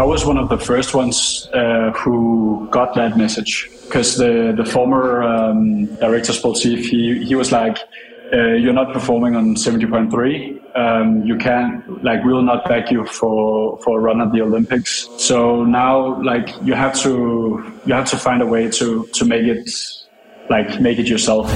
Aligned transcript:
I 0.00 0.02
was 0.02 0.24
one 0.24 0.38
of 0.38 0.48
the 0.48 0.56
first 0.56 0.94
ones 0.94 1.46
uh, 1.52 1.90
who 1.92 2.66
got 2.70 2.94
that 2.94 3.18
message 3.18 3.68
because 3.84 4.16
the 4.16 4.54
the 4.56 4.64
former 4.64 5.22
um, 5.22 5.94
director 5.96 6.32
sportif 6.32 6.86
he 6.88 7.22
he 7.22 7.34
was 7.34 7.52
like. 7.52 7.76
Uh, 8.32 8.54
you're 8.62 8.72
not 8.72 8.92
performing 8.92 9.34
on 9.34 9.56
70.3. 9.56 10.76
Um, 10.76 11.24
you 11.24 11.36
can't, 11.36 12.04
like, 12.04 12.22
we 12.22 12.32
will 12.32 12.44
not 12.44 12.64
back 12.68 12.88
you 12.88 13.04
for, 13.04 13.76
for 13.82 13.98
a 13.98 14.00
run 14.00 14.20
at 14.20 14.30
the 14.30 14.40
Olympics. 14.40 15.08
So 15.18 15.64
now, 15.64 16.22
like, 16.22 16.48
you 16.62 16.74
have 16.74 16.94
to, 17.00 17.60
you 17.84 17.92
have 17.92 18.08
to 18.10 18.16
find 18.16 18.40
a 18.40 18.46
way 18.46 18.70
to, 18.70 19.04
to 19.14 19.24
make 19.24 19.42
it, 19.42 19.68
like, 20.48 20.80
make 20.80 21.00
it 21.00 21.08
yourself. 21.08 21.50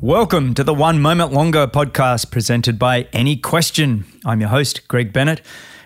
Welcome 0.00 0.54
to 0.54 0.62
the 0.62 0.74
One 0.74 1.02
Moment 1.02 1.32
Longer 1.32 1.66
podcast 1.66 2.30
presented 2.30 2.78
by 2.78 3.08
Any 3.12 3.36
Question. 3.36 4.04
I'm 4.24 4.38
your 4.40 4.50
host, 4.50 4.86
Greg 4.86 5.12
Bennett, 5.12 5.40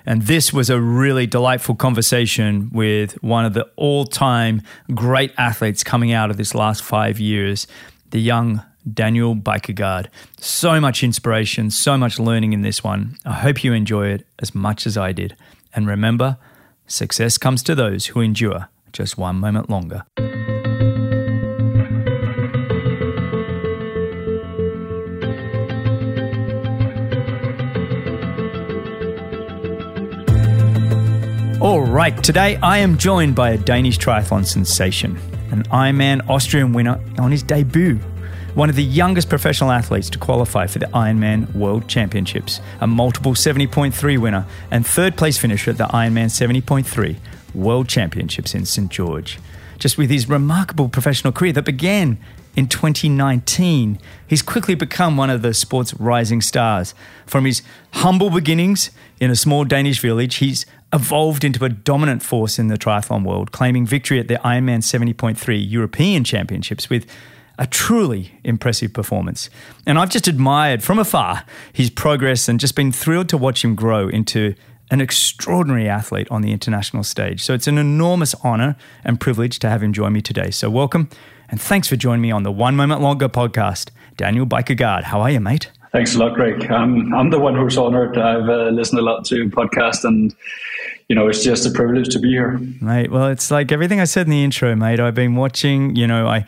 and 0.08 0.22
this 0.22 0.54
was 0.54 0.70
a 0.70 0.80
really 0.80 1.26
delightful 1.26 1.74
conversation 1.74 2.70
with 2.72 3.22
one 3.22 3.44
of 3.44 3.52
the 3.52 3.68
all 3.76 4.06
time 4.06 4.62
great 4.94 5.34
athletes 5.36 5.84
coming 5.84 6.12
out 6.12 6.30
of 6.30 6.38
this 6.38 6.54
last 6.54 6.82
five 6.82 7.20
years, 7.20 7.66
the 8.08 8.18
young 8.18 8.62
Daniel 8.90 9.36
Bækkegård. 9.36 10.06
So 10.40 10.80
much 10.80 11.04
inspiration, 11.04 11.70
so 11.70 11.98
much 11.98 12.18
learning 12.18 12.54
in 12.54 12.62
this 12.62 12.82
one. 12.82 13.18
I 13.26 13.34
hope 13.34 13.62
you 13.62 13.74
enjoy 13.74 14.08
it 14.08 14.26
as 14.38 14.54
much 14.54 14.86
as 14.86 14.96
I 14.96 15.12
did. 15.12 15.36
And 15.74 15.86
remember, 15.86 16.38
success 16.86 17.36
comes 17.36 17.62
to 17.64 17.74
those 17.74 18.06
who 18.06 18.22
endure 18.22 18.70
just 18.94 19.18
one 19.18 19.36
moment 19.36 19.68
longer. 19.68 20.04
All 31.68 31.82
right, 31.82 32.24
today 32.24 32.56
I 32.62 32.78
am 32.78 32.96
joined 32.96 33.34
by 33.34 33.50
a 33.50 33.58
Danish 33.58 33.98
triathlon 33.98 34.46
sensation, 34.46 35.18
an 35.50 35.64
Ironman 35.64 36.26
Austrian 36.26 36.72
winner 36.72 36.98
on 37.18 37.30
his 37.30 37.42
debut, 37.42 37.96
one 38.54 38.70
of 38.70 38.74
the 38.74 38.82
youngest 38.82 39.28
professional 39.28 39.70
athletes 39.70 40.08
to 40.08 40.18
qualify 40.18 40.66
for 40.66 40.78
the 40.78 40.86
Ironman 40.86 41.54
World 41.54 41.86
Championships, 41.86 42.62
a 42.80 42.86
multiple 42.86 43.34
70.3 43.34 44.16
winner, 44.16 44.46
and 44.70 44.86
third 44.86 45.18
place 45.18 45.36
finisher 45.36 45.72
at 45.72 45.76
the 45.76 45.84
Ironman 45.84 46.30
70.3 46.30 47.18
World 47.54 47.86
Championships 47.86 48.54
in 48.54 48.64
St. 48.64 48.90
George. 48.90 49.38
Just 49.78 49.98
with 49.98 50.08
his 50.08 50.26
remarkable 50.26 50.88
professional 50.88 51.34
career 51.34 51.52
that 51.52 51.66
began 51.66 52.16
in 52.56 52.66
2019, 52.66 54.00
he's 54.26 54.42
quickly 54.42 54.74
become 54.74 55.18
one 55.18 55.28
of 55.28 55.42
the 55.42 55.52
sport's 55.52 55.92
rising 55.94 56.40
stars. 56.40 56.94
From 57.26 57.44
his 57.44 57.62
humble 57.92 58.30
beginnings 58.30 58.90
in 59.20 59.30
a 59.30 59.36
small 59.36 59.64
Danish 59.64 60.00
village, 60.00 60.36
he's 60.36 60.66
evolved 60.92 61.44
into 61.44 61.64
a 61.64 61.68
dominant 61.68 62.22
force 62.22 62.58
in 62.58 62.68
the 62.68 62.78
triathlon 62.78 63.24
world, 63.24 63.52
claiming 63.52 63.86
victory 63.86 64.18
at 64.18 64.28
the 64.28 64.36
Ironman 64.36 64.78
70.3 64.78 65.70
European 65.70 66.24
Championships 66.24 66.88
with 66.88 67.06
a 67.58 67.66
truly 67.66 68.38
impressive 68.44 68.92
performance. 68.92 69.50
And 69.86 69.98
I've 69.98 70.10
just 70.10 70.28
admired 70.28 70.82
from 70.82 70.98
afar 70.98 71.44
his 71.72 71.90
progress 71.90 72.48
and 72.48 72.60
just 72.60 72.74
been 72.74 72.92
thrilled 72.92 73.28
to 73.30 73.36
watch 73.36 73.64
him 73.64 73.74
grow 73.74 74.08
into 74.08 74.54
an 74.90 75.00
extraordinary 75.00 75.88
athlete 75.88 76.28
on 76.30 76.40
the 76.40 76.52
international 76.52 77.04
stage. 77.04 77.42
So 77.42 77.52
it's 77.52 77.66
an 77.66 77.76
enormous 77.76 78.34
honor 78.42 78.76
and 79.04 79.20
privilege 79.20 79.58
to 79.58 79.68
have 79.68 79.82
him 79.82 79.92
join 79.92 80.12
me 80.12 80.22
today. 80.22 80.50
So 80.50 80.70
welcome 80.70 81.10
and 81.50 81.60
thanks 81.60 81.88
for 81.88 81.96
joining 81.96 82.22
me 82.22 82.30
on 82.30 82.42
the 82.42 82.52
One 82.52 82.76
Moment 82.76 83.00
Longer 83.00 83.28
podcast. 83.28 83.90
Daniel 84.16 84.46
Bækkegård, 84.46 85.04
how 85.04 85.20
are 85.20 85.30
you, 85.30 85.40
mate? 85.40 85.70
Thanks 85.92 86.14
a 86.14 86.18
lot, 86.18 86.34
Greg. 86.34 86.70
I'm, 86.70 87.14
I'm 87.14 87.30
the 87.30 87.38
one 87.38 87.54
who's 87.54 87.78
honored. 87.78 88.18
I've 88.18 88.48
uh, 88.48 88.68
listened 88.70 88.98
a 88.98 89.02
lot 89.02 89.24
to 89.26 89.36
your 89.36 89.46
podcast 89.46 90.04
and 90.04 90.34
you 91.08 91.16
know, 91.16 91.26
it's 91.26 91.42
just 91.42 91.66
a 91.66 91.70
privilege 91.70 92.10
to 92.10 92.18
be 92.18 92.28
here. 92.28 92.58
Mate, 92.82 93.10
well, 93.10 93.28
it's 93.28 93.50
like 93.50 93.72
everything 93.72 93.98
I 93.98 94.04
said 94.04 94.26
in 94.26 94.30
the 94.30 94.44
intro, 94.44 94.76
mate. 94.76 95.00
I've 95.00 95.14
been 95.14 95.36
watching, 95.36 95.96
you 95.96 96.06
know, 96.06 96.26
I 96.28 96.44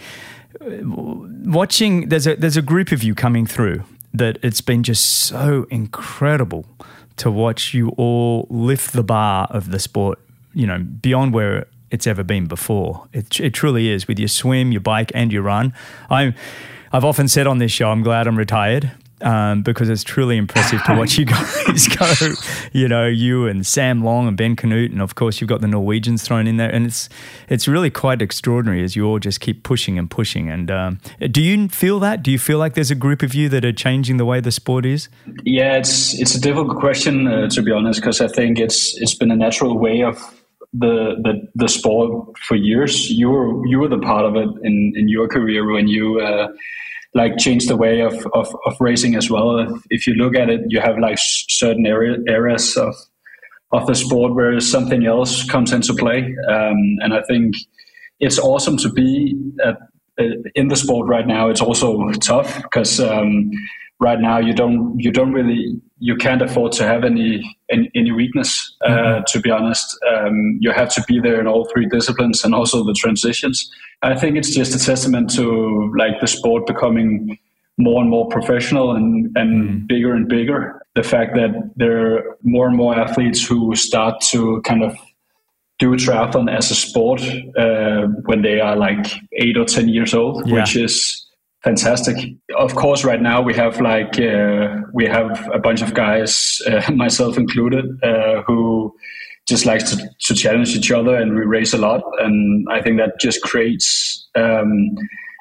watching 0.60 2.08
there's 2.08 2.26
a 2.26 2.36
there's 2.36 2.56
a 2.56 2.62
group 2.62 2.92
of 2.92 3.02
you 3.02 3.14
coming 3.14 3.46
through 3.46 3.84
that 4.12 4.38
it's 4.42 4.60
been 4.60 4.82
just 4.82 5.04
so 5.04 5.66
incredible 5.70 6.66
to 7.16 7.30
watch 7.30 7.72
you 7.72 7.90
all 7.90 8.46
lift 8.50 8.92
the 8.92 9.04
bar 9.04 9.46
of 9.50 9.70
the 9.70 9.78
sport, 9.78 10.18
you 10.52 10.66
know, 10.66 10.78
beyond 10.78 11.32
where 11.32 11.66
it's 11.90 12.06
ever 12.06 12.24
been 12.24 12.46
before. 12.46 13.06
It, 13.12 13.38
it 13.40 13.54
truly 13.54 13.88
is 13.90 14.08
with 14.08 14.18
your 14.18 14.28
swim, 14.28 14.72
your 14.72 14.80
bike, 14.80 15.12
and 15.14 15.32
your 15.32 15.42
run. 15.42 15.74
I'm, 16.08 16.34
I've 16.92 17.04
often 17.04 17.28
said 17.28 17.46
on 17.46 17.58
this 17.58 17.72
show, 17.72 17.90
I'm 17.90 18.02
glad 18.02 18.26
I'm 18.26 18.38
retired. 18.38 18.92
Um, 19.22 19.62
because 19.62 19.90
it's 19.90 20.02
truly 20.02 20.38
impressive 20.38 20.82
to 20.84 20.94
watch 20.96 21.18
you 21.18 21.26
guys 21.26 21.88
go. 21.88 22.10
You 22.72 22.88
know, 22.88 23.06
you 23.06 23.46
and 23.46 23.66
Sam 23.66 24.02
Long 24.02 24.26
and 24.26 24.36
Ben 24.36 24.56
Kanute, 24.56 24.92
and 24.92 25.02
of 25.02 25.14
course 25.14 25.40
you've 25.40 25.48
got 25.48 25.60
the 25.60 25.68
Norwegians 25.68 26.22
thrown 26.22 26.46
in 26.46 26.56
there, 26.56 26.70
and 26.70 26.86
it's 26.86 27.08
it's 27.48 27.68
really 27.68 27.90
quite 27.90 28.22
extraordinary 28.22 28.82
as 28.82 28.96
you 28.96 29.06
all 29.06 29.18
just 29.18 29.40
keep 29.40 29.62
pushing 29.62 29.98
and 29.98 30.10
pushing. 30.10 30.48
And 30.48 30.70
um, 30.70 31.00
do 31.30 31.42
you 31.42 31.68
feel 31.68 32.00
that? 32.00 32.22
Do 32.22 32.30
you 32.30 32.38
feel 32.38 32.58
like 32.58 32.74
there's 32.74 32.90
a 32.90 32.94
group 32.94 33.22
of 33.22 33.34
you 33.34 33.48
that 33.50 33.64
are 33.64 33.72
changing 33.72 34.16
the 34.16 34.24
way 34.24 34.40
the 34.40 34.52
sport 34.52 34.86
is? 34.86 35.08
Yeah, 35.44 35.76
it's 35.76 36.18
it's 36.18 36.34
a 36.34 36.40
difficult 36.40 36.78
question 36.78 37.26
uh, 37.26 37.48
to 37.50 37.62
be 37.62 37.72
honest, 37.72 38.00
because 38.00 38.20
I 38.20 38.28
think 38.28 38.58
it's 38.58 38.96
it's 39.00 39.14
been 39.14 39.30
a 39.30 39.36
natural 39.36 39.78
way 39.78 40.02
of 40.02 40.18
the, 40.72 41.16
the 41.22 41.48
the 41.54 41.68
sport 41.68 42.38
for 42.38 42.54
years. 42.54 43.10
You 43.10 43.30
were 43.30 43.66
you 43.66 43.78
were 43.80 43.88
the 43.88 43.98
part 43.98 44.24
of 44.24 44.36
it 44.36 44.48
in, 44.62 44.92
in 44.96 45.08
your 45.08 45.28
career 45.28 45.70
when 45.70 45.88
you 45.88 46.20
uh, 46.20 46.48
like 47.14 47.36
change 47.38 47.66
the 47.66 47.76
way 47.76 48.00
of, 48.00 48.14
of, 48.34 48.54
of 48.66 48.76
racing 48.80 49.16
as 49.16 49.30
well. 49.30 49.58
If, 49.58 49.82
if, 49.90 50.06
you 50.06 50.14
look 50.14 50.36
at 50.36 50.48
it, 50.48 50.60
you 50.68 50.80
have 50.80 50.98
like 50.98 51.18
certain 51.18 51.86
area, 51.86 52.18
areas 52.28 52.76
of 52.76 52.94
of 53.72 53.86
the 53.86 53.94
sport 53.94 54.34
where 54.34 54.58
something 54.58 55.06
else 55.06 55.44
comes 55.48 55.72
into 55.72 55.94
play, 55.94 56.34
um, 56.48 56.76
and 57.02 57.14
I 57.14 57.22
think 57.28 57.54
it's 58.18 58.36
awesome 58.36 58.76
to 58.78 58.90
be 58.90 59.36
at, 59.64 59.76
uh, 60.18 60.24
in 60.56 60.68
the 60.68 60.74
sport 60.74 61.06
right 61.08 61.26
now. 61.26 61.48
It's 61.48 61.60
also 61.60 62.10
tough 62.14 62.62
because 62.62 62.98
um, 62.98 63.50
right 64.00 64.20
now 64.20 64.38
you 64.38 64.52
don't 64.52 64.98
you 64.98 65.12
don't 65.12 65.32
really 65.32 65.80
you 66.00 66.16
can't 66.16 66.42
afford 66.42 66.72
to 66.72 66.84
have 66.84 67.04
any 67.04 67.56
any, 67.70 67.90
any 67.94 68.10
weakness 68.10 68.76
uh, 68.84 68.88
mm-hmm. 68.88 69.22
to 69.28 69.40
be 69.40 69.50
honest 69.50 69.96
um, 70.10 70.58
you 70.60 70.72
have 70.72 70.88
to 70.88 71.02
be 71.06 71.20
there 71.20 71.40
in 71.40 71.46
all 71.46 71.68
three 71.72 71.86
disciplines 71.86 72.42
and 72.44 72.54
also 72.54 72.82
the 72.82 72.94
transitions 72.94 73.70
i 74.02 74.16
think 74.16 74.36
it's 74.36 74.54
just 74.54 74.74
a 74.74 74.84
testament 74.84 75.30
to 75.30 75.92
like 75.96 76.20
the 76.20 76.26
sport 76.26 76.66
becoming 76.66 77.38
more 77.78 78.02
and 78.02 78.10
more 78.10 78.28
professional 78.28 78.94
and, 78.94 79.30
and 79.36 79.68
mm. 79.68 79.86
bigger 79.86 80.14
and 80.14 80.28
bigger 80.28 80.82
the 80.94 81.02
fact 81.02 81.34
that 81.34 81.50
there 81.76 82.14
are 82.14 82.38
more 82.42 82.66
and 82.66 82.76
more 82.76 82.98
athletes 82.98 83.46
who 83.46 83.74
start 83.74 84.20
to 84.20 84.60
kind 84.62 84.82
of 84.82 84.96
do 85.78 85.90
triathlon 85.92 86.54
as 86.54 86.70
a 86.70 86.74
sport 86.74 87.22
uh, 87.56 88.06
when 88.26 88.42
they 88.42 88.60
are 88.60 88.76
like 88.76 89.06
eight 89.38 89.56
or 89.56 89.64
ten 89.64 89.88
years 89.88 90.12
old 90.12 90.46
yeah. 90.46 90.54
which 90.54 90.76
is 90.76 91.26
Fantastic. 91.64 92.16
Of 92.56 92.74
course, 92.74 93.04
right 93.04 93.20
now 93.20 93.42
we 93.42 93.54
have 93.54 93.80
like 93.80 94.18
uh, 94.18 94.76
we 94.94 95.06
have 95.06 95.48
a 95.52 95.58
bunch 95.58 95.82
of 95.82 95.92
guys, 95.92 96.58
uh, 96.66 96.90
myself 96.94 97.36
included, 97.36 97.84
uh, 98.02 98.42
who 98.46 98.94
just 99.46 99.66
likes 99.66 99.90
to, 99.90 100.08
to, 100.20 100.34
challenge 100.34 100.76
each 100.76 100.90
other, 100.90 101.16
and 101.16 101.34
we 101.34 101.42
race 101.42 101.74
a 101.74 101.78
lot. 101.78 102.02
And 102.18 102.66
I 102.70 102.80
think 102.80 102.98
that 102.98 103.20
just 103.20 103.42
creates 103.42 104.28
um, 104.36 104.94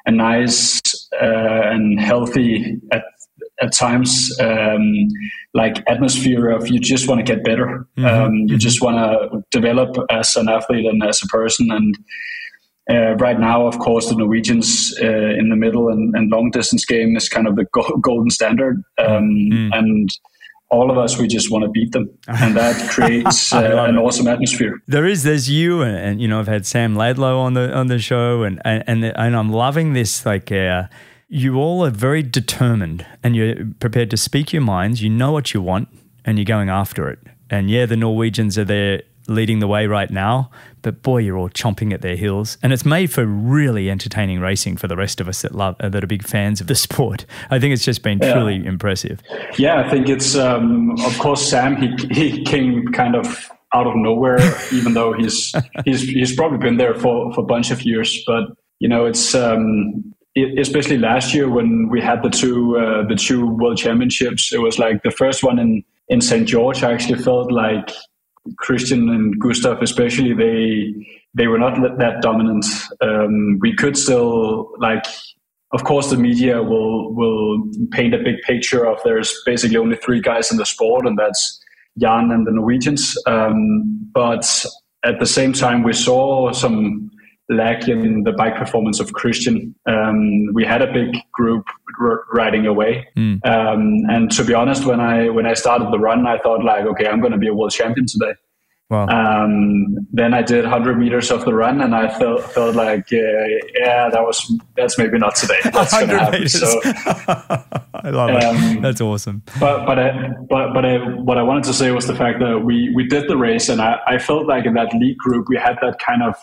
a 0.04 0.10
nice 0.10 0.80
uh, 1.22 1.70
and 1.72 1.98
healthy 1.98 2.76
at 2.92 3.04
at 3.62 3.72
times 3.72 4.30
um, 4.40 5.08
like 5.54 5.82
atmosphere 5.86 6.48
of 6.50 6.68
you 6.68 6.80
just 6.80 7.08
want 7.08 7.24
to 7.24 7.34
get 7.34 7.44
better. 7.44 7.86
Mm-hmm. 7.96 8.04
Um, 8.04 8.34
you 8.34 8.46
mm-hmm. 8.46 8.56
just 8.58 8.82
want 8.82 8.96
to 8.96 9.42
develop 9.50 9.96
as 10.10 10.36
an 10.36 10.48
athlete 10.48 10.86
and 10.86 11.02
as 11.02 11.22
a 11.22 11.26
person 11.26 11.70
and 11.70 11.96
uh, 12.90 13.14
right 13.16 13.38
now, 13.38 13.66
of 13.66 13.78
course, 13.78 14.08
the 14.08 14.16
Norwegians 14.16 14.94
uh, 15.00 15.06
in 15.06 15.48
the 15.48 15.56
middle 15.56 15.88
and, 15.88 16.14
and, 16.16 16.30
long 16.30 16.50
distance 16.50 16.84
game 16.84 17.16
is 17.16 17.28
kind 17.28 17.46
of 17.46 17.56
the 17.56 17.64
go- 17.72 17.96
golden 18.00 18.30
standard, 18.30 18.82
um, 18.98 19.30
mm. 19.52 19.70
and 19.72 20.10
all 20.70 20.90
of 20.90 20.98
us 20.98 21.18
we 21.18 21.26
just 21.26 21.50
want 21.50 21.64
to 21.64 21.70
beat 21.70 21.92
them, 21.92 22.10
and 22.28 22.56
that 22.56 22.90
creates 22.90 23.52
uh, 23.52 23.86
an 23.88 23.96
awesome 23.96 24.26
atmosphere. 24.26 24.80
There 24.86 25.06
is, 25.06 25.22
there's 25.22 25.48
you, 25.48 25.82
and, 25.82 25.96
and, 25.96 26.20
you 26.20 26.28
know, 26.28 26.40
I've 26.40 26.48
had 26.48 26.66
Sam 26.66 26.96
Laidlow 26.96 27.38
on 27.38 27.54
the 27.54 27.72
on 27.72 27.86
the 27.86 27.98
show, 27.98 28.42
and 28.42 28.60
and 28.64 28.82
and, 28.86 29.04
and 29.04 29.36
I'm 29.36 29.50
loving 29.50 29.92
this. 29.92 30.26
Like, 30.26 30.50
uh, 30.50 30.84
you 31.28 31.56
all 31.56 31.84
are 31.84 31.90
very 31.90 32.22
determined, 32.22 33.06
and 33.22 33.36
you're 33.36 33.54
prepared 33.78 34.10
to 34.10 34.16
speak 34.16 34.52
your 34.52 34.62
minds. 34.62 35.02
You 35.02 35.10
know 35.10 35.32
what 35.32 35.54
you 35.54 35.62
want, 35.62 35.88
and 36.24 36.38
you're 36.38 36.44
going 36.44 36.68
after 36.68 37.08
it. 37.08 37.20
And 37.48 37.70
yeah, 37.70 37.86
the 37.86 37.96
Norwegians 37.96 38.58
are 38.58 38.64
there 38.64 39.02
leading 39.30 39.60
the 39.60 39.68
way 39.68 39.86
right 39.86 40.10
now, 40.10 40.50
but 40.82 41.02
boy, 41.02 41.18
you're 41.18 41.36
all 41.36 41.50
chomping 41.50 41.92
at 41.92 42.02
their 42.02 42.16
heels, 42.16 42.58
and 42.62 42.72
it's 42.72 42.84
made 42.84 43.12
for 43.12 43.24
really 43.24 43.90
entertaining 43.90 44.40
racing 44.40 44.76
for 44.76 44.88
the 44.88 44.96
rest 44.96 45.20
of 45.20 45.28
us 45.28 45.42
that 45.42 45.54
love 45.54 45.76
uh, 45.80 45.88
that 45.88 46.02
are 46.02 46.06
big 46.06 46.22
fans 46.22 46.60
of 46.60 46.66
the 46.66 46.74
sport. 46.74 47.26
I 47.50 47.58
think 47.58 47.72
it's 47.72 47.84
just 47.84 48.02
been 48.02 48.18
yeah. 48.18 48.32
truly 48.32 48.64
impressive. 48.64 49.20
Yeah, 49.58 49.80
I 49.80 49.90
think 49.90 50.08
it's 50.08 50.36
um, 50.36 50.98
of 51.04 51.18
course 51.18 51.48
Sam. 51.48 51.76
He 51.76 51.94
he 52.10 52.44
came 52.44 52.88
kind 52.92 53.14
of 53.14 53.50
out 53.74 53.86
of 53.86 53.94
nowhere, 53.96 54.38
even 54.72 54.94
though 54.94 55.12
he's 55.12 55.54
he's 55.84 56.02
he's 56.02 56.34
probably 56.34 56.58
been 56.58 56.76
there 56.76 56.94
for 56.94 57.32
for 57.34 57.40
a 57.40 57.46
bunch 57.46 57.70
of 57.70 57.82
years. 57.82 58.22
But 58.26 58.44
you 58.78 58.88
know, 58.88 59.06
it's 59.06 59.34
um, 59.34 60.14
especially 60.58 60.98
last 60.98 61.34
year 61.34 61.48
when 61.48 61.88
we 61.88 62.00
had 62.00 62.22
the 62.22 62.30
two 62.30 62.76
uh, 62.76 63.06
the 63.06 63.16
two 63.16 63.46
world 63.46 63.78
championships. 63.78 64.52
It 64.52 64.60
was 64.60 64.78
like 64.78 65.02
the 65.02 65.10
first 65.10 65.42
one 65.42 65.58
in 65.58 65.84
in 66.08 66.20
St 66.20 66.46
George. 66.46 66.82
I 66.82 66.92
actually 66.92 67.22
felt 67.22 67.52
like 67.52 67.90
Kristian 68.62 69.10
and 69.10 69.38
Gustav, 69.38 69.82
especially, 69.82 70.32
they 70.32 70.94
they 71.34 71.46
were 71.46 71.58
not 71.58 71.98
that 71.98 72.22
dominant. 72.22 72.64
Um, 73.00 73.58
we 73.60 73.74
could 73.74 73.96
still 73.96 74.72
like, 74.78 75.04
of 75.72 75.84
course, 75.84 76.10
the 76.10 76.16
media 76.16 76.62
will 76.62 77.14
will 77.14 77.62
paint 77.92 78.14
a 78.14 78.18
big 78.18 78.36
picture 78.46 78.86
of 78.86 78.98
there's 79.04 79.32
basically 79.46 79.76
only 79.76 79.96
three 79.96 80.20
guys 80.20 80.50
in 80.50 80.56
the 80.56 80.66
sport, 80.66 81.06
and 81.06 81.18
that's 81.18 81.60
Jan 81.98 82.30
and 82.30 82.46
the 82.46 82.52
Norwegians. 82.52 83.16
Um, 83.26 84.10
but 84.12 84.64
at 85.04 85.18
the 85.20 85.26
same 85.26 85.52
time, 85.52 85.82
we 85.82 85.92
saw 85.92 86.52
some 86.52 87.10
lack 87.50 87.88
in 87.88 88.22
the 88.22 88.32
bike 88.32 88.56
performance 88.56 89.00
of 89.00 89.12
Kristian. 89.12 89.74
Um, 89.86 90.46
we 90.54 90.64
had 90.64 90.80
a 90.80 90.92
big 90.92 91.16
group 91.32 91.66
r- 92.00 92.24
riding 92.32 92.66
away, 92.66 93.08
mm. 93.16 93.44
um, 93.44 94.08
and 94.08 94.30
to 94.32 94.44
be 94.44 94.54
honest, 94.54 94.86
when 94.86 95.00
I 95.00 95.28
when 95.28 95.46
I 95.46 95.54
started 95.54 95.90
the 95.90 95.98
run, 95.98 96.26
I 96.26 96.38
thought 96.38 96.64
like, 96.64 96.84
okay, 96.86 97.06
I'm 97.06 97.20
going 97.20 97.32
to 97.32 97.38
be 97.38 97.48
a 97.48 97.54
world 97.54 97.72
champion 97.72 98.06
today. 98.06 98.32
Wow. 98.90 99.06
Um, 99.06 100.08
then 100.12 100.34
I 100.34 100.42
did 100.42 100.64
100 100.64 100.98
meters 100.98 101.30
of 101.30 101.44
the 101.44 101.54
run, 101.54 101.80
and 101.80 101.94
I 101.94 102.08
felt 102.18 102.42
felt 102.52 102.74
like, 102.74 103.06
uh, 103.12 103.46
yeah, 103.78 104.10
that 104.10 104.20
was 104.20 104.52
that's 104.76 104.98
maybe 104.98 105.16
not 105.16 105.36
today. 105.36 105.60
That's 105.64 105.92
going 105.92 106.08
to 106.08 106.18
happen. 106.18 106.48
So, 106.48 106.80
I 106.84 108.10
love 108.10 108.30
um, 108.30 108.56
it. 108.56 108.82
That's 108.82 109.00
awesome. 109.00 109.42
But 109.60 109.86
but 109.86 109.98
I, 110.00 110.30
but 110.48 110.72
but 110.74 110.84
I, 110.84 110.96
what 110.96 111.38
I 111.38 111.42
wanted 111.42 111.64
to 111.64 111.72
say 111.72 111.92
was 111.92 112.08
the 112.08 112.16
fact 112.16 112.40
that 112.40 112.64
we 112.64 112.92
we 112.92 113.06
did 113.06 113.28
the 113.28 113.36
race, 113.36 113.68
and 113.68 113.80
I, 113.80 114.00
I 114.08 114.18
felt 114.18 114.46
like 114.46 114.66
in 114.66 114.74
that 114.74 114.92
lead 114.92 115.16
group 115.18 115.48
we 115.48 115.56
had 115.56 115.78
that 115.82 116.00
kind 116.00 116.24
of 116.24 116.34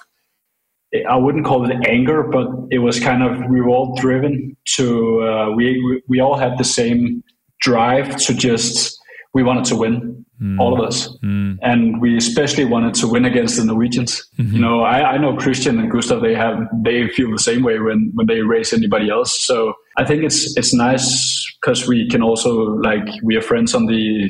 I 1.09 1.17
wouldn't 1.17 1.45
call 1.45 1.69
it 1.69 1.75
anger, 1.85 2.23
but 2.23 2.47
it 2.71 2.79
was 2.79 2.99
kind 2.99 3.21
of 3.21 3.49
we 3.49 3.61
were 3.61 3.69
all 3.69 3.95
driven 3.95 4.55
to 4.75 5.21
uh, 5.21 5.51
we 5.55 6.01
we 6.07 6.19
all 6.19 6.37
had 6.37 6.57
the 6.57 6.63
same 6.63 7.23
drive 7.61 8.15
to 8.17 8.33
just 8.33 8.97
we 9.33 9.43
wanted 9.43 9.65
to 9.65 9.75
win 9.75 10.25
mm. 10.41 10.59
all 10.59 10.73
of 10.73 10.85
us 10.85 11.09
mm. 11.23 11.57
and 11.61 12.01
we 12.01 12.17
especially 12.17 12.65
wanted 12.65 12.93
to 12.93 13.07
win 13.07 13.25
against 13.25 13.57
the 13.57 13.65
norwegians 13.65 14.27
mm-hmm. 14.37 14.55
you 14.55 14.61
know 14.61 14.81
I, 14.81 15.13
I 15.13 15.17
know 15.17 15.33
kristian 15.33 15.79
and 15.79 15.91
gustav 15.91 16.21
they 16.21 16.35
have 16.35 16.57
they 16.83 17.07
feel 17.09 17.31
the 17.31 17.39
same 17.39 17.63
way 17.63 17.79
when 17.79 18.11
when 18.15 18.27
they 18.27 18.41
race 18.41 18.73
anybody 18.73 19.09
else 19.09 19.45
so 19.45 19.73
i 19.97 20.05
think 20.05 20.23
it's 20.23 20.55
it's 20.57 20.73
nice 20.73 21.45
because 21.61 21.87
we 21.87 22.07
can 22.09 22.21
also 22.21 22.51
like 22.89 23.07
we 23.23 23.35
are 23.35 23.41
friends 23.41 23.73
on 23.73 23.85
the 23.85 24.29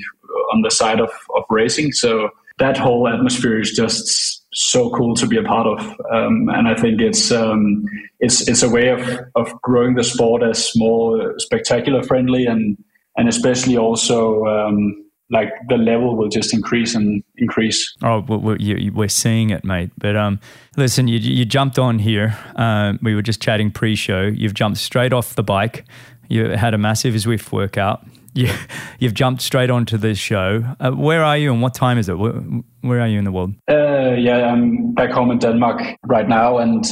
on 0.54 0.62
the 0.62 0.72
side 0.72 1.00
of 1.00 1.12
of 1.36 1.44
racing 1.50 1.92
so 1.92 2.30
that 2.60 2.78
whole 2.78 3.08
atmosphere 3.08 3.60
is 3.60 3.72
just 3.72 4.44
so 4.54 4.90
cool 4.92 5.16
to 5.16 5.28
be 5.28 5.38
a 5.38 5.44
part 5.44 5.68
of. 5.68 5.80
Um, 6.12 6.50
and 6.50 6.68
I 6.68 6.76
think 6.76 7.02
it's 7.02 7.32
um, 7.32 7.86
it's 8.20 8.48
it's 8.48 8.64
a 8.64 8.70
way 8.70 8.90
of, 8.90 9.02
of 9.36 9.62
growing 9.62 9.96
the 9.96 10.04
sport 10.04 10.44
as 10.44 10.72
more 10.76 11.34
spectacular 11.38 12.04
friendly 12.04 12.46
and 12.46 12.78
and 13.18 13.28
especially 13.28 13.78
also 13.78 14.46
um, 14.46 15.04
like 15.30 15.50
the 15.68 15.78
level 15.78 16.16
will 16.16 16.30
just 16.30 16.54
increase 16.54 16.96
and 16.96 17.24
increase. 17.36 17.96
Oh, 18.04 18.24
we're 18.28 19.10
seeing 19.10 19.50
it, 19.50 19.64
mate. 19.64 19.92
But 19.98 20.16
um, 20.16 20.40
listen, 20.78 21.08
you, 21.08 21.20
you 21.20 21.44
jumped 21.44 21.78
on 21.78 22.00
here. 22.00 22.38
Uh, 22.56 22.94
we 23.02 23.14
were 23.14 23.22
just 23.22 23.42
chatting 23.42 23.72
pre-show. 23.72 24.28
You've 24.28 24.54
jumped 24.54 24.78
straight 24.78 25.14
off 25.14 25.36
the 25.36 25.44
bike. 25.44 25.84
You 26.30 26.50
had 26.52 26.74
a 26.74 26.78
massive 26.78 27.14
Zwift 27.16 27.52
workout 27.52 28.06
you, 28.38 28.54
you've 29.00 29.14
jumped 29.14 29.42
straight 29.42 29.70
onto 29.70 29.98
this 29.98 30.18
show. 30.18 30.64
Uh, 30.80 30.92
where 30.92 31.24
are 31.24 31.38
you 31.38 31.52
and 31.52 31.62
what 31.62 31.74
time 31.74 31.98
is 31.98 32.08
it? 32.08 32.18
Where, 32.18 32.34
where 32.82 33.02
are 33.02 33.08
you 33.08 33.20
in 33.20 33.26
the 33.26 33.32
world? 33.32 33.54
Uh, 33.70 34.14
yeah, 34.18 34.52
I'm 34.52 34.94
back 34.94 35.12
home 35.12 35.32
in 35.32 35.40
Denmark 35.40 35.82
right 36.04 36.28
now, 36.28 36.58
and 36.58 36.86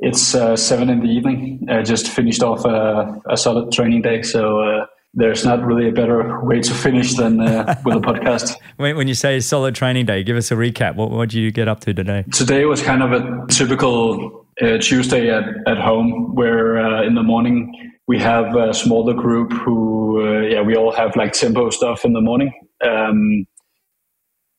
it's 0.00 0.34
uh, 0.34 0.56
seven 0.56 0.90
in 0.90 1.00
the 1.00 1.08
evening. 1.08 1.66
I 1.70 1.82
just 1.82 2.08
finished 2.08 2.42
off 2.42 2.64
a, 2.64 3.20
a 3.30 3.36
solid 3.36 3.72
training 3.72 4.02
day, 4.02 4.22
so 4.22 4.60
uh, 4.60 4.86
there's 5.14 5.44
not 5.44 5.64
really 5.64 5.88
a 5.88 5.92
better 5.92 6.44
way 6.44 6.60
to 6.60 6.74
finish 6.74 7.14
than 7.14 7.40
uh, 7.40 7.80
with 7.84 7.96
a 7.96 8.00
podcast. 8.00 8.56
when, 8.76 8.96
when, 8.96 9.08
you 9.08 9.14
say 9.14 9.38
solid 9.40 9.74
training 9.74 10.06
day, 10.06 10.22
give 10.22 10.36
us 10.36 10.50
a 10.50 10.54
recap. 10.54 10.96
What 10.96 11.10
what 11.10 11.30
did 11.30 11.38
you 11.38 11.50
get 11.52 11.68
up 11.68 11.80
to 11.80 11.94
today? 11.94 12.24
Today 12.32 12.64
was 12.64 12.82
kind 12.82 13.02
of 13.02 13.12
a 13.12 13.46
typical 13.48 14.46
uh, 14.60 14.78
Tuesday 14.78 15.30
at, 15.30 15.44
at 15.66 15.78
home, 15.78 16.34
where 16.34 16.78
uh, 16.78 17.06
in 17.06 17.14
the 17.14 17.22
morning 17.22 17.93
we 18.06 18.18
have 18.18 18.54
a 18.56 18.74
smaller 18.74 19.14
group 19.14 19.52
who, 19.52 20.26
uh, 20.26 20.40
yeah, 20.42 20.60
we 20.60 20.76
all 20.76 20.92
have 20.92 21.16
like 21.16 21.32
tempo 21.32 21.70
stuff 21.70 22.04
in 22.04 22.12
the 22.12 22.20
morning. 22.20 22.52
Um, 22.84 23.46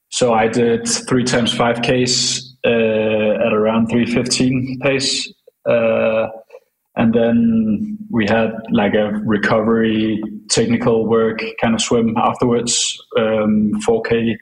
so 0.10 0.34
I 0.34 0.48
did 0.48 0.88
three 0.88 1.24
times 1.24 1.54
five 1.54 1.82
Ks 1.82 2.56
uh, 2.66 2.70
at 2.70 3.54
around 3.54 3.88
315 3.88 4.80
pace. 4.82 5.32
Uh, 5.70 6.28
and 6.96 7.14
then 7.14 7.98
we 8.10 8.26
had 8.26 8.52
like 8.72 8.94
a 8.94 9.12
recovery 9.26 10.22
technical 10.50 11.08
work 11.08 11.42
kind 11.62 11.76
of 11.76 11.82
swim 11.82 12.16
afterwards, 12.18 12.98
um, 13.18 13.74
4K, 13.86 14.36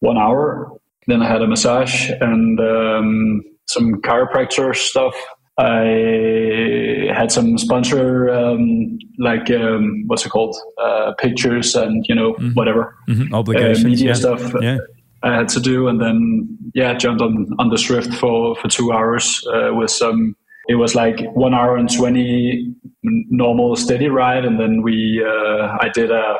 one 0.00 0.18
hour. 0.18 0.70
Then 1.06 1.22
I 1.22 1.28
had 1.28 1.42
a 1.42 1.46
massage 1.46 2.10
and 2.20 2.60
um, 2.60 3.42
some 3.66 3.94
chiropractor 4.02 4.76
stuff 4.76 5.14
I 5.58 7.12
had 7.12 7.32
some 7.32 7.58
sponsor 7.58 8.30
um, 8.30 8.98
like 9.18 9.50
um, 9.50 10.04
what's 10.06 10.24
it 10.24 10.28
called 10.28 10.56
uh, 10.80 11.12
pictures 11.18 11.74
and 11.74 12.04
you 12.08 12.14
know 12.14 12.34
mm-hmm. 12.34 12.50
whatever 12.50 12.96
mm-hmm. 13.08 13.34
obligations 13.34 13.84
uh, 13.84 13.88
media 13.88 14.06
yeah. 14.08 14.14
stuff 14.14 14.54
yeah. 14.60 14.78
I 15.24 15.34
had 15.34 15.48
to 15.50 15.60
do 15.60 15.88
and 15.88 16.00
then 16.00 16.48
yeah 16.74 16.94
jumped 16.94 17.20
on 17.20 17.48
on 17.58 17.70
the 17.70 17.76
Zwift 17.76 18.14
for 18.14 18.54
for 18.54 18.68
two 18.68 18.92
hours 18.92 19.44
uh, 19.52 19.74
with 19.74 19.90
some 19.90 20.36
it 20.68 20.76
was 20.76 20.94
like 20.94 21.18
one 21.32 21.54
hour 21.54 21.76
and 21.76 21.92
20 21.92 22.72
normal 23.02 23.74
steady 23.74 24.08
ride 24.08 24.44
and 24.44 24.60
then 24.60 24.82
we 24.82 25.24
uh, 25.26 25.76
I 25.80 25.88
did 25.92 26.12
a, 26.12 26.36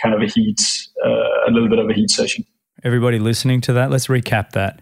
kind 0.00 0.14
of 0.14 0.22
a 0.22 0.26
heat 0.26 0.60
uh, 1.04 1.48
a 1.48 1.50
little 1.50 1.68
bit 1.68 1.80
of 1.80 1.90
a 1.90 1.92
heat 1.92 2.10
session 2.10 2.44
everybody 2.84 3.18
listening 3.18 3.60
to 3.62 3.72
that 3.72 3.90
let's 3.90 4.06
recap 4.06 4.52
that 4.52 4.80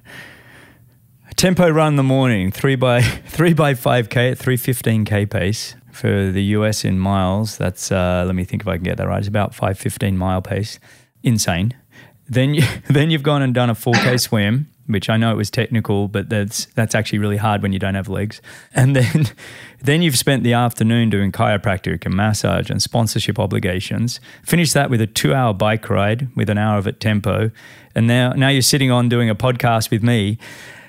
tempo 1.39 1.71
run 1.71 1.93
in 1.93 1.97
the 1.97 2.03
morning, 2.03 2.51
three 2.51 2.75
by 2.75 3.01
three 3.27 3.55
by 3.55 3.73
five 3.73 4.11
k 4.11 4.33
at 4.33 4.39
three 4.39 4.57
fifteen 4.57 5.05
k 5.05 5.25
pace 5.25 5.75
for 5.93 6.31
the 6.31 6.43
US 6.57 6.85
in 6.85 6.99
miles. 6.99 7.57
That's 7.57 7.91
uh, 7.91 8.25
let 8.27 8.35
me 8.35 8.45
think 8.45 8.63
if 8.63 8.69
I 8.69 8.75
can 8.75 8.85
get 8.85 8.99
that 8.99 9.07
right. 9.07 9.19
It's 9.19 9.29
about 9.29 9.55
five 9.55 9.79
fifteen 9.79 10.19
mile 10.19 10.43
pace. 10.43 10.79
Insane. 11.23 11.75
Then 12.29 12.55
you 12.55 12.65
then 12.91 13.11
you've 13.11 13.23
gone 13.23 13.41
and 13.41 13.55
done 13.55 13.71
a 13.71 13.75
four 13.75 13.95
k 13.95 14.17
swim, 14.19 14.69
which 14.87 15.09
I 15.09 15.17
know 15.17 15.31
it 15.31 15.37
was 15.37 15.49
technical, 15.49 16.09
but 16.09 16.29
that's 16.29 16.67
that's 16.75 16.97
actually 16.97 17.21
really 17.21 17.37
hard 17.37 17.63
when 17.63 17.73
you 17.73 17.79
don't 17.79 17.95
have 17.95 18.09
legs. 18.09 18.43
And 18.75 18.97
then 18.97 19.27
then 19.81 20.03
you've 20.03 20.19
spent 20.19 20.43
the 20.43 20.55
afternoon 20.55 21.09
doing 21.09 21.31
chiropractic 21.31 22.05
and 22.05 22.17
massage 22.17 22.69
and 22.69 22.83
sponsorship 22.83 23.39
obligations. 23.39 24.19
Finish 24.43 24.73
that 24.73 24.91
with 24.91 25.01
a 25.01 25.07
two 25.07 25.35
hour 25.35 25.55
bike 25.55 25.89
ride 25.89 26.35
with 26.35 26.51
an 26.51 26.59
hour 26.59 26.79
of 26.79 26.89
it 26.89 26.99
tempo, 26.99 27.53
and 27.95 28.09
now 28.09 28.33
now 28.33 28.49
you're 28.49 28.61
sitting 28.61 28.91
on 28.91 29.09
doing 29.09 29.31
a 29.31 29.37
podcast 29.37 29.93
with 29.93 30.03
me 30.03 30.37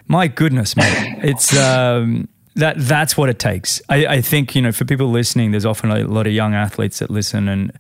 my 0.10 0.28
goodness, 0.28 0.75
mate. 0.75 1.20
it's 1.24 1.56
um, 1.56 2.28
that 2.56 2.75
that's 2.78 3.16
what 3.16 3.30
it 3.30 3.39
takes. 3.39 3.82
I, 3.88 4.06
I 4.08 4.22
think 4.22 4.56
you 4.56 4.62
know 4.62 4.74
for 4.74 4.84
people 4.84 5.10
listening, 5.10 5.51
there's 5.51 5.66
often 5.66 5.92
a 5.92 6.00
lot 6.00 6.28
of 6.28 6.34
young 6.34 6.54
athletes 6.54 7.00
that 7.00 7.10
listen, 7.10 7.48
and 7.48 7.72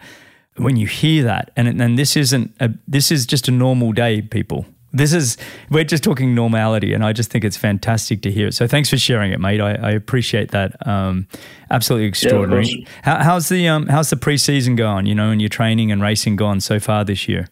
when 0.55 0.77
you 0.77 0.87
hear 0.87 1.23
that, 1.23 1.51
and 1.57 1.81
and 1.81 1.99
this 1.99 2.15
isn't 2.15 2.55
a, 2.61 2.69
this 2.87 3.11
is 3.11 3.25
just 3.25 3.47
a 3.49 3.51
normal 3.51 3.91
day, 3.91 4.21
people. 4.21 4.65
This 4.91 5.11
is 5.13 5.37
we're 5.69 5.83
just 5.83 6.03
talking 6.03 6.33
normality, 6.33 6.93
and 6.93 7.03
I 7.03 7.13
just 7.13 7.31
think 7.31 7.43
it's 7.43 7.57
fantastic 7.57 8.21
to 8.21 8.31
hear 8.31 8.47
it. 8.47 8.53
So 8.53 8.67
thanks 8.67 8.89
for 8.89 8.97
sharing 8.97 9.31
it, 9.31 9.39
mate. 9.39 9.59
I, 9.59 9.73
I 9.73 9.91
appreciate 9.91 10.51
that. 10.51 10.87
Um, 10.87 11.27
absolutely 11.69 12.07
extraordinary. 12.07 12.67
Yeah, 12.67 12.87
How, 13.03 13.23
how's 13.23 13.49
the 13.49 13.67
um, 13.67 13.87
how's 13.87 14.09
the 14.11 14.15
preseason 14.15 14.77
going? 14.77 15.07
You 15.07 15.15
know, 15.15 15.31
and 15.31 15.41
your 15.41 15.49
training 15.49 15.91
and 15.91 16.01
racing 16.01 16.35
gone 16.35 16.59
so 16.61 16.79
far 16.79 17.03
this 17.03 17.27
year? 17.27 17.47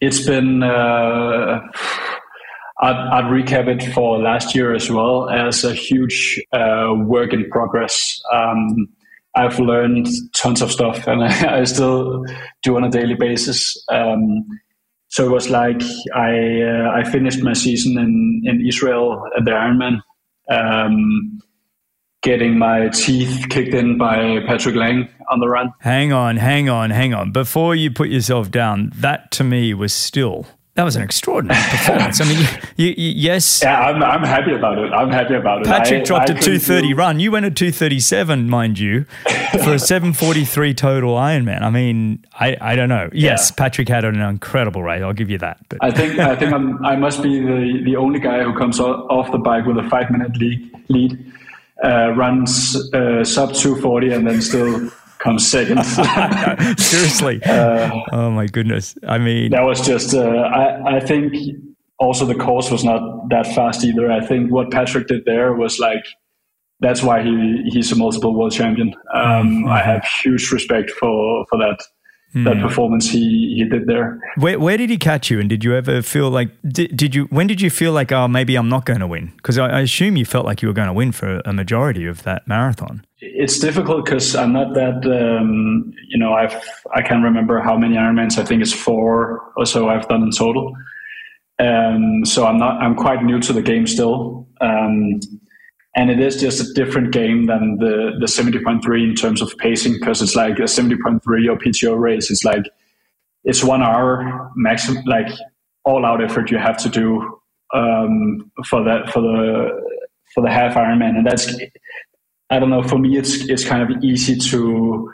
It's 0.00 0.24
been. 0.24 0.62
Uh 0.62 1.60
I'd, 2.80 2.96
I'd, 2.96 3.24
recap 3.24 3.68
it 3.68 3.92
for 3.92 4.18
last 4.18 4.54
year 4.54 4.74
as 4.74 4.90
well 4.90 5.28
as 5.30 5.64
a 5.64 5.72
huge 5.72 6.42
uh, 6.52 6.92
work 6.96 7.32
in 7.32 7.48
progress. 7.50 8.20
Um, 8.32 8.88
I've 9.36 9.58
learned 9.58 10.06
tons 10.34 10.62
of 10.62 10.70
stuff 10.72 11.06
and 11.06 11.22
I, 11.24 11.58
I 11.60 11.64
still 11.64 12.24
do 12.62 12.76
on 12.76 12.84
a 12.84 12.90
daily 12.90 13.14
basis. 13.14 13.82
Um, 13.90 14.46
so 15.08 15.24
it 15.24 15.30
was 15.30 15.48
like 15.48 15.80
I 16.14 16.62
uh, 16.62 16.90
I 16.92 17.04
finished 17.04 17.42
my 17.42 17.52
season 17.52 17.98
in, 17.98 18.42
in 18.44 18.66
Israel 18.66 19.22
at 19.36 19.44
the 19.44 19.52
Ironman, 19.52 20.00
um, 20.50 21.38
getting 22.22 22.58
my 22.58 22.88
teeth 22.88 23.46
kicked 23.48 23.74
in 23.74 23.96
by 23.96 24.40
Patrick 24.48 24.74
Lange 24.74 25.08
on 25.30 25.38
the 25.38 25.48
run. 25.48 25.72
Hang 25.78 26.12
on, 26.12 26.36
hang 26.36 26.68
on, 26.68 26.90
hang 26.90 27.14
on. 27.14 27.30
Before 27.30 27.76
you 27.76 27.92
put 27.92 28.08
yourself 28.08 28.50
down, 28.50 28.90
that 28.96 29.30
to 29.32 29.44
me 29.44 29.72
was 29.72 29.92
still 29.92 30.46
that 30.74 30.82
was 30.82 30.96
an 30.96 31.02
extraordinary 31.02 31.60
performance. 31.70 32.20
I 32.20 32.24
mean, 32.24 32.48
you, 32.76 32.88
you, 32.88 33.12
yes. 33.16 33.62
Yeah, 33.62 33.78
I'm, 33.78 34.02
I'm 34.02 34.24
happy 34.24 34.52
about 34.52 34.78
it. 34.78 34.92
I'm 34.92 35.10
happy 35.10 35.34
about 35.34 35.60
it. 35.60 35.66
Patrick 35.66 36.02
I, 36.02 36.04
dropped 36.04 36.30
I 36.30 36.34
a 36.34 36.40
230 36.40 36.88
do... 36.88 36.94
run. 36.96 37.20
You 37.20 37.30
went 37.30 37.46
at 37.46 37.54
237, 37.54 38.50
mind 38.50 38.80
you, 38.80 39.04
for 39.62 39.74
a 39.74 39.78
743 39.78 40.74
total 40.74 41.14
Ironman. 41.14 41.62
I 41.62 41.70
mean, 41.70 42.24
I, 42.34 42.56
I 42.60 42.74
don't 42.74 42.88
know. 42.88 43.08
Yes, 43.12 43.50
yeah. 43.50 43.54
Patrick 43.56 43.88
had 43.88 44.04
an 44.04 44.20
incredible 44.20 44.82
race. 44.82 45.02
I'll 45.02 45.12
give 45.12 45.30
you 45.30 45.38
that. 45.38 45.60
But. 45.68 45.78
I 45.80 45.92
think 45.92 46.18
I 46.18 46.34
think 46.34 46.52
I'm, 46.52 46.84
I 46.84 46.96
must 46.96 47.22
be 47.22 47.40
the, 47.40 47.82
the 47.84 47.94
only 47.96 48.18
guy 48.18 48.42
who 48.42 48.52
comes 48.58 48.80
off 48.80 49.30
the 49.30 49.38
bike 49.38 49.66
with 49.66 49.78
a 49.78 49.88
five 49.88 50.10
minute 50.10 50.36
lead, 50.36 50.70
lead 50.88 51.32
uh, 51.84 52.10
runs 52.16 52.74
uh, 52.94 53.22
sub 53.22 53.54
240, 53.54 54.12
and 54.12 54.26
then 54.26 54.42
still 54.42 54.90
comes 55.24 55.48
second. 55.50 55.84
Seriously. 56.78 57.42
Uh, 57.44 57.90
oh 58.12 58.30
my 58.30 58.46
goodness. 58.46 58.96
I 59.06 59.18
mean, 59.18 59.50
that 59.50 59.62
was 59.62 59.80
just. 59.80 60.14
Uh, 60.14 60.28
I 60.28 60.96
I 60.96 61.00
think 61.00 61.34
also 61.98 62.26
the 62.26 62.34
course 62.34 62.70
was 62.70 62.84
not 62.84 63.28
that 63.30 63.46
fast 63.54 63.84
either. 63.84 64.10
I 64.10 64.24
think 64.24 64.52
what 64.52 64.70
Patrick 64.70 65.08
did 65.08 65.24
there 65.24 65.54
was 65.54 65.78
like 65.78 66.04
that's 66.80 67.02
why 67.02 67.22
he 67.22 67.62
he's 67.66 67.90
a 67.92 67.96
multiple 67.96 68.34
world 68.34 68.52
champion. 68.52 68.94
Um, 69.14 69.48
mm-hmm. 69.48 69.68
I 69.68 69.80
have 69.80 70.04
huge 70.22 70.50
respect 70.52 70.90
for 70.90 71.46
for 71.48 71.58
that 71.58 71.78
mm. 72.34 72.44
that 72.44 72.60
performance 72.60 73.08
he 73.08 73.54
he 73.56 73.64
did 73.64 73.86
there. 73.86 74.20
Where 74.36 74.58
where 74.58 74.76
did 74.76 74.90
he 74.90 74.98
catch 74.98 75.30
you? 75.30 75.40
And 75.40 75.48
did 75.48 75.64
you 75.64 75.74
ever 75.74 76.02
feel 76.02 76.30
like 76.30 76.50
did, 76.66 76.96
did 76.96 77.14
you 77.14 77.24
when 77.26 77.46
did 77.46 77.60
you 77.60 77.70
feel 77.70 77.92
like 77.92 78.12
oh 78.12 78.28
maybe 78.28 78.56
I'm 78.56 78.68
not 78.68 78.84
going 78.84 79.00
to 79.00 79.06
win? 79.06 79.32
Because 79.36 79.58
I, 79.58 79.68
I, 79.68 79.80
assume 79.80 80.16
you 80.16 80.24
felt 80.24 80.44
like 80.44 80.62
you 80.62 80.68
were 80.68 80.74
going 80.74 80.88
to 80.88 80.92
win 80.92 81.12
for 81.12 81.40
a 81.44 81.52
majority 81.52 82.06
of 82.06 82.22
that 82.24 82.46
marathon. 82.46 83.04
It's 83.26 83.58
difficult 83.58 84.04
because 84.04 84.36
I'm 84.36 84.52
not 84.52 84.74
that 84.74 85.04
um, 85.06 85.92
you 86.08 86.18
know 86.18 86.34
I've 86.34 86.54
I 86.94 87.02
can't 87.02 87.24
remember 87.24 87.60
how 87.60 87.76
many 87.76 87.96
Ironmans. 87.96 88.38
I 88.38 88.44
think 88.44 88.60
it's 88.62 88.72
four 88.72 89.52
or 89.56 89.64
so 89.64 89.88
I've 89.88 90.06
done 90.08 90.22
in 90.22 90.30
total. 90.30 90.74
Um, 91.58 92.24
so 92.24 92.46
I'm 92.46 92.58
not 92.58 92.82
I'm 92.82 92.94
quite 92.94 93.22
new 93.22 93.40
to 93.40 93.52
the 93.52 93.62
game 93.62 93.86
still. 93.86 94.46
Um, 94.60 95.20
and 95.96 96.10
it 96.10 96.20
is 96.20 96.40
just 96.40 96.60
a 96.60 96.72
different 96.74 97.12
game 97.12 97.46
than 97.46 97.78
the 97.78 98.12
the 98.20 98.26
70.3 98.26 99.08
in 99.08 99.14
terms 99.14 99.40
of 99.40 99.56
pacing 99.58 99.94
because 99.94 100.20
it's 100.20 100.34
like 100.34 100.58
a 100.58 100.62
70.3 100.62 101.20
or 101.24 101.56
PTO 101.56 101.98
race 101.98 102.30
it's 102.30 102.44
like 102.44 102.64
it's 103.44 103.62
one 103.62 103.82
hour 103.82 104.50
maximum 104.56 105.04
like 105.06 105.28
all 105.84 106.04
out 106.04 106.22
effort 106.22 106.50
you 106.50 106.58
have 106.58 106.78
to 106.78 106.88
do 106.88 107.40
um, 107.74 108.50
for 108.68 108.82
that 108.84 109.10
for 109.12 109.20
the 109.20 109.70
for 110.34 110.42
the 110.42 110.50
half 110.50 110.74
Ironman 110.74 111.16
and 111.16 111.26
that's 111.26 111.54
I 112.50 112.58
don't 112.58 112.70
know 112.70 112.82
for 112.82 112.98
me 112.98 113.16
it's 113.16 113.48
it's 113.48 113.64
kind 113.64 113.82
of 113.82 114.04
easy 114.04 114.36
to 114.50 115.12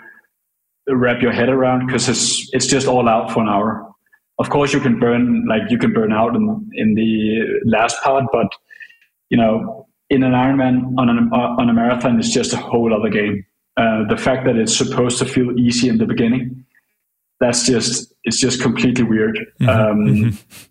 wrap 0.88 1.22
your 1.22 1.32
head 1.32 1.48
around 1.48 1.86
because 1.86 2.08
it's 2.08 2.48
it's 2.52 2.66
just 2.66 2.86
all 2.86 3.08
out 3.08 3.30
for 3.30 3.42
an 3.42 3.48
hour 3.48 3.86
of 4.38 4.50
course 4.50 4.72
you 4.72 4.80
can 4.80 4.98
burn 4.98 5.46
like 5.46 5.62
you 5.70 5.78
can 5.78 5.92
burn 5.92 6.12
out 6.12 6.34
in 6.34 6.70
in 6.74 6.94
the 6.94 7.40
last 7.64 8.02
part 8.02 8.24
but 8.32 8.48
you 9.28 9.36
know 9.36 9.86
in 10.10 10.24
an 10.24 10.32
Ironman 10.32 10.94
on, 10.98 11.08
an, 11.08 11.32
on 11.32 11.70
a 11.70 11.72
marathon 11.72 12.18
is 12.18 12.30
just 12.30 12.52
a 12.52 12.56
whole 12.56 12.92
other 12.92 13.08
game. 13.08 13.46
Uh, 13.76 14.06
the 14.08 14.16
fact 14.16 14.44
that 14.44 14.56
it's 14.56 14.76
supposed 14.76 15.18
to 15.18 15.24
feel 15.24 15.58
easy 15.58 15.88
in 15.88 15.98
the 15.98 16.04
beginning, 16.04 16.66
that's 17.38 17.64
just 17.64 18.12
it's 18.24 18.38
just 18.38 18.60
completely 18.60 19.04
weird. 19.04 19.38
Mm-hmm. 19.60 19.68
Um, 19.68 20.06
mm-hmm. 20.06 20.66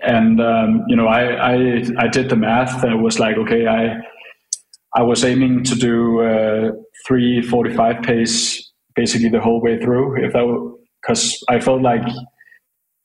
And 0.00 0.40
um, 0.40 0.84
you 0.88 0.96
know, 0.96 1.06
I, 1.06 1.52
I 1.52 1.84
I 1.98 2.08
did 2.08 2.30
the 2.30 2.36
math. 2.36 2.82
That 2.82 2.96
was 2.96 3.20
like, 3.20 3.36
okay, 3.36 3.66
I 3.66 3.98
I 4.96 5.02
was 5.02 5.24
aiming 5.24 5.62
to 5.64 5.74
do 5.74 6.22
uh, 6.22 6.72
three 7.06 7.42
forty 7.42 7.74
five 7.74 8.02
pace 8.02 8.72
basically 8.94 9.28
the 9.28 9.40
whole 9.40 9.60
way 9.60 9.78
through. 9.78 10.24
If 10.24 10.32
that 10.32 10.76
because 11.02 11.44
I 11.48 11.60
felt 11.60 11.82
like 11.82 12.02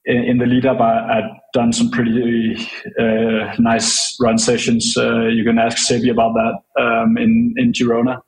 in, 0.05 0.23
in 0.23 0.37
the 0.37 0.45
lead 0.45 0.65
up, 0.65 0.79
I, 0.79 1.19
I'd 1.19 1.29
done 1.53 1.73
some 1.73 1.91
pretty 1.91 2.55
uh, 2.97 3.53
nice 3.59 4.17
run 4.19 4.37
sessions. 4.37 4.95
Uh, 4.97 5.27
you 5.27 5.43
can 5.43 5.59
ask 5.59 5.77
Sebi 5.77 6.09
about 6.09 6.33
that 6.33 6.81
um, 6.81 7.17
in 7.17 7.53
in 7.57 7.73
Girona. 7.73 8.21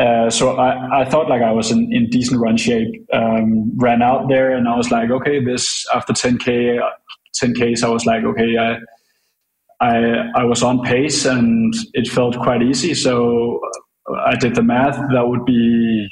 Uh, 0.00 0.30
so 0.30 0.56
I, 0.56 1.02
I 1.02 1.04
thought 1.04 1.28
like 1.28 1.42
I 1.42 1.52
was 1.52 1.70
in, 1.70 1.92
in 1.92 2.08
decent 2.08 2.40
run 2.40 2.56
shape. 2.56 2.88
Um, 3.12 3.70
ran 3.76 4.00
out 4.00 4.28
there 4.28 4.56
and 4.56 4.66
I 4.66 4.74
was 4.74 4.90
like, 4.90 5.10
okay, 5.10 5.44
this 5.44 5.84
after 5.94 6.14
10k, 6.14 6.80
10ks, 7.42 7.84
I 7.84 7.88
was 7.90 8.06
like, 8.06 8.24
okay, 8.24 8.56
I, 8.56 8.78
I 9.80 10.30
I 10.36 10.44
was 10.44 10.62
on 10.62 10.82
pace 10.82 11.24
and 11.26 11.74
it 11.94 12.08
felt 12.08 12.38
quite 12.38 12.62
easy. 12.62 12.94
So 12.94 13.60
I 14.26 14.36
did 14.36 14.54
the 14.54 14.62
math. 14.62 14.96
That 15.12 15.28
would 15.28 15.44
be 15.46 16.08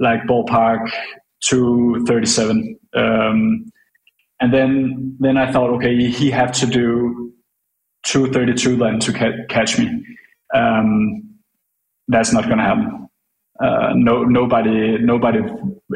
like 0.00 0.22
ballpark 0.24 0.90
237. 1.44 2.78
Um, 2.96 3.66
and 4.40 4.54
then 4.54 5.16
then 5.20 5.36
I 5.36 5.52
thought, 5.52 5.70
okay, 5.76 6.10
he 6.10 6.30
had 6.30 6.54
to 6.54 6.66
do 6.66 7.32
232 8.06 8.76
then 8.78 9.00
to 9.00 9.12
ca- 9.12 9.46
catch 9.50 9.78
me. 9.78 9.88
Um, 10.54 11.22
that's 12.08 12.32
not 12.32 12.46
going 12.46 12.58
to 12.58 12.64
happen. 12.64 13.09
Uh, 13.60 13.92
no, 13.94 14.24
nobody, 14.24 14.96
nobody 14.98 15.40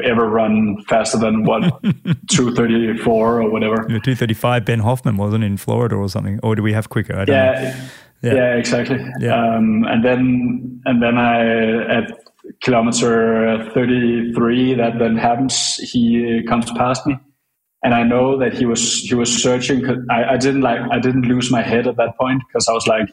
ever 0.03 0.29
run 0.29 0.77
faster 0.87 1.17
than 1.17 1.43
what 1.43 1.61
234 2.29 3.41
or 3.41 3.49
whatever. 3.49 3.77
235. 3.77 4.65
Ben 4.65 4.79
Hoffman 4.79 5.17
wasn't 5.17 5.43
in 5.43 5.57
Florida 5.57 5.95
or 5.95 6.07
something, 6.07 6.39
or 6.43 6.55
do 6.55 6.61
we 6.61 6.73
have 6.73 6.89
quicker? 6.89 7.15
I 7.15 7.25
don't 7.25 7.35
yeah, 7.35 7.51
know. 7.51 7.85
Yeah, 8.21 8.33
yeah, 8.33 8.55
exactly. 8.55 8.99
Yeah. 9.19 9.33
Um, 9.35 9.83
and 9.85 10.03
then 10.03 10.81
and 10.85 11.01
then 11.01 11.17
I 11.17 11.97
at 11.97 12.11
kilometer 12.61 13.69
33 13.73 14.75
that 14.75 14.99
then 14.99 15.17
happens. 15.17 15.75
He 15.75 16.43
comes 16.47 16.71
past 16.71 17.05
me 17.07 17.17
and 17.85 17.93
I 17.93 18.01
know 18.01 18.37
that 18.39 18.53
he 18.53 18.65
was 18.65 19.01
he 19.01 19.13
was 19.13 19.31
searching. 19.31 19.85
I, 20.09 20.33
I 20.33 20.37
didn't 20.37 20.61
like 20.61 20.79
I 20.91 20.97
didn't 20.97 21.27
lose 21.27 21.51
my 21.51 21.61
head 21.61 21.85
at 21.87 21.97
that 21.97 22.17
point 22.19 22.41
because 22.47 22.67
I 22.67 22.73
was 22.73 22.87
like, 22.87 23.07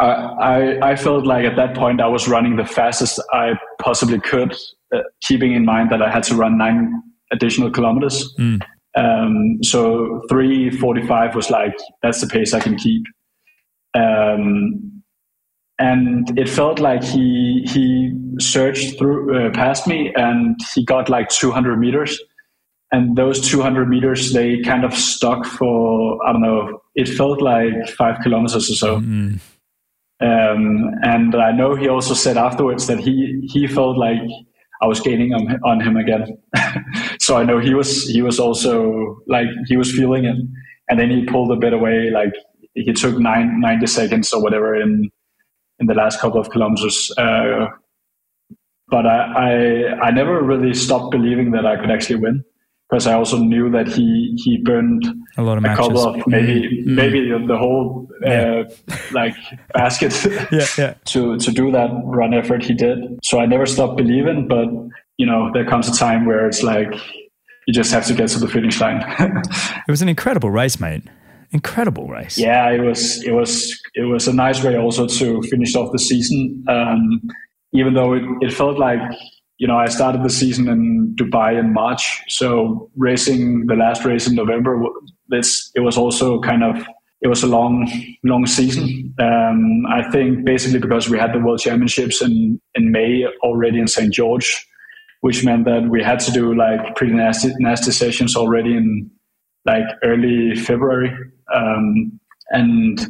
I, 0.00 0.06
I, 0.06 0.90
I 0.90 0.96
felt 0.96 1.26
like 1.26 1.44
at 1.44 1.56
that 1.56 1.74
point 1.74 2.00
I 2.00 2.06
was 2.06 2.28
running 2.28 2.56
the 2.56 2.64
fastest 2.64 3.20
I 3.32 3.52
possibly 3.80 4.20
could, 4.20 4.54
uh, 4.94 5.00
keeping 5.22 5.52
in 5.52 5.64
mind 5.64 5.90
that 5.90 6.02
I 6.02 6.10
had 6.10 6.22
to 6.24 6.34
run 6.34 6.58
nine 6.58 7.02
additional 7.32 7.70
kilometers. 7.70 8.34
Mm. 8.38 8.62
Um, 8.96 9.58
so 9.62 10.22
three 10.28 10.70
forty 10.70 11.04
five 11.06 11.34
was 11.34 11.50
like 11.50 11.74
that's 12.02 12.20
the 12.20 12.28
pace 12.28 12.54
I 12.54 12.60
can 12.60 12.76
keep. 12.76 13.02
Um, 13.94 14.94
and 15.78 16.38
it 16.38 16.48
felt 16.48 16.78
like 16.78 17.02
he 17.02 17.66
he 17.66 18.12
surged 18.38 18.98
through 18.98 19.48
uh, 19.48 19.50
past 19.52 19.86
me 19.86 20.12
and 20.16 20.58
he 20.74 20.84
got 20.84 21.08
like 21.08 21.28
200 21.28 21.78
meters 21.78 22.20
and 22.92 23.16
those 23.16 23.40
200 23.48 23.88
meters 23.88 24.32
they 24.32 24.60
kind 24.62 24.84
of 24.84 24.94
stuck 24.94 25.44
for 25.44 26.18
i 26.26 26.32
don't 26.32 26.42
know 26.42 26.80
it 26.94 27.08
felt 27.08 27.42
like 27.42 27.72
five 27.98 28.16
kilometers 28.22 28.70
or 28.70 28.74
so 28.74 29.00
mm. 29.00 29.40
Um, 30.20 30.90
and 31.02 31.34
i 31.34 31.50
know 31.50 31.74
he 31.74 31.88
also 31.88 32.14
said 32.14 32.36
afterwards 32.36 32.86
that 32.86 32.98
he 32.98 33.46
he 33.52 33.66
felt 33.66 33.96
like 33.96 34.20
i 34.82 34.86
was 34.86 35.00
gaining 35.00 35.32
on, 35.32 35.60
on 35.64 35.80
him 35.80 35.96
again. 35.96 36.36
So 37.20 37.36
i 37.36 37.44
know 37.44 37.58
he 37.58 37.72
was 37.72 38.06
he 38.08 38.20
was 38.20 38.38
also 38.38 39.16
like 39.26 39.46
he 39.66 39.76
was 39.76 39.90
feeling 39.90 40.24
it. 40.26 40.36
And 40.90 41.00
then 41.00 41.08
he 41.08 41.24
pulled 41.24 41.50
a 41.50 41.56
bit 41.56 41.72
away 41.72 42.10
like 42.10 42.34
he 42.74 42.92
took 42.92 43.18
nine, 43.18 43.60
90 43.60 43.86
seconds 43.86 44.32
or 44.34 44.42
whatever 44.42 44.74
in 44.74 45.10
in 45.78 45.86
the 45.86 45.94
last 45.94 46.20
couple 46.20 46.38
of 46.38 46.50
kilometers. 46.50 47.10
Uh, 47.16 47.68
but 48.88 49.06
I, 49.06 49.18
I 49.46 50.08
i 50.08 50.10
never 50.10 50.42
really 50.42 50.74
stopped 50.74 51.10
believing 51.10 51.52
that 51.52 51.64
i 51.64 51.76
could 51.76 51.90
actually 51.90 52.16
win 52.16 52.44
because 52.88 53.06
I 53.06 53.14
also 53.14 53.38
knew 53.38 53.70
that 53.70 53.88
he 53.88 54.36
he 54.44 54.58
burned 54.62 55.04
a 55.36 55.42
lot 55.42 55.58
of 55.58 55.64
a 55.64 55.74
couple 55.74 55.98
of 55.98 56.26
maybe 56.26 56.84
mm. 56.86 56.86
maybe 56.86 57.30
the 57.46 57.56
whole 57.56 58.03
uh, 58.26 58.64
like 59.12 59.34
basket 59.72 60.14
yeah, 60.52 60.66
yeah. 60.78 60.94
to 61.06 61.36
to 61.38 61.50
do 61.50 61.70
that 61.70 61.90
run 62.04 62.34
effort 62.34 62.62
he 62.62 62.74
did. 62.74 62.98
So 63.24 63.40
I 63.40 63.46
never 63.46 63.66
stopped 63.66 63.96
believing, 63.96 64.48
but 64.48 64.68
you 65.18 65.26
know 65.26 65.50
there 65.52 65.66
comes 65.66 65.88
a 65.88 65.92
time 65.92 66.26
where 66.26 66.46
it's 66.46 66.62
like 66.62 66.92
you 67.66 67.72
just 67.72 67.92
have 67.92 68.06
to 68.06 68.14
get 68.14 68.28
to 68.30 68.38
the 68.38 68.48
finish 68.48 68.80
line. 68.80 69.02
it 69.18 69.90
was 69.90 70.02
an 70.02 70.08
incredible 70.08 70.50
race, 70.50 70.78
mate. 70.78 71.02
Incredible 71.50 72.08
race. 72.08 72.36
Yeah, 72.36 72.70
it 72.70 72.80
was. 72.80 73.22
It 73.22 73.32
was. 73.32 73.80
It 73.94 74.02
was 74.02 74.26
a 74.26 74.32
nice 74.32 74.62
way 74.62 74.76
also 74.76 75.06
to 75.06 75.42
finish 75.42 75.74
off 75.76 75.92
the 75.92 75.98
season. 75.98 76.64
Um, 76.68 77.22
even 77.72 77.94
though 77.94 78.12
it, 78.12 78.22
it 78.40 78.52
felt 78.52 78.78
like 78.78 79.00
you 79.58 79.68
know, 79.68 79.76
I 79.76 79.86
started 79.86 80.22
the 80.22 80.30
season 80.30 80.68
in 80.68 81.14
Dubai 81.16 81.58
in 81.58 81.72
March. 81.72 82.22
So 82.28 82.90
racing 82.96 83.66
the 83.66 83.74
last 83.74 84.04
race 84.04 84.26
in 84.26 84.34
November, 84.34 84.82
this 85.28 85.70
it 85.74 85.80
was 85.80 85.96
also 85.96 86.40
kind 86.40 86.64
of 86.64 86.84
it 87.24 87.28
was 87.28 87.42
a 87.42 87.46
long, 87.46 87.90
long 88.22 88.46
season. 88.46 89.14
Um, 89.18 89.86
I 89.86 90.08
think 90.10 90.44
basically 90.44 90.78
because 90.78 91.08
we 91.08 91.18
had 91.18 91.32
the 91.32 91.40
World 91.40 91.58
Championships 91.58 92.20
in 92.20 92.60
in 92.74 92.92
May 92.92 93.24
already 93.42 93.78
in 93.80 93.88
St 93.88 94.12
George, 94.12 94.66
which 95.22 95.42
meant 95.42 95.64
that 95.64 95.88
we 95.88 96.02
had 96.02 96.20
to 96.20 96.32
do 96.32 96.54
like 96.54 96.94
pretty 96.96 97.14
nasty, 97.14 97.50
nasty 97.58 97.92
sessions 97.92 98.36
already 98.36 98.76
in 98.76 99.10
like 99.64 99.86
early 100.04 100.54
February. 100.54 101.16
Um, 101.54 102.20
and 102.50 103.00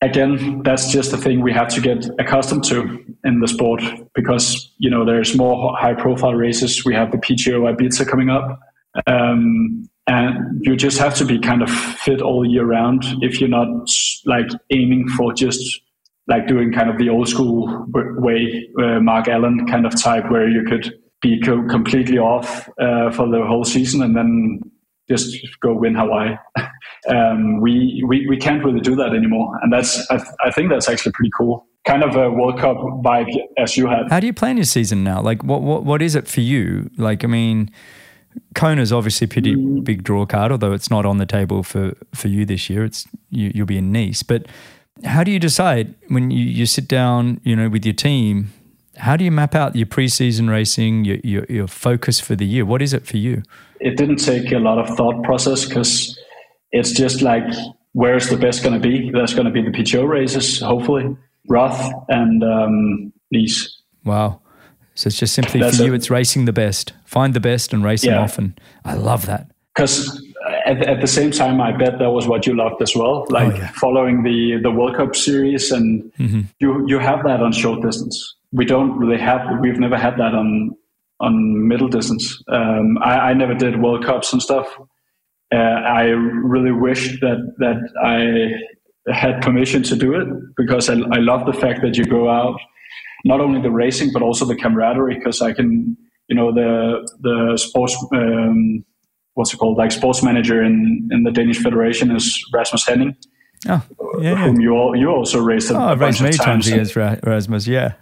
again, 0.00 0.62
that's 0.62 0.92
just 0.92 1.12
a 1.12 1.16
thing 1.16 1.42
we 1.42 1.52
have 1.52 1.68
to 1.68 1.80
get 1.80 2.08
accustomed 2.20 2.62
to 2.64 3.04
in 3.24 3.40
the 3.40 3.48
sport 3.48 3.82
because 4.14 4.72
you 4.78 4.88
know 4.88 5.04
there's 5.04 5.36
more 5.36 5.76
high 5.76 5.94
profile 5.94 6.34
races. 6.34 6.84
We 6.84 6.94
have 6.94 7.10
the 7.10 7.18
PTO 7.18 7.74
Ibiza 7.74 8.06
coming 8.08 8.30
up, 8.30 8.60
um, 9.08 9.88
and 10.06 10.60
you 10.64 10.76
just 10.76 10.98
have 10.98 11.14
to 11.16 11.24
be 11.24 11.38
kind 11.38 11.62
of 11.62 11.70
fit 11.70 12.22
all 12.22 12.44
year 12.44 12.64
round 12.64 13.04
if 13.22 13.40
you're 13.40 13.48
not 13.48 13.68
like 14.24 14.46
aiming 14.70 15.08
for 15.08 15.32
just 15.32 15.80
like 16.28 16.46
doing 16.46 16.72
kind 16.72 16.90
of 16.90 16.98
the 16.98 17.08
old 17.08 17.28
school 17.28 17.86
way, 17.92 18.68
uh, 18.80 19.00
Mark 19.00 19.28
Allen 19.28 19.66
kind 19.66 19.86
of 19.86 20.00
type, 20.00 20.30
where 20.30 20.48
you 20.48 20.64
could 20.64 20.92
be 21.22 21.40
co- 21.40 21.66
completely 21.68 22.18
off 22.18 22.68
uh, 22.80 23.10
for 23.10 23.28
the 23.28 23.44
whole 23.46 23.64
season 23.64 24.02
and 24.02 24.16
then 24.16 24.60
just 25.08 25.36
go 25.60 25.72
win 25.72 25.94
Hawaii. 25.94 26.36
um, 27.08 27.60
we, 27.60 28.02
we 28.06 28.26
we 28.28 28.36
can't 28.36 28.64
really 28.64 28.80
do 28.80 28.96
that 28.96 29.14
anymore, 29.14 29.56
and 29.62 29.72
that's 29.72 30.08
I, 30.10 30.16
th- 30.16 30.28
I 30.44 30.50
think 30.50 30.70
that's 30.70 30.88
actually 30.88 31.12
pretty 31.12 31.30
cool. 31.36 31.66
Kind 31.86 32.02
of 32.02 32.16
a 32.16 32.28
World 32.28 32.58
Cup 32.58 32.76
vibe 32.76 33.28
as 33.56 33.76
you 33.76 33.86
had. 33.86 34.10
How 34.10 34.18
do 34.18 34.26
you 34.26 34.32
plan 34.32 34.56
your 34.56 34.64
season 34.64 35.04
now? 35.04 35.22
Like, 35.22 35.44
what 35.44 35.62
what 35.62 35.84
what 35.84 36.02
is 36.02 36.16
it 36.16 36.26
for 36.26 36.40
you? 36.40 36.90
Like, 36.96 37.22
I 37.22 37.28
mean, 37.28 37.70
Kona's 38.54 38.92
obviously 38.92 39.26
a 39.26 39.28
pretty 39.28 39.54
mm. 39.54 39.84
big 39.84 40.02
draw 40.02 40.26
card, 40.26 40.52
although 40.52 40.72
it's 40.72 40.90
not 40.90 41.04
on 41.04 41.18
the 41.18 41.26
table 41.26 41.62
for, 41.62 41.94
for 42.14 42.28
you 42.28 42.44
this 42.44 42.70
year. 42.70 42.84
It's 42.84 43.06
you, 43.30 43.52
you'll 43.54 43.66
be 43.66 43.78
in 43.78 43.92
Nice. 43.92 44.22
But 44.22 44.46
how 45.04 45.24
do 45.24 45.30
you 45.30 45.38
decide 45.38 45.94
when 46.08 46.30
you, 46.30 46.44
you 46.44 46.66
sit 46.66 46.88
down, 46.88 47.40
you 47.44 47.54
know, 47.54 47.68
with 47.68 47.84
your 47.84 47.94
team? 47.94 48.52
How 48.96 49.16
do 49.16 49.24
you 49.24 49.30
map 49.30 49.54
out 49.54 49.76
your 49.76 49.86
preseason 49.86 50.48
racing, 50.48 51.04
your, 51.04 51.18
your, 51.22 51.44
your 51.48 51.66
focus 51.66 52.18
for 52.18 52.34
the 52.34 52.46
year? 52.46 52.64
What 52.64 52.80
is 52.80 52.94
it 52.94 53.06
for 53.06 53.18
you? 53.18 53.42
It 53.80 53.96
didn't 53.96 54.16
take 54.16 54.52
a 54.52 54.58
lot 54.58 54.78
of 54.78 54.96
thought 54.96 55.22
process 55.22 55.66
because 55.66 56.18
it's 56.72 56.92
just 56.92 57.20
like 57.20 57.44
where's 57.92 58.28
the 58.28 58.36
best 58.36 58.62
going 58.62 58.80
to 58.80 58.88
be? 58.88 59.10
That's 59.10 59.34
going 59.34 59.46
to 59.46 59.50
be 59.50 59.62
the 59.62 59.70
PTO 59.70 60.08
races, 60.08 60.60
hopefully, 60.60 61.16
Roth 61.48 61.92
and 62.08 62.42
um, 62.42 63.12
Nice. 63.30 63.82
Wow. 64.04 64.40
So 64.96 65.08
it's 65.08 65.18
just 65.18 65.34
simply 65.34 65.60
That's 65.60 65.76
for 65.76 65.84
you, 65.84 65.94
it's 65.94 66.10
racing 66.10 66.46
the 66.46 66.52
best. 66.52 66.94
Find 67.04 67.34
the 67.34 67.40
best 67.40 67.72
and 67.72 67.84
race 67.84 68.02
yeah. 68.02 68.14
them 68.14 68.24
often. 68.24 68.58
I 68.84 68.94
love 68.94 69.26
that. 69.26 69.50
Because 69.74 70.22
at, 70.64 70.82
at, 70.88 71.00
the 71.02 71.06
same 71.06 71.30
time, 71.30 71.60
I 71.60 71.72
bet 71.72 71.98
that 71.98 72.10
was 72.10 72.26
what 72.26 72.46
you 72.46 72.56
loved 72.56 72.80
as 72.80 72.96
well, 72.96 73.26
like 73.28 73.52
oh, 73.52 73.56
yeah. 73.56 73.72
following 73.72 74.22
the 74.22 74.58
the 74.62 74.70
World 74.70 74.96
Cup 74.96 75.14
series, 75.14 75.70
and 75.70 76.10
mm-hmm. 76.18 76.40
you 76.60 76.84
you 76.88 76.98
have 76.98 77.24
that 77.24 77.40
on 77.42 77.52
short 77.52 77.82
distance. 77.82 78.36
We 78.52 78.64
don't 78.64 78.96
really 78.96 79.18
have. 79.18 79.40
We've 79.60 79.78
never 79.78 79.98
had 79.98 80.14
that 80.14 80.34
on 80.34 80.74
on 81.20 81.68
middle 81.68 81.88
distance. 81.88 82.42
Um, 82.48 82.98
I, 82.98 83.30
I, 83.30 83.32
never 83.32 83.54
did 83.54 83.80
World 83.80 84.04
Cups 84.04 84.32
and 84.32 84.42
stuff. 84.42 84.66
Uh, 85.54 85.56
I 85.56 86.04
really 86.04 86.72
wish 86.72 87.20
that 87.20 87.54
that 87.58 87.80
I 88.02 89.12
had 89.12 89.42
permission 89.42 89.82
to 89.84 89.96
do 89.96 90.14
it 90.14 90.28
because 90.56 90.88
I, 90.88 90.94
I 90.94 91.18
love 91.18 91.46
the 91.46 91.52
fact 91.52 91.82
that 91.82 91.96
you 91.96 92.04
go 92.04 92.30
out 92.30 92.58
not 93.26 93.40
only 93.40 93.60
the 93.60 93.70
racing 93.70 94.10
but 94.12 94.22
also 94.22 94.44
the 94.44 94.56
camaraderie 94.56 95.18
because 95.18 95.42
I 95.42 95.52
can 95.52 95.96
you 96.28 96.36
know 96.36 96.52
the 96.52 97.06
the 97.20 97.56
sports 97.56 97.96
um, 98.14 98.84
what's 99.34 99.52
it 99.52 99.58
called 99.58 99.76
like 99.76 99.92
sports 99.92 100.22
manager 100.22 100.62
in 100.62 101.08
in 101.12 101.22
the 101.22 101.30
Danish 101.30 101.58
Federation 101.58 102.14
is 102.14 102.42
Rasmus 102.52 102.86
Henning. 102.86 103.16
Oh, 103.68 103.82
yeah, 104.20 104.36
whom 104.36 104.60
you 104.60 104.72
all, 104.72 104.94
you 104.94 105.08
also 105.08 105.40
raced. 105.40 105.72
Oh, 105.72 105.78
I've 105.78 106.00
raced 106.00 106.20
many 106.20 106.36
times, 106.36 106.66
times 106.66 106.92
against 106.92 106.96
Rasmus. 106.96 107.66
Yeah, 107.66 107.94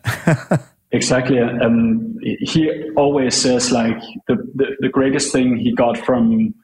exactly. 0.92 1.38
And 1.38 2.20
he 2.22 2.90
always 2.96 3.34
says 3.34 3.72
like 3.72 3.98
the, 4.26 4.36
the, 4.54 4.76
the 4.80 4.88
greatest 4.88 5.32
thing 5.32 5.56
he 5.56 5.72
got 5.74 5.96
from 5.96 6.54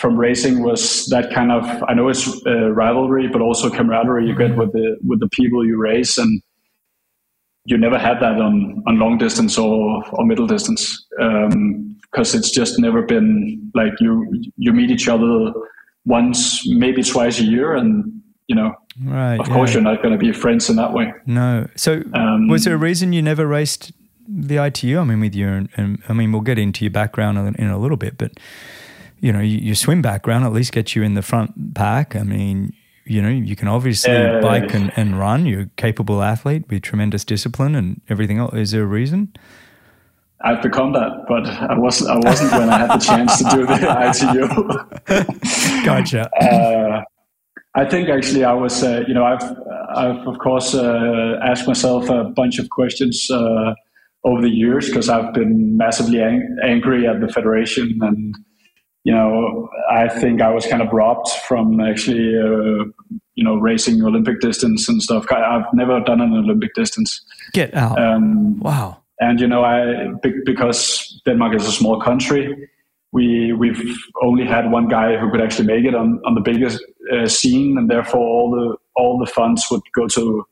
from 0.00 0.18
racing 0.18 0.62
was 0.62 1.06
that 1.06 1.32
kind 1.32 1.52
of 1.52 1.64
I 1.88 1.94
know 1.94 2.08
it's 2.08 2.28
uh, 2.46 2.70
rivalry, 2.70 3.28
but 3.28 3.40
also 3.40 3.70
camaraderie 3.70 4.26
you 4.26 4.36
get 4.36 4.56
with 4.56 4.72
the 4.72 4.98
with 5.06 5.20
the 5.20 5.28
people 5.28 5.64
you 5.64 5.76
race 5.76 6.18
and 6.18 6.42
you 7.64 7.78
never 7.78 7.98
had 7.98 8.20
that 8.20 8.40
on, 8.40 8.82
on 8.86 8.98
long 8.98 9.18
distance 9.18 9.56
or, 9.58 10.04
or 10.12 10.24
middle 10.24 10.46
distance 10.46 11.06
because 11.10 12.34
um, 12.34 12.38
it's 12.38 12.50
just 12.50 12.78
never 12.78 13.02
been 13.02 13.70
like 13.74 13.92
you 14.00 14.42
you 14.56 14.72
meet 14.72 14.90
each 14.90 15.08
other 15.08 15.52
once 16.04 16.62
maybe 16.68 17.02
twice 17.02 17.40
a 17.40 17.44
year 17.44 17.74
and 17.74 18.20
you 18.46 18.54
know 18.54 18.74
right 19.04 19.40
of 19.40 19.48
yeah. 19.48 19.54
course 19.54 19.72
you're 19.72 19.82
not 19.82 20.02
going 20.02 20.12
to 20.12 20.18
be 20.18 20.32
friends 20.32 20.68
in 20.68 20.76
that 20.76 20.92
way. 20.92 21.12
No. 21.26 21.66
So 21.76 22.02
um, 22.12 22.48
was 22.48 22.64
there 22.64 22.74
a 22.74 22.78
reason 22.78 23.12
you 23.12 23.22
never 23.22 23.46
raced 23.46 23.92
the 24.26 24.56
itu 24.56 24.98
i 24.98 25.04
mean 25.04 25.20
with 25.20 25.34
you 25.34 25.46
and, 25.46 25.68
and 25.76 26.02
i 26.08 26.14
mean 26.14 26.32
we'll 26.32 26.40
get 26.40 26.58
into 26.58 26.82
your 26.82 26.90
background 26.90 27.36
in, 27.36 27.54
in 27.56 27.68
a 27.68 27.76
little 27.76 27.98
bit 27.98 28.16
but 28.16 28.32
you 29.24 29.32
know 29.32 29.40
your 29.40 29.74
swim 29.74 30.02
background 30.02 30.44
at 30.44 30.52
least 30.52 30.72
gets 30.72 30.94
you 30.94 31.02
in 31.02 31.14
the 31.14 31.22
front 31.22 31.74
pack. 31.74 32.14
I 32.14 32.24
mean 32.24 32.74
you 33.04 33.20
know, 33.20 33.28
you 33.28 33.56
can 33.56 33.68
obviously 33.68 34.14
uh, 34.14 34.40
bike 34.40 34.72
and, 34.74 34.92
and 34.96 35.18
run. 35.18 35.46
You're 35.46 35.62
a 35.62 35.70
capable 35.76 36.22
athlete 36.22 36.64
with 36.68 36.82
tremendous 36.82 37.24
discipline 37.24 37.74
and 37.74 38.00
everything 38.08 38.38
else. 38.38 38.54
Is 38.54 38.70
there 38.70 38.82
a 38.82 38.86
reason? 38.86 39.34
I've 40.42 40.62
become 40.62 40.92
that, 40.92 41.24
but 41.26 41.46
I 41.46 41.76
wasn't. 41.78 42.10
I 42.10 42.28
wasn't 42.28 42.52
when 42.52 42.68
I 42.68 42.78
had 42.78 42.90
the 42.90 43.04
chance 43.04 43.38
to 43.38 43.44
do 43.44 43.66
the 43.66 43.74
ITU. 45.78 45.84
gotcha. 45.84 46.30
Uh, 46.40 47.02
I 47.76 47.84
think 47.84 48.08
actually 48.08 48.44
I 48.44 48.52
was. 48.52 48.84
Uh, 48.84 49.02
you 49.08 49.14
know, 49.14 49.24
I've 49.24 49.42
I've 49.94 50.26
of 50.28 50.38
course 50.38 50.74
uh, 50.74 51.38
asked 51.42 51.66
myself 51.66 52.08
a 52.08 52.24
bunch 52.24 52.58
of 52.58 52.70
questions 52.70 53.28
uh, 53.30 53.74
over 54.22 54.42
the 54.42 54.50
years 54.50 54.88
because 54.88 55.08
I've 55.08 55.34
been 55.34 55.76
massively 55.76 56.22
ang- 56.22 56.56
angry 56.62 57.06
at 57.06 57.20
the 57.20 57.28
federation 57.28 57.98
and 58.02 58.36
you 59.04 59.12
know, 59.12 59.68
I 59.90 60.08
think 60.08 60.40
I 60.40 60.50
was 60.50 60.66
kind 60.66 60.82
of 60.82 60.92
robbed 60.92 61.28
from 61.46 61.78
actually, 61.80 62.36
uh, 62.38 62.84
you 63.34 63.44
know, 63.44 63.56
racing 63.56 64.02
Olympic 64.02 64.40
distance 64.40 64.88
and 64.88 65.02
stuff. 65.02 65.30
I've 65.30 65.66
never 65.74 66.00
done 66.00 66.22
an 66.22 66.32
Olympic 66.32 66.74
distance. 66.74 67.22
Get 67.52 67.74
out! 67.74 67.98
Um, 67.98 68.58
wow. 68.60 69.02
And 69.20 69.40
you 69.40 69.46
know, 69.46 69.62
I 69.62 70.08
because 70.44 71.20
Denmark 71.26 71.54
is 71.54 71.66
a 71.66 71.72
small 71.72 72.00
country, 72.00 72.68
we 73.12 73.52
we've 73.52 73.96
only 74.22 74.46
had 74.46 74.70
one 74.70 74.88
guy 74.88 75.16
who 75.16 75.30
could 75.30 75.42
actually 75.42 75.66
make 75.66 75.84
it 75.84 75.94
on 75.94 76.20
on 76.24 76.34
the 76.34 76.40
biggest 76.40 76.82
uh, 77.12 77.26
scene, 77.26 77.76
and 77.76 77.90
therefore 77.90 78.20
all 78.20 78.50
the 78.50 78.76
all 78.96 79.18
the 79.18 79.30
funds 79.30 79.66
would 79.70 79.82
go 79.94 80.08
to 80.08 80.46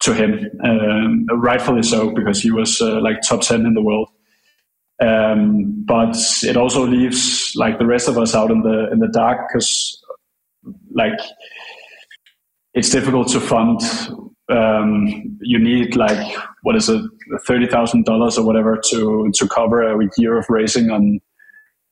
to 0.00 0.14
him, 0.14 0.48
um, 0.64 1.26
rightfully 1.34 1.82
so, 1.82 2.10
because 2.14 2.40
he 2.40 2.50
was 2.50 2.80
uh, 2.80 2.98
like 3.00 3.20
top 3.20 3.42
ten 3.42 3.66
in 3.66 3.74
the 3.74 3.82
world. 3.82 4.08
Um, 5.00 5.82
but 5.86 6.14
it 6.42 6.56
also 6.56 6.86
leaves 6.86 7.52
like 7.56 7.78
the 7.78 7.86
rest 7.86 8.08
of 8.08 8.18
us 8.18 8.34
out 8.34 8.50
in 8.50 8.62
the 8.62 8.90
in 8.92 8.98
the 8.98 9.08
dark 9.08 9.48
because 9.48 9.98
like 10.92 11.18
it's 12.74 12.90
difficult 12.90 13.28
to 13.28 13.40
fund. 13.40 13.80
Um, 14.50 15.38
you 15.40 15.58
need 15.58 15.96
like 15.96 16.36
what 16.62 16.76
is 16.76 16.88
it, 16.88 17.02
thirty 17.46 17.66
thousand 17.66 18.04
dollars 18.04 18.36
or 18.36 18.44
whatever 18.44 18.80
to 18.90 19.30
to 19.32 19.48
cover 19.48 19.82
a 19.82 20.08
year 20.18 20.36
of 20.36 20.46
racing 20.50 20.90
on 20.90 21.20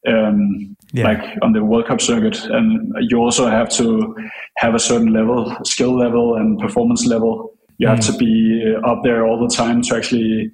um, 0.07 0.77
yeah. 0.92 1.05
like 1.05 1.38
on 1.42 1.53
the 1.53 1.64
World 1.64 1.87
Cup 1.87 2.01
circuit, 2.01 2.44
and 2.44 2.94
you 3.09 3.18
also 3.18 3.47
have 3.47 3.68
to 3.71 4.14
have 4.59 4.75
a 4.75 4.79
certain 4.79 5.12
level, 5.12 5.57
skill 5.64 5.97
level, 5.97 6.37
and 6.37 6.59
performance 6.59 7.07
level. 7.07 7.55
You 7.79 7.88
mm. 7.88 7.90
have 7.90 8.05
to 8.07 8.12
be 8.12 8.75
up 8.85 9.01
there 9.03 9.27
all 9.27 9.40
the 9.40 9.55
time 9.55 9.83
to 9.83 9.97
actually 9.97 10.53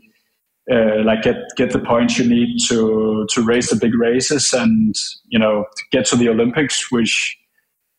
uh, 0.70 1.02
like 1.04 1.22
get 1.22 1.36
get 1.56 1.72
the 1.72 1.78
points 1.78 2.18
you 2.18 2.28
need 2.28 2.58
to 2.68 3.26
to 3.30 3.42
race 3.42 3.70
the 3.70 3.76
big 3.76 3.94
races 3.94 4.52
and 4.52 4.94
you 5.26 5.38
know 5.38 5.64
to 5.76 5.82
get 5.90 6.06
to 6.06 6.16
the 6.16 6.28
Olympics, 6.28 6.90
which 6.90 7.36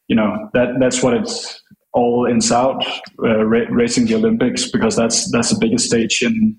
you 0.08 0.16
know 0.16 0.50
that 0.54 0.70
that's 0.80 1.04
what 1.04 1.14
it's 1.14 1.62
all 1.94 2.28
ends 2.28 2.52
out 2.52 2.84
uh, 3.24 3.46
ra- 3.46 3.70
racing 3.70 4.06
the 4.06 4.16
Olympics 4.16 4.70
because 4.70 4.96
that's 4.96 5.32
that's 5.32 5.50
the 5.50 5.60
biggest 5.60 5.86
stage 5.86 6.22
in 6.22 6.58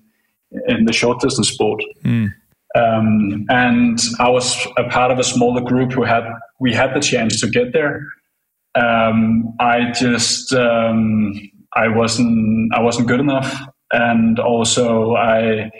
in 0.67 0.85
the 0.85 0.93
short 0.93 1.19
distance 1.19 1.49
sport. 1.49 1.81
Mm. 2.03 2.33
Um, 2.75 3.45
and 3.49 3.99
I 4.19 4.29
was 4.29 4.67
a 4.77 4.83
part 4.89 5.11
of 5.11 5.19
a 5.19 5.23
smaller 5.23 5.61
group 5.61 5.91
who 5.91 6.03
had 6.03 6.23
we 6.59 6.73
had 6.73 6.93
the 6.93 6.99
chance 6.99 7.41
to 7.41 7.49
get 7.49 7.73
there. 7.73 8.01
Um, 8.75 9.53
I 9.59 9.91
just 9.91 10.53
um, 10.53 11.33
I 11.75 11.87
wasn't 11.87 12.73
I 12.73 12.81
wasn't 12.81 13.07
good 13.07 13.19
enough, 13.19 13.61
and 13.91 14.39
also 14.39 15.15
I 15.15 15.71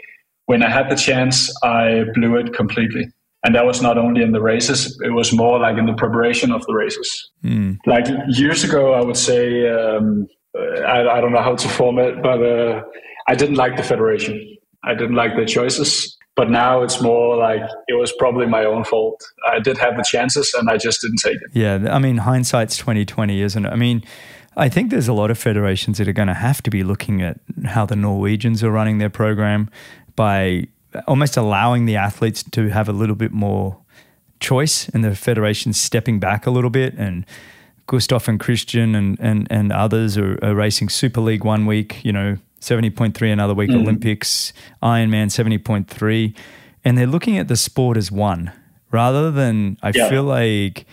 when 0.47 0.63
I 0.63 0.69
had 0.69 0.89
the 0.89 0.95
chance, 0.95 1.53
I 1.63 2.05
blew 2.13 2.35
it 2.37 2.53
completely. 2.53 3.07
And 3.43 3.53
that 3.53 3.65
was 3.65 3.81
not 3.81 3.97
only 3.97 4.23
in 4.23 4.31
the 4.31 4.41
races, 4.41 4.99
it 5.03 5.11
was 5.11 5.31
more 5.31 5.59
like 5.59 5.77
in 5.77 5.85
the 5.85 5.93
preparation 5.93 6.51
of 6.51 6.65
the 6.65 6.73
races. 6.73 7.29
Mm. 7.43 7.77
Like 7.85 8.05
years 8.29 8.63
ago, 8.63 8.93
I 8.93 9.03
would 9.03 9.15
say, 9.15 9.69
um, 9.69 10.27
I, 10.55 11.01
I, 11.07 11.21
don't 11.21 11.31
know 11.31 11.41
how 11.41 11.55
to 11.55 11.69
form 11.69 11.99
it, 11.99 12.21
but 12.23 12.41
uh, 12.43 12.81
I 13.27 13.35
didn't 13.35 13.55
like 13.55 13.77
the 13.77 13.83
federation. 13.83 14.57
I 14.83 14.95
didn't 14.95 15.15
like 15.15 15.35
the 15.35 15.45
choices. 15.45 16.17
But 16.35 16.49
now 16.49 16.81
it's 16.81 17.01
more 17.01 17.35
like 17.35 17.61
it 17.87 17.95
was 17.95 18.11
probably 18.17 18.45
my 18.45 18.63
own 18.63 18.83
fault. 18.83 19.23
I 19.51 19.59
did 19.59 19.77
have 19.77 19.97
the 19.97 20.03
chances 20.03 20.53
and 20.57 20.69
I 20.69 20.77
just 20.77 21.01
didn't 21.01 21.17
take 21.17 21.35
it. 21.35 21.49
Yeah. 21.53 21.87
I 21.91 21.99
mean, 21.99 22.17
hindsight's 22.17 22.77
2020, 22.77 23.41
isn't 23.41 23.65
it? 23.65 23.69
I 23.69 23.75
mean, 23.75 24.03
I 24.55 24.69
think 24.69 24.91
there's 24.91 25.07
a 25.07 25.13
lot 25.13 25.29
of 25.29 25.37
federations 25.37 25.97
that 25.97 26.07
are 26.07 26.13
going 26.13 26.27
to 26.27 26.33
have 26.33 26.63
to 26.63 26.69
be 26.69 26.83
looking 26.83 27.21
at 27.21 27.39
how 27.65 27.85
the 27.85 27.95
Norwegians 27.95 28.63
are 28.63 28.71
running 28.71 28.97
their 28.97 29.09
program, 29.09 29.69
by 30.17 30.67
almost 31.07 31.37
allowing 31.37 31.85
the 31.85 31.95
athletes 31.95 32.43
to 32.43 32.67
have 32.67 32.89
a 32.89 32.91
little 32.91 33.15
bit 33.15 33.31
more 33.31 33.77
choice 34.41 34.89
and 34.89 35.05
the 35.05 35.15
federation 35.15 35.71
stepping 35.71 36.19
back 36.19 36.45
a 36.45 36.51
little 36.51 36.69
bit 36.69 36.93
and 36.95 37.25
Gustav 37.87 38.27
and 38.27 38.37
Kristian 38.37 38.95
and, 38.95 39.17
and, 39.21 39.47
and 39.49 39.71
others 39.71 40.17
are, 40.17 40.37
are 40.43 40.53
racing 40.53 40.89
Super 40.89 41.21
League 41.21 41.45
one 41.45 41.65
week, 41.65 42.03
you 42.03 42.11
know, 42.11 42.37
70.3 42.59 43.31
another 43.31 43.53
week, 43.53 43.69
mm. 43.69 43.75
Olympics, 43.75 44.51
Ironman 44.83 45.27
70.3. 45.27 46.35
And 46.83 46.97
they're 46.97 47.07
looking 47.07 47.37
at 47.37 47.47
the 47.47 47.55
sport 47.55 47.95
as 47.95 48.11
one 48.11 48.51
rather 48.91 49.31
than, 49.31 49.77
I 49.81 49.91
yeah. 49.95 50.09
feel 50.09 50.23
like 50.23 50.85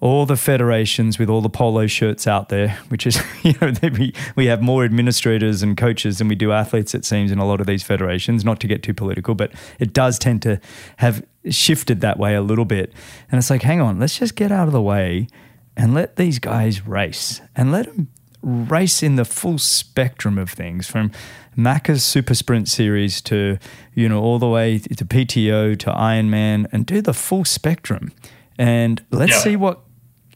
all 0.00 0.24
the 0.24 0.36
federations 0.36 1.18
with 1.18 1.28
all 1.28 1.42
the 1.42 1.50
polo 1.50 1.86
shirts 1.86 2.26
out 2.26 2.48
there, 2.48 2.78
which 2.88 3.06
is, 3.06 3.22
you 3.42 3.54
know, 3.60 3.72
we, 3.82 4.14
we 4.34 4.46
have 4.46 4.62
more 4.62 4.84
administrators 4.84 5.62
and 5.62 5.76
coaches 5.76 6.18
than 6.18 6.28
we 6.28 6.34
do 6.34 6.52
athletes, 6.52 6.94
it 6.94 7.04
seems, 7.04 7.30
in 7.30 7.38
a 7.38 7.46
lot 7.46 7.60
of 7.60 7.66
these 7.66 7.82
federations, 7.82 8.44
not 8.44 8.60
to 8.60 8.66
get 8.66 8.82
too 8.82 8.94
political, 8.94 9.34
but 9.34 9.52
it 9.78 9.92
does 9.92 10.18
tend 10.18 10.42
to 10.42 10.60
have 10.96 11.24
shifted 11.50 12.00
that 12.00 12.18
way 12.18 12.34
a 12.34 12.42
little 12.42 12.64
bit. 12.64 12.92
And 13.30 13.38
it's 13.38 13.50
like, 13.50 13.62
hang 13.62 13.80
on, 13.80 13.98
let's 13.98 14.18
just 14.18 14.34
get 14.34 14.50
out 14.50 14.66
of 14.66 14.72
the 14.72 14.82
way 14.82 15.28
and 15.76 15.94
let 15.94 16.16
these 16.16 16.38
guys 16.38 16.86
race 16.86 17.40
and 17.54 17.70
let 17.70 17.86
them 17.86 18.08
race 18.42 19.02
in 19.02 19.16
the 19.16 19.24
full 19.24 19.58
spectrum 19.58 20.38
of 20.38 20.50
things 20.50 20.86
from 20.86 21.10
Macca's 21.56 22.02
Super 22.02 22.34
Sprint 22.34 22.68
Series 22.68 23.20
to, 23.22 23.58
you 23.94 24.08
know, 24.08 24.22
all 24.22 24.38
the 24.38 24.48
way 24.48 24.78
to 24.78 25.04
PTO 25.04 25.78
to 25.78 25.90
Ironman 25.90 26.66
and 26.72 26.86
do 26.86 27.02
the 27.02 27.12
full 27.12 27.44
spectrum. 27.44 28.12
And 28.58 29.04
let's 29.10 29.32
yeah. 29.32 29.38
see 29.38 29.56
what 29.56 29.80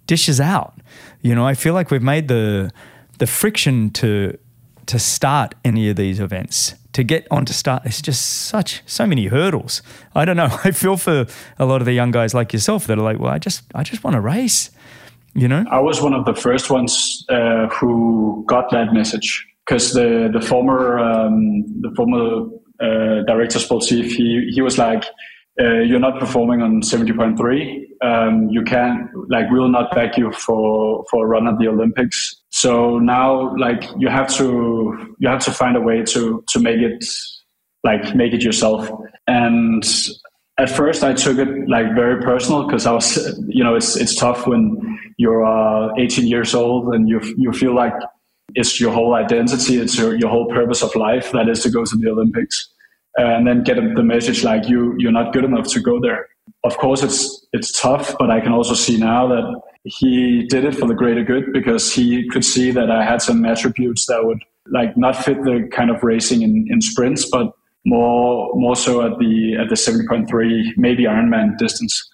dishes 0.07 0.41
out. 0.41 0.75
You 1.23 1.35
know, 1.35 1.47
I 1.47 1.55
feel 1.55 1.75
like 1.75 1.91
we've 1.91 2.03
made 2.03 2.29
the 2.29 2.71
the 3.19 3.27
friction 3.27 3.91
to 3.91 4.39
to 4.87 4.99
start 4.99 5.55
any 5.65 5.89
of 5.89 5.97
these 5.97 6.21
events. 6.21 6.75
To 6.93 7.03
get 7.03 7.27
on 7.29 7.45
to 7.47 7.53
start 7.53 7.83
it's 7.87 8.01
just 8.01 8.47
such 8.47 8.83
so 8.87 9.07
many 9.07 9.27
hurdles. 9.27 9.83
I 10.15 10.25
don't 10.25 10.37
know. 10.37 10.57
I 10.65 10.71
feel 10.71 10.97
for 10.97 11.27
a 11.59 11.65
lot 11.65 11.81
of 11.83 11.87
the 11.87 11.93
young 11.93 12.13
guys 12.13 12.35
like 12.35 12.53
yourself 12.53 12.87
that 12.87 12.99
are 12.99 13.03
like 13.03 13.19
well 13.19 13.33
i 13.33 13.39
just 13.39 13.65
i 13.75 13.83
just 13.83 14.05
want 14.05 14.15
to 14.15 14.21
race 14.21 14.71
you 15.35 15.49
know? 15.49 15.65
I 15.71 15.81
was 15.81 16.01
one 16.01 16.15
of 16.15 16.25
the 16.25 16.35
first 16.35 16.71
ones 16.71 17.25
uh, 17.29 17.67
who 17.69 18.45
got 18.47 18.71
that 18.71 18.93
message. 18.93 19.47
Because 19.67 19.95
the 19.95 20.29
the 20.31 20.43
former 20.43 20.99
um, 20.99 21.65
the 21.81 21.91
former 21.97 22.47
uh, 22.81 23.23
director 23.27 23.59
sportif 23.59 24.13
he 24.13 24.51
he 24.55 24.61
was 24.61 24.77
like 24.77 25.05
uh, 25.61 25.81
you're 25.81 26.01
not 26.01 26.19
performing 26.19 26.63
on 26.63 26.83
70.3 26.83 27.85
um, 28.05 28.49
you 28.51 28.63
can't 28.63 29.09
like 29.31 29.47
we'll 29.51 29.69
not 29.69 29.95
back 29.95 30.17
you 30.17 30.33
for 30.33 31.05
for 31.11 31.25
a 31.25 31.29
run 31.29 31.47
at 31.49 31.59
the 31.59 31.69
olympics. 31.69 32.43
So 32.51 32.99
now 32.99 33.57
like 33.57 33.85
you 33.99 34.09
have 34.09 34.29
to 34.35 35.15
you 35.19 35.29
have 35.29 35.41
to 35.45 35.53
find 35.53 35.77
a 35.77 35.81
way 35.81 36.03
to 36.03 36.45
to 36.49 36.59
make 36.61 36.79
it 36.79 37.05
like 37.83 38.15
make 38.15 38.33
it 38.33 38.43
yourself. 38.43 38.91
And 39.27 39.85
at 40.57 40.71
first 40.71 41.03
i 41.03 41.13
took 41.13 41.37
it 41.39 41.49
like 41.69 41.97
very 41.97 42.23
personal 42.23 42.65
because 42.65 42.87
i 42.87 42.93
was 42.93 43.17
you 43.49 43.65
know 43.65 43.75
it's 43.75 43.97
it's 43.97 44.15
tough 44.15 44.47
when 44.47 44.79
you're 45.19 45.45
uh, 45.45 45.93
18 45.99 46.29
years 46.29 46.55
old 46.55 46.95
and 46.95 47.09
you 47.09 47.21
you 47.37 47.53
feel 47.53 47.75
like 47.75 47.93
it's 48.55 48.81
your 48.81 48.93
whole 48.93 49.15
identity 49.15 49.79
it's 49.79 49.99
your, 49.99 50.15
your 50.15 50.31
whole 50.31 50.47
purpose 50.47 50.81
of 50.81 50.95
life 50.95 51.33
that 51.33 51.49
is 51.49 51.61
to 51.65 51.71
go 51.71 51.85
to 51.85 51.97
the 51.97 52.09
olympics 52.09 52.73
and 53.17 53.47
then 53.47 53.63
get 53.63 53.77
the 53.77 54.03
message 54.03 54.45
like 54.45 54.69
you 54.69 54.95
you're 54.99 55.13
not 55.13 55.33
good 55.33 55.45
enough 55.45 55.69
to 55.69 55.81
go 55.81 56.01
there. 56.01 56.29
Of 56.65 56.77
course, 56.79 57.03
it's 57.03 57.47
it's 57.53 57.81
tough, 57.81 58.15
but 58.19 58.31
I 58.31 58.41
can 58.41 58.53
also 58.53 58.75
see 58.75 58.97
now 58.99 59.27
that 59.29 59.61
he 59.85 60.47
did 60.49 60.65
it 60.65 60.75
for 60.75 60.87
the 60.87 60.95
greater 60.95 61.23
good 61.23 61.53
because 61.53 61.93
he 61.93 62.29
could 62.31 62.45
see 62.45 62.71
that 62.71 62.91
I 62.91 63.05
had 63.05 63.21
some 63.23 63.45
attributes 63.45 64.07
that 64.07 64.25
would 64.25 64.43
like 64.69 64.97
not 64.97 65.17
fit 65.17 65.43
the 65.45 65.69
kind 65.73 65.91
of 65.91 66.03
racing 66.03 66.43
in, 66.43 66.67
in 66.71 66.81
sprints, 66.81 67.29
but 67.31 67.53
more 67.85 68.51
more 68.55 68.77
so 68.77 69.03
at 69.03 69.19
the 69.19 69.57
at 69.61 69.69
the 69.69 69.77
seventy 69.77 70.07
point 70.07 70.29
three 70.29 70.73
maybe 70.77 71.05
Ironman 71.05 71.57
distance. 71.59 72.11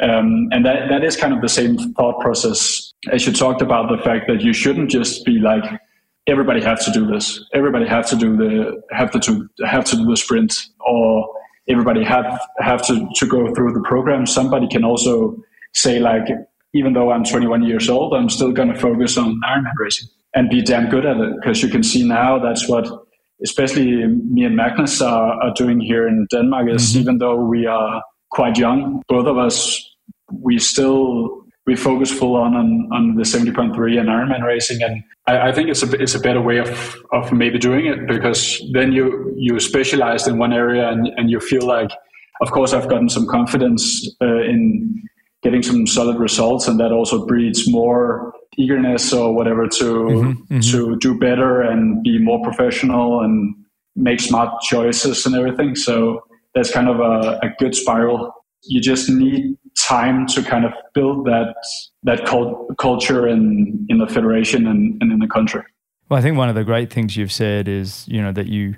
Um, 0.00 0.48
and 0.50 0.64
that 0.64 0.88
that 0.88 1.04
is 1.04 1.16
kind 1.16 1.34
of 1.34 1.42
the 1.42 1.48
same 1.48 1.76
thought 1.94 2.18
process 2.20 2.92
as 3.10 3.26
you 3.26 3.32
talked 3.32 3.62
about 3.62 3.90
the 3.94 4.02
fact 4.02 4.26
that 4.28 4.40
you 4.40 4.52
shouldn't 4.52 4.90
just 4.90 5.24
be 5.24 5.38
like 5.38 5.64
everybody 6.26 6.62
have 6.62 6.84
to 6.84 6.90
do 6.90 7.06
this. 7.06 7.44
Everybody 7.52 7.86
have 7.86 8.06
to 8.08 8.16
do 8.16 8.36
the 8.36 8.82
have 8.90 9.10
to 9.12 9.48
have 9.64 9.84
to 9.86 9.96
do 9.96 10.04
the 10.04 10.16
sprint, 10.16 10.54
or 10.80 11.28
everybody 11.68 12.04
have 12.04 12.40
have 12.58 12.84
to 12.86 13.08
to 13.14 13.26
go 13.26 13.52
through 13.54 13.72
the 13.72 13.80
program. 13.80 14.26
Somebody 14.26 14.68
can 14.68 14.84
also 14.84 15.36
say 15.74 15.98
like, 15.98 16.24
even 16.74 16.92
though 16.92 17.10
I'm 17.10 17.24
21 17.24 17.62
years 17.64 17.88
old, 17.88 18.14
I'm 18.14 18.28
still 18.28 18.52
going 18.52 18.72
to 18.72 18.78
focus 18.78 19.16
on 19.16 19.40
Ironman 19.44 19.72
racing 19.78 20.08
and 20.34 20.48
be 20.48 20.62
damn 20.62 20.88
good 20.88 21.06
at 21.06 21.16
it. 21.16 21.34
Because 21.36 21.62
you 21.62 21.68
can 21.68 21.82
see 21.82 22.06
now 22.06 22.38
that's 22.38 22.68
what, 22.68 22.88
especially 23.42 24.06
me 24.06 24.44
and 24.44 24.56
Magnus 24.56 25.00
are, 25.00 25.42
are 25.42 25.52
doing 25.54 25.80
here 25.80 26.06
in 26.06 26.26
Denmark. 26.30 26.68
Is 26.70 26.90
mm-hmm. 26.90 27.00
even 27.00 27.18
though 27.18 27.36
we 27.36 27.66
are 27.66 28.02
quite 28.30 28.56
young, 28.56 29.02
both 29.08 29.26
of 29.26 29.38
us, 29.38 29.80
we 30.30 30.58
still 30.58 31.41
we 31.66 31.76
focus 31.76 32.10
full 32.10 32.36
on 32.36 32.54
on, 32.54 32.88
on 32.92 33.14
the 33.14 33.22
70.3 33.22 33.98
and 33.98 34.08
Ironman 34.08 34.44
racing, 34.44 34.82
and 34.82 35.02
I, 35.26 35.48
I, 35.48 35.52
think 35.52 35.68
it's 35.68 35.82
a 35.82 35.90
it's 36.00 36.14
a 36.14 36.20
better 36.20 36.40
way 36.40 36.58
of 36.58 36.96
of 37.12 37.32
maybe 37.32 37.58
doing 37.58 37.86
it 37.86 38.06
because 38.08 38.62
then 38.72 38.92
you 38.92 39.32
you 39.36 39.60
specialized 39.60 40.26
in 40.26 40.38
one 40.38 40.52
area 40.52 40.88
and 40.88 41.08
and 41.16 41.30
you 41.30 41.40
feel 41.40 41.66
like, 41.66 41.90
of 42.40 42.50
course, 42.50 42.72
I've 42.72 42.88
gotten 42.88 43.08
some 43.08 43.26
confidence 43.26 44.08
uh, 44.20 44.42
in 44.42 45.02
getting 45.42 45.62
some 45.62 45.86
solid 45.86 46.18
results, 46.18 46.66
and 46.66 46.80
that 46.80 46.92
also 46.92 47.26
breeds 47.26 47.70
more 47.70 48.32
eagerness 48.58 49.12
or 49.12 49.34
whatever 49.34 49.66
to 49.66 49.84
mm-hmm, 49.84 50.54
mm-hmm. 50.54 50.60
to 50.60 50.96
do 50.98 51.18
better 51.18 51.62
and 51.62 52.02
be 52.02 52.18
more 52.18 52.42
professional 52.42 53.20
and 53.20 53.54
make 53.96 54.20
smart 54.20 54.60
choices 54.62 55.24
and 55.26 55.34
everything. 55.34 55.74
So 55.74 56.24
that's 56.54 56.70
kind 56.70 56.88
of 56.88 57.00
a, 57.00 57.38
a 57.42 57.54
good 57.58 57.74
spiral. 57.74 58.34
You 58.64 58.80
just 58.80 59.10
need 59.10 59.56
time 59.78 60.26
to 60.28 60.42
kind 60.42 60.64
of 60.64 60.72
build 60.94 61.26
that 61.26 61.54
that 62.02 62.26
cult- 62.26 62.76
culture 62.78 63.26
in 63.26 63.86
in 63.88 63.98
the 63.98 64.06
federation 64.06 64.66
and, 64.66 65.00
and 65.00 65.12
in 65.12 65.18
the 65.18 65.26
country. 65.26 65.62
Well, 66.08 66.18
I 66.18 66.22
think 66.22 66.36
one 66.36 66.48
of 66.48 66.54
the 66.54 66.64
great 66.64 66.92
things 66.92 67.16
you've 67.16 67.32
said 67.32 67.68
is 67.68 68.06
you 68.08 68.20
know 68.20 68.32
that 68.32 68.46
you 68.46 68.76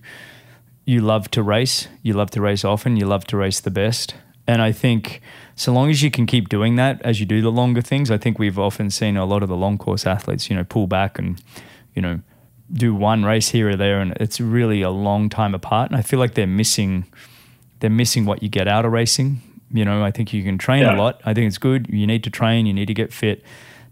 you 0.84 1.00
love 1.00 1.30
to 1.30 1.42
race, 1.42 1.88
you 2.02 2.12
love 2.14 2.30
to 2.30 2.40
race 2.40 2.64
often, 2.64 2.96
you 2.96 3.06
love 3.06 3.26
to 3.28 3.36
race 3.36 3.60
the 3.60 3.70
best, 3.70 4.14
and 4.46 4.62
I 4.62 4.72
think 4.72 5.20
so 5.56 5.72
long 5.72 5.90
as 5.90 6.02
you 6.02 6.10
can 6.10 6.26
keep 6.26 6.48
doing 6.48 6.76
that 6.76 7.00
as 7.02 7.20
you 7.20 7.26
do 7.26 7.40
the 7.40 7.52
longer 7.52 7.80
things, 7.80 8.10
I 8.10 8.18
think 8.18 8.38
we've 8.38 8.58
often 8.58 8.90
seen 8.90 9.16
a 9.16 9.24
lot 9.24 9.42
of 9.42 9.48
the 9.48 9.56
long 9.56 9.78
course 9.78 10.06
athletes, 10.06 10.50
you 10.50 10.56
know, 10.56 10.64
pull 10.64 10.86
back 10.86 11.18
and 11.18 11.42
you 11.94 12.02
know 12.02 12.20
do 12.72 12.94
one 12.94 13.24
race 13.24 13.50
here 13.50 13.70
or 13.70 13.76
there, 13.76 14.00
and 14.00 14.12
it's 14.20 14.40
really 14.40 14.82
a 14.82 14.90
long 14.90 15.28
time 15.28 15.54
apart, 15.54 15.90
and 15.90 15.98
I 15.98 16.02
feel 16.02 16.18
like 16.18 16.34
they're 16.34 16.46
missing 16.46 17.06
they're 17.80 17.90
missing 17.90 18.24
what 18.24 18.42
you 18.42 18.48
get 18.48 18.66
out 18.68 18.84
of 18.86 18.92
racing 18.92 19.42
you 19.74 19.84
know, 19.84 20.04
I 20.04 20.12
think 20.12 20.32
you 20.32 20.42
can 20.44 20.56
train 20.56 20.82
yeah. 20.82 20.94
a 20.94 20.96
lot. 20.96 21.20
I 21.24 21.34
think 21.34 21.48
it's 21.48 21.58
good. 21.58 21.88
You 21.90 22.06
need 22.06 22.22
to 22.24 22.30
train, 22.30 22.64
you 22.64 22.72
need 22.72 22.87
to 22.87 22.94
get 22.94 23.12
fit, 23.12 23.42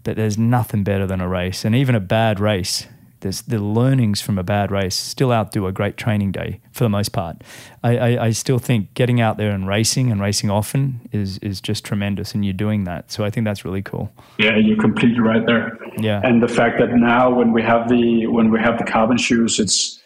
but 0.03 0.15
there's 0.15 0.37
nothing 0.37 0.83
better 0.83 1.05
than 1.05 1.19
a 1.19 1.27
race. 1.27 1.65
And 1.65 1.75
even 1.75 1.93
a 1.93 1.99
bad 1.99 2.39
race, 2.39 2.87
there's 3.19 3.41
the 3.41 3.59
learnings 3.59 4.21
from 4.21 4.37
a 4.37 4.43
bad 4.43 4.71
race 4.71 4.95
still 4.95 5.31
outdo 5.31 5.67
a 5.67 5.71
great 5.71 5.97
training 5.97 6.31
day 6.31 6.61
for 6.71 6.83
the 6.85 6.89
most 6.89 7.09
part. 7.09 7.41
I, 7.83 7.97
I, 7.97 8.25
I, 8.25 8.31
still 8.31 8.59
think 8.59 8.93
getting 8.93 9.19
out 9.21 9.37
there 9.37 9.51
and 9.51 9.67
racing 9.67 10.11
and 10.11 10.21
racing 10.21 10.49
often 10.49 11.01
is 11.11 11.37
is 11.39 11.61
just 11.61 11.85
tremendous, 11.85 12.33
and 12.33 12.43
you're 12.43 12.53
doing 12.53 12.83
that. 12.83 13.11
So 13.11 13.23
I 13.23 13.29
think 13.29 13.45
that's 13.45 13.63
really 13.65 13.81
cool. 13.81 14.11
Yeah, 14.37 14.57
you're 14.57 14.77
completely 14.77 15.21
right 15.21 15.45
there. 15.45 15.77
Yeah, 15.97 16.21
and 16.23 16.43
the 16.43 16.49
fact 16.49 16.79
that 16.79 16.91
now 16.91 17.33
when 17.33 17.53
we 17.53 17.61
have 17.63 17.89
the 17.89 18.27
when 18.27 18.51
we 18.51 18.59
have 18.59 18.77
the 18.77 18.85
carbon 18.85 19.17
shoes, 19.17 19.59
it's 19.59 20.01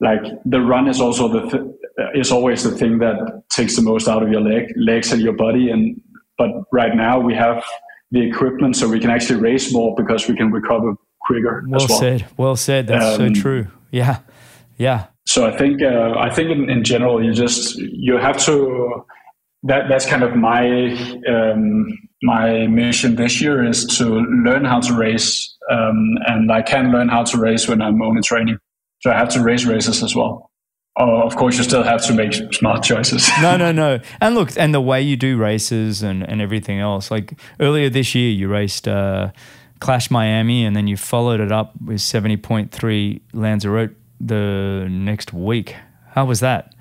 like 0.00 0.22
the 0.44 0.60
run 0.60 0.88
is 0.88 1.00
also 1.00 1.28
the 1.28 1.50
th- 1.50 1.64
is 2.14 2.30
always 2.30 2.62
the 2.62 2.70
thing 2.70 2.98
that 2.98 3.42
takes 3.50 3.76
the 3.76 3.82
most 3.82 4.08
out 4.08 4.22
of 4.22 4.30
your 4.30 4.40
leg 4.40 4.72
legs 4.76 5.12
and 5.12 5.20
your 5.22 5.32
body. 5.32 5.70
And 5.70 6.00
but 6.38 6.50
right 6.72 6.94
now 6.94 7.18
we 7.18 7.34
have 7.34 7.64
the 8.10 8.20
equipment 8.20 8.76
so 8.76 8.88
we 8.88 9.00
can 9.00 9.10
actually 9.10 9.40
race 9.40 9.72
more 9.72 9.94
because 9.96 10.28
we 10.28 10.36
can 10.36 10.52
recover 10.52 10.94
quicker 11.20 11.64
well, 11.66 11.86
well. 11.88 11.98
said. 11.98 12.26
Well 12.36 12.56
said. 12.56 12.86
That's 12.86 13.18
um, 13.18 13.34
so 13.34 13.40
true. 13.40 13.66
Yeah. 13.90 14.20
Yeah. 14.76 15.06
So 15.26 15.44
i 15.46 15.56
think 15.56 15.82
uh, 15.82 16.14
i 16.18 16.30
think 16.30 16.50
in, 16.50 16.70
in 16.70 16.84
general 16.84 17.24
you 17.24 17.32
just 17.32 17.76
you 17.76 18.16
have 18.16 18.38
to 18.44 19.04
that 19.64 19.88
that's 19.88 20.06
kind 20.06 20.22
of 20.22 20.36
my 20.36 20.92
um, 21.28 21.86
my 22.22 22.68
mission 22.68 23.16
this 23.16 23.40
year 23.40 23.64
is 23.64 23.84
to 23.98 24.04
learn 24.44 24.64
how 24.64 24.80
to 24.80 24.92
race 24.94 25.56
um, 25.70 26.16
and 26.26 26.52
i 26.52 26.62
can 26.62 26.92
learn 26.92 27.08
how 27.08 27.24
to 27.24 27.38
race 27.38 27.66
when 27.68 27.82
i'm 27.82 28.00
only 28.02 28.22
training. 28.22 28.58
So 29.00 29.10
I 29.10 29.18
have 29.18 29.28
to 29.30 29.42
race 29.42 29.64
races 29.64 30.02
as 30.02 30.14
well. 30.14 30.50
Oh, 30.98 31.22
of 31.22 31.36
course, 31.36 31.58
you 31.58 31.64
still 31.64 31.82
have 31.82 32.02
to 32.06 32.14
make 32.14 32.32
smart 32.54 32.82
choices. 32.82 33.28
no, 33.42 33.56
no, 33.56 33.70
no. 33.70 34.00
And 34.20 34.34
look, 34.34 34.56
and 34.56 34.72
the 34.72 34.80
way 34.80 35.02
you 35.02 35.16
do 35.16 35.36
races 35.36 36.02
and, 36.02 36.22
and 36.22 36.40
everything 36.40 36.78
else. 36.80 37.10
Like 37.10 37.38
earlier 37.60 37.90
this 37.90 38.14
year, 38.14 38.30
you 38.30 38.48
raced 38.48 38.88
uh, 38.88 39.30
Clash 39.80 40.10
Miami, 40.10 40.64
and 40.64 40.74
then 40.74 40.86
you 40.86 40.96
followed 40.96 41.40
it 41.40 41.52
up 41.52 41.74
with 41.84 42.00
seventy 42.00 42.38
point 42.38 42.72
three 42.72 43.20
Lanzarote 43.34 43.94
the 44.20 44.86
next 44.90 45.34
week. 45.34 45.76
How 46.12 46.24
was 46.24 46.40
that 46.40 46.74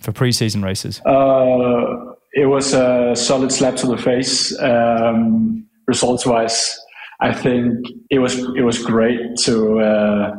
for 0.00 0.12
preseason 0.12 0.64
races? 0.64 1.02
Uh, 1.04 2.14
it 2.32 2.46
was 2.46 2.72
a 2.72 3.14
solid 3.14 3.52
slap 3.52 3.76
to 3.76 3.86
the 3.86 3.98
face, 3.98 4.58
um, 4.60 5.66
results 5.86 6.24
wise. 6.24 6.78
I 7.20 7.32
think 7.32 7.86
it 8.10 8.18
was 8.18 8.38
it 8.56 8.62
was 8.62 8.82
great 8.82 9.36
to 9.44 9.78
uh, 9.80 10.34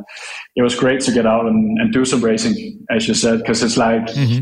it 0.55 0.61
was 0.61 0.75
great 0.75 1.01
to 1.01 1.11
get 1.11 1.25
out 1.25 1.45
and, 1.47 1.79
and 1.79 1.91
do 1.91 2.05
some 2.05 2.23
racing, 2.23 2.85
as 2.89 3.07
you 3.07 3.13
said, 3.13 3.39
because 3.39 3.63
it's 3.63 3.77
like 3.77 4.05
mm-hmm. 4.07 4.41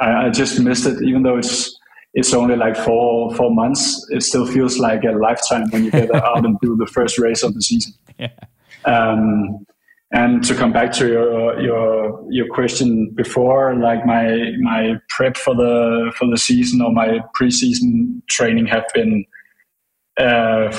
I, 0.00 0.26
I, 0.26 0.30
just 0.30 0.58
missed 0.58 0.86
it. 0.86 1.02
Even 1.02 1.22
though 1.22 1.38
it's 1.38 1.78
it's 2.14 2.34
only 2.34 2.56
like 2.56 2.76
four 2.76 3.34
four 3.34 3.54
months, 3.54 4.04
it 4.10 4.22
still 4.22 4.46
feels 4.46 4.78
like 4.78 5.04
a 5.04 5.12
lifetime 5.12 5.70
when 5.70 5.84
you 5.84 5.90
get 5.90 6.12
out 6.14 6.44
and 6.44 6.58
do 6.60 6.76
the 6.76 6.86
first 6.86 7.18
race 7.18 7.42
of 7.42 7.54
the 7.54 7.62
season. 7.62 7.92
Yeah. 8.18 8.30
Um, 8.84 9.66
and 10.12 10.44
to 10.44 10.54
come 10.54 10.72
back 10.72 10.92
to 10.92 11.08
your 11.08 11.60
your 11.60 12.26
your 12.30 12.48
question 12.48 13.10
before, 13.14 13.74
like 13.76 14.04
my 14.06 14.52
my 14.60 14.94
prep 15.08 15.36
for 15.36 15.54
the 15.54 16.12
for 16.16 16.28
the 16.28 16.36
season 16.36 16.80
or 16.80 16.92
my 16.92 17.20
preseason 17.40 18.26
training 18.28 18.66
have 18.66 18.84
been. 18.94 19.24
Uh, 20.16 20.72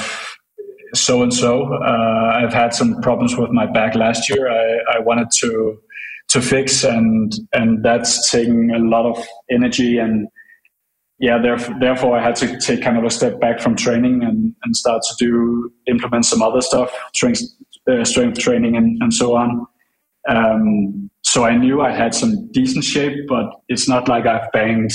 so 0.95 1.21
and 1.23 1.33
so. 1.33 1.73
I've 1.83 2.53
had 2.53 2.73
some 2.73 3.01
problems 3.01 3.35
with 3.35 3.51
my 3.51 3.65
back 3.65 3.95
last 3.95 4.29
year. 4.29 4.49
I, 4.49 4.97
I 4.97 4.99
wanted 4.99 5.27
to 5.41 5.77
to 6.29 6.41
fix, 6.41 6.83
and 6.83 7.33
and 7.53 7.83
that's 7.83 8.31
taking 8.31 8.71
a 8.71 8.79
lot 8.79 9.05
of 9.05 9.23
energy 9.49 9.97
and 9.97 10.27
yeah, 11.19 11.37
therefore, 11.41 11.75
therefore 11.79 12.17
I 12.17 12.21
had 12.21 12.35
to 12.37 12.59
take 12.59 12.81
kind 12.81 12.97
of 12.97 13.03
a 13.03 13.09
step 13.09 13.39
back 13.39 13.61
from 13.61 13.75
training 13.75 14.23
and, 14.23 14.53
and 14.63 14.75
start 14.75 15.01
to 15.03 15.15
do 15.17 15.71
implement 15.87 16.25
some 16.25 16.41
other 16.41 16.61
stuff, 16.61 16.91
uh, 17.23 18.03
strength 18.03 18.39
training 18.39 18.75
and, 18.75 19.01
and 19.01 19.13
so 19.13 19.35
on. 19.35 19.65
Um, 20.27 21.09
so 21.23 21.45
I 21.45 21.55
knew 21.55 21.81
I 21.81 21.91
had 21.91 22.13
some 22.13 22.51
decent 22.51 22.83
shape, 22.83 23.27
but 23.29 23.45
it's 23.69 23.87
not 23.87 24.07
like 24.09 24.25
I've 24.25 24.51
banged 24.51 24.91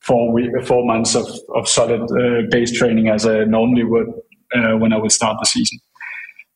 four 0.00 0.32
week, 0.32 0.50
four 0.64 0.86
months 0.86 1.14
of, 1.14 1.26
of 1.54 1.68
solid 1.68 2.02
uh, 2.02 2.46
base 2.50 2.72
training 2.72 3.08
as 3.08 3.26
I 3.26 3.44
normally 3.44 3.84
would 3.84 4.06
uh, 4.54 4.76
when 4.76 4.92
I 4.92 4.98
would 4.98 5.12
start 5.12 5.36
the 5.40 5.46
season. 5.46 5.78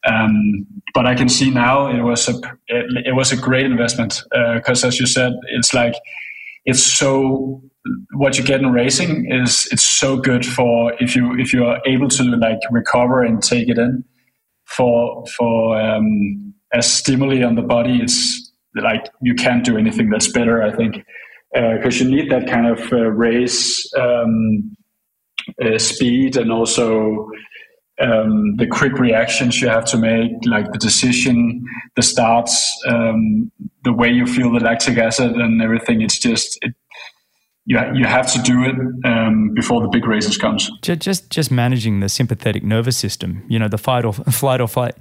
Um, 0.07 0.67
but 0.95 1.07
I 1.07 1.15
can 1.15 1.29
see 1.29 1.51
now 1.51 1.89
it 1.89 2.03
was 2.03 2.29
a 2.29 2.35
it, 2.69 3.07
it 3.07 3.15
was 3.15 3.33
a 3.33 3.37
great 3.37 3.67
investment 3.67 4.23
because, 4.55 4.85
uh, 4.85 4.89
as 4.89 5.01
you 5.01 5.07
said, 5.07 5.33
it's 5.51 5.75
like 5.75 5.95
it's 6.65 6.83
so 6.83 7.63
what 8.13 8.39
you 8.39 8.45
get 8.45 8.61
in 8.61 8.71
racing 8.73 9.31
is 9.31 9.67
it's 9.73 9.85
so 9.85 10.17
good 10.17 10.45
for 10.45 10.93
if 11.01 11.17
you 11.17 11.37
if 11.39 11.53
you 11.53 11.65
are 11.65 11.81
able 11.87 12.09
to 12.09 12.23
like 12.37 12.59
recover 12.71 13.23
and 13.23 13.43
take 13.43 13.69
it 13.69 13.79
in 13.79 14.05
for 14.67 15.25
for 15.37 15.81
um, 15.81 16.55
as 16.73 16.91
stimuli 16.91 17.43
on 17.43 17.55
the 17.55 17.63
body. 17.63 18.01
It's 18.03 18.53
like 18.75 19.11
you 19.21 19.35
can't 19.35 19.65
do 19.65 19.77
anything 19.77 20.11
that's 20.11 20.31
better. 20.31 20.63
I 20.63 20.75
think 20.75 21.05
because 21.53 22.01
uh, 22.01 22.05
you 22.05 22.11
need 22.11 22.31
that 22.31 22.47
kind 22.47 22.67
of 22.67 22.93
uh, 22.93 23.11
race 23.11 23.91
um, 23.99 24.77
uh, 25.65 25.79
speed 25.79 26.37
and 26.37 26.53
also 26.53 27.31
um, 28.01 28.57
the 28.57 28.67
quick 28.67 28.95
reactions 28.99 29.61
you 29.61 29.69
have 29.69 29.85
to 29.87 29.97
make, 29.97 30.33
like 30.45 30.71
the 30.73 30.79
decision, 30.79 31.65
the 31.97 32.03
starts, 32.03 32.71
um, 32.89 33.51
the 33.85 33.93
way 33.93 34.09
you 34.09 34.27
feel 34.27 34.53
the 34.53 34.61
lactic 34.61 34.99
acid 34.99 35.33
and 35.33 35.61
everything. 35.61 36.01
It's 36.01 36.19
just 36.19 36.59
it, 36.63 36.75
you 37.67 37.79
you 37.95 38.07
have 38.07 38.33
to 38.33 38.43
do 38.43 38.65
it 38.65 38.77
um, 39.05 39.53
before 39.53 39.83
the 39.83 39.89
big 39.89 40.07
races 40.07 40.39
comes. 40.39 40.71
Just 40.83 41.29
just 41.31 41.51
managing 41.51 42.01
the 42.01 42.09
sympathetic 42.09 42.63
nervous 42.63 42.97
system, 42.97 43.45
you 43.49 43.59
know, 43.59 43.69
the 43.69 43.79
fight 43.79 44.05
or 44.05 44.13
flight 44.33 44.61
or 44.61 44.69
flight, 44.69 44.95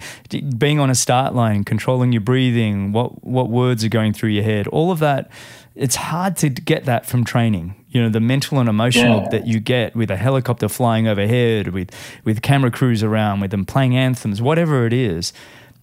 being 0.58 0.80
on 0.80 0.90
a 0.90 0.96
start 0.96 1.34
line, 1.34 1.64
controlling 1.64 2.12
your 2.12 2.22
breathing, 2.22 2.92
what 2.92 3.24
what 3.24 3.50
words 3.50 3.86
are 3.86 3.90
going 3.90 4.12
through 4.12 4.32
your 4.32 4.44
head, 4.44 4.68
all 4.68 4.92
of 4.92 5.00
that. 5.00 5.32
It's 5.76 5.96
hard 5.96 6.36
to 6.38 6.50
get 6.50 6.86
that 6.86 7.06
from 7.06 7.24
training 7.24 7.77
you 7.98 8.04
know 8.04 8.10
the 8.10 8.20
mental 8.20 8.60
and 8.60 8.70
emotional 8.70 9.24
yeah. 9.24 9.30
that 9.30 9.48
you 9.48 9.60
get 9.60 9.96
with 9.96 10.12
a 10.12 10.18
helicopter 10.18 10.70
flying 10.70 11.08
overhead 11.08 11.70
with 11.70 11.90
with 12.24 12.44
camera 12.44 12.70
crews 12.70 13.02
around 13.02 13.40
with 13.40 13.50
them 13.50 13.66
playing 13.66 13.98
anthems 13.98 14.40
whatever 14.40 14.86
it 14.86 14.94
is 14.94 15.34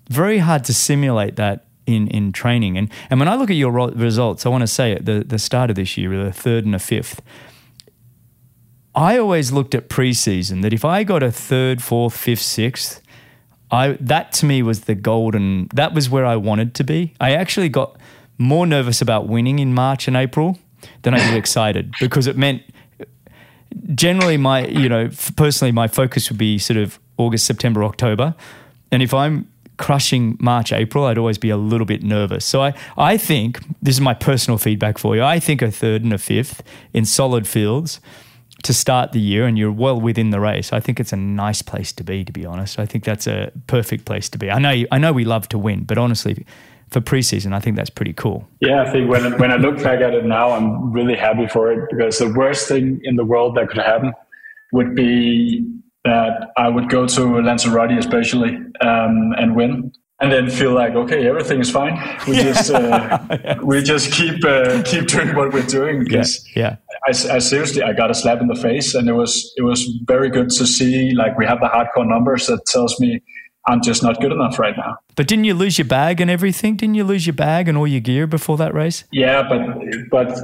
very 0.08 0.38
hard 0.38 0.62
to 0.62 0.72
simulate 0.72 1.34
that 1.34 1.66
in 1.86 2.06
in 2.08 2.30
training 2.30 2.78
and 2.78 2.88
and 3.10 3.18
when 3.18 3.28
I 3.28 3.34
look 3.34 3.50
at 3.50 3.56
your 3.56 3.72
results 3.72 4.46
I 4.46 4.48
want 4.48 4.62
to 4.62 4.68
say 4.68 4.92
at 4.92 5.06
the 5.06 5.24
the 5.26 5.40
start 5.40 5.70
of 5.70 5.76
this 5.76 5.96
year 5.96 6.24
the 6.24 6.32
third 6.32 6.64
and 6.64 6.74
a 6.74 6.78
fifth 6.78 7.20
I 8.94 9.18
always 9.18 9.50
looked 9.50 9.74
at 9.74 9.88
preseason 9.88 10.62
that 10.62 10.72
if 10.72 10.84
I 10.84 11.02
got 11.02 11.24
a 11.24 11.32
third 11.32 11.82
fourth 11.82 12.16
fifth 12.16 12.42
sixth 12.42 13.02
I 13.72 13.98
that 14.00 14.30
to 14.34 14.46
me 14.46 14.62
was 14.62 14.82
the 14.82 14.94
golden 14.94 15.68
that 15.74 15.92
was 15.92 16.08
where 16.08 16.24
I 16.24 16.36
wanted 16.36 16.74
to 16.76 16.84
be 16.84 17.12
I 17.18 17.32
actually 17.32 17.70
got 17.70 17.96
more 18.38 18.68
nervous 18.68 19.02
about 19.02 19.26
winning 19.26 19.58
in 19.58 19.74
March 19.74 20.06
and 20.06 20.16
April 20.16 20.58
then 21.02 21.14
I 21.14 21.18
get 21.18 21.34
excited 21.34 21.94
because 22.00 22.26
it 22.26 22.36
meant 22.36 22.62
generally 23.94 24.36
my 24.36 24.66
you 24.66 24.88
know 24.88 25.10
personally 25.36 25.72
my 25.72 25.88
focus 25.88 26.30
would 26.30 26.38
be 26.38 26.58
sort 26.58 26.76
of 26.76 26.98
August, 27.16 27.46
September, 27.46 27.84
October, 27.84 28.34
and 28.90 29.02
if 29.02 29.14
I'm 29.14 29.48
crushing 29.76 30.36
March, 30.40 30.72
April, 30.72 31.04
I'd 31.04 31.18
always 31.18 31.38
be 31.38 31.50
a 31.50 31.56
little 31.56 31.86
bit 31.86 32.02
nervous. 32.02 32.44
So 32.44 32.62
I, 32.62 32.74
I 32.96 33.16
think 33.16 33.60
this 33.82 33.94
is 33.94 34.00
my 34.00 34.14
personal 34.14 34.58
feedback 34.58 34.98
for 34.98 35.16
you. 35.16 35.22
I 35.22 35.40
think 35.40 35.62
a 35.62 35.70
third 35.70 36.02
and 36.02 36.12
a 36.12 36.18
fifth 36.18 36.62
in 36.92 37.04
solid 37.04 37.46
fields 37.46 38.00
to 38.62 38.72
start 38.72 39.12
the 39.12 39.20
year 39.20 39.46
and 39.46 39.58
you're 39.58 39.72
well 39.72 40.00
within 40.00 40.30
the 40.30 40.40
race. 40.40 40.72
I 40.72 40.80
think 40.80 40.98
it's 40.98 41.12
a 41.12 41.16
nice 41.16 41.60
place 41.60 41.92
to 41.92 42.04
be, 42.04 42.24
to 42.24 42.32
be 42.32 42.46
honest. 42.46 42.78
I 42.78 42.86
think 42.86 43.04
that's 43.04 43.26
a 43.26 43.52
perfect 43.66 44.04
place 44.04 44.28
to 44.30 44.38
be. 44.38 44.50
I 44.50 44.58
know, 44.58 44.84
I 44.90 44.98
know 44.98 45.12
we 45.12 45.24
love 45.24 45.48
to 45.50 45.58
win, 45.58 45.84
but 45.84 45.98
honestly, 45.98 46.46
for 46.94 47.00
preseason. 47.00 47.52
I 47.52 47.60
think 47.60 47.76
that's 47.76 47.90
pretty 47.90 48.12
cool. 48.14 48.48
Yeah, 48.60 48.82
I 48.82 48.90
think 48.90 49.10
when 49.10 49.36
when 49.38 49.50
I 49.50 49.56
look 49.56 49.82
back 49.82 50.00
at 50.00 50.14
it 50.14 50.24
now, 50.24 50.52
I'm 50.52 50.92
really 50.92 51.16
happy 51.16 51.46
for 51.48 51.70
it 51.72 51.90
because 51.90 52.18
the 52.18 52.32
worst 52.32 52.68
thing 52.68 53.00
in 53.02 53.16
the 53.16 53.24
world 53.24 53.56
that 53.56 53.68
could 53.68 53.82
happen 53.82 54.12
would 54.72 54.94
be 54.94 55.68
that 56.04 56.50
I 56.56 56.68
would 56.68 56.88
go 56.88 57.06
to 57.06 57.40
Lanzarote, 57.40 57.98
especially, 57.98 58.56
um, 58.80 59.32
and 59.36 59.56
win, 59.56 59.92
and 60.20 60.30
then 60.30 60.48
feel 60.48 60.72
like 60.72 60.94
okay, 60.94 61.26
everything 61.26 61.60
is 61.60 61.70
fine. 61.70 61.94
We 62.28 62.36
yeah. 62.36 62.42
just 62.44 62.70
uh, 62.70 63.18
yes. 63.30 63.60
we 63.60 63.82
just 63.82 64.12
keep 64.12 64.44
uh, 64.44 64.82
keep 64.84 65.08
doing 65.08 65.34
what 65.34 65.52
we're 65.52 65.66
doing 65.66 66.04
because 66.04 66.48
yeah. 66.54 66.76
yeah. 66.90 66.98
I, 67.08 67.36
I, 67.36 67.38
seriously 67.40 67.82
I 67.82 67.92
got 67.92 68.10
a 68.12 68.14
slap 68.14 68.40
in 68.40 68.46
the 68.46 68.60
face, 68.68 68.94
and 68.94 69.08
it 69.08 69.14
was 69.14 69.52
it 69.56 69.62
was 69.62 69.84
very 70.06 70.30
good 70.30 70.48
to 70.50 70.64
see. 70.64 71.12
Like 71.12 71.36
we 71.36 71.44
have 71.44 71.58
the 71.58 71.66
hardcore 71.66 72.08
numbers 72.08 72.46
that 72.46 72.64
tells 72.66 73.00
me 73.00 73.20
I'm 73.66 73.82
just 73.82 74.02
not 74.02 74.20
good 74.20 74.32
enough 74.32 74.58
right 74.58 74.76
now. 74.76 74.98
But 75.16 75.26
didn't 75.26 75.44
you 75.44 75.54
lose 75.54 75.78
your 75.78 75.86
bag 75.86 76.20
and 76.20 76.30
everything? 76.30 76.76
Didn't 76.76 76.96
you 76.96 77.04
lose 77.04 77.26
your 77.26 77.34
bag 77.34 77.68
and 77.68 77.78
all 77.78 77.86
your 77.86 78.00
gear 78.00 78.26
before 78.26 78.56
that 78.58 78.74
race? 78.74 79.04
Yeah, 79.10 79.42
but 79.48 79.60
but 80.10 80.38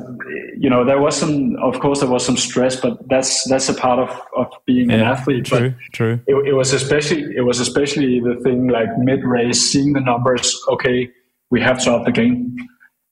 you 0.57 0.71
know 0.71 0.85
there 0.85 1.01
was 1.01 1.17
some. 1.17 1.57
Of 1.57 1.81
course, 1.81 2.01
there 2.01 2.09
was 2.09 2.25
some 2.25 2.37
stress, 2.37 2.77
but 2.77 2.97
that's 3.09 3.49
that's 3.49 3.69
a 3.69 3.75
part 3.75 3.99
of, 3.99 4.11
of 4.37 4.47
being 4.67 4.91
yeah, 4.91 4.97
an 4.97 5.03
athlete. 5.03 5.45
True, 5.45 5.71
but 5.71 5.79
true. 5.93 6.21
It, 6.27 6.35
it 6.49 6.53
was 6.55 6.73
especially 6.73 7.23
it 7.37 7.43
was 7.43 7.61
especially 7.61 8.21
the 8.21 8.41
thing 8.43 8.69
like 8.69 8.89
mid 8.99 9.25
race, 9.25 9.61
seeing 9.61 9.93
the 9.93 10.01
numbers. 10.01 10.59
Okay, 10.69 11.11
we 11.51 11.61
have 11.61 11.83
to 11.85 11.93
up 11.93 12.05
the 12.07 12.13
game. 12.13 12.57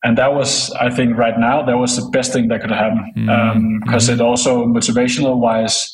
And 0.05 0.17
that 0.17 0.33
was, 0.33 0.71
I 0.75 0.91
think, 0.91 1.17
right 1.17 1.37
now, 1.37 1.63
that 1.63 1.77
was 1.77 1.97
the 1.97 2.09
best 2.11 2.33
thing 2.33 2.47
that 2.49 2.61
could 2.61 2.71
happen 2.71 3.11
because 3.17 3.27
mm-hmm. 3.27 3.31
um, 3.31 3.83
mm-hmm. 3.85 4.13
it 4.13 4.21
also 4.21 4.65
motivational 4.65 5.39
wise, 5.39 5.93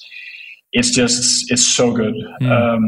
it's 0.74 0.90
just 0.90 1.50
it's 1.50 1.66
so 1.66 1.92
good. 1.92 2.14
Mm. 2.42 2.50
um, 2.50 2.84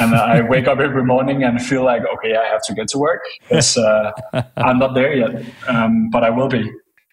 and 0.00 0.14
i 0.14 0.40
wake 0.40 0.66
up 0.68 0.78
every 0.78 1.04
morning 1.04 1.42
and 1.42 1.60
feel 1.60 1.84
like 1.84 2.02
okay 2.14 2.36
i 2.36 2.46
have 2.46 2.62
to 2.62 2.74
get 2.74 2.88
to 2.88 2.98
work. 2.98 3.22
It's 3.50 3.76
uh, 3.76 4.12
i'm 4.56 4.78
not 4.78 4.94
there 4.94 5.14
yet. 5.14 5.44
Um, 5.68 6.08
but 6.10 6.24
i 6.24 6.30
will 6.30 6.48
be. 6.48 6.64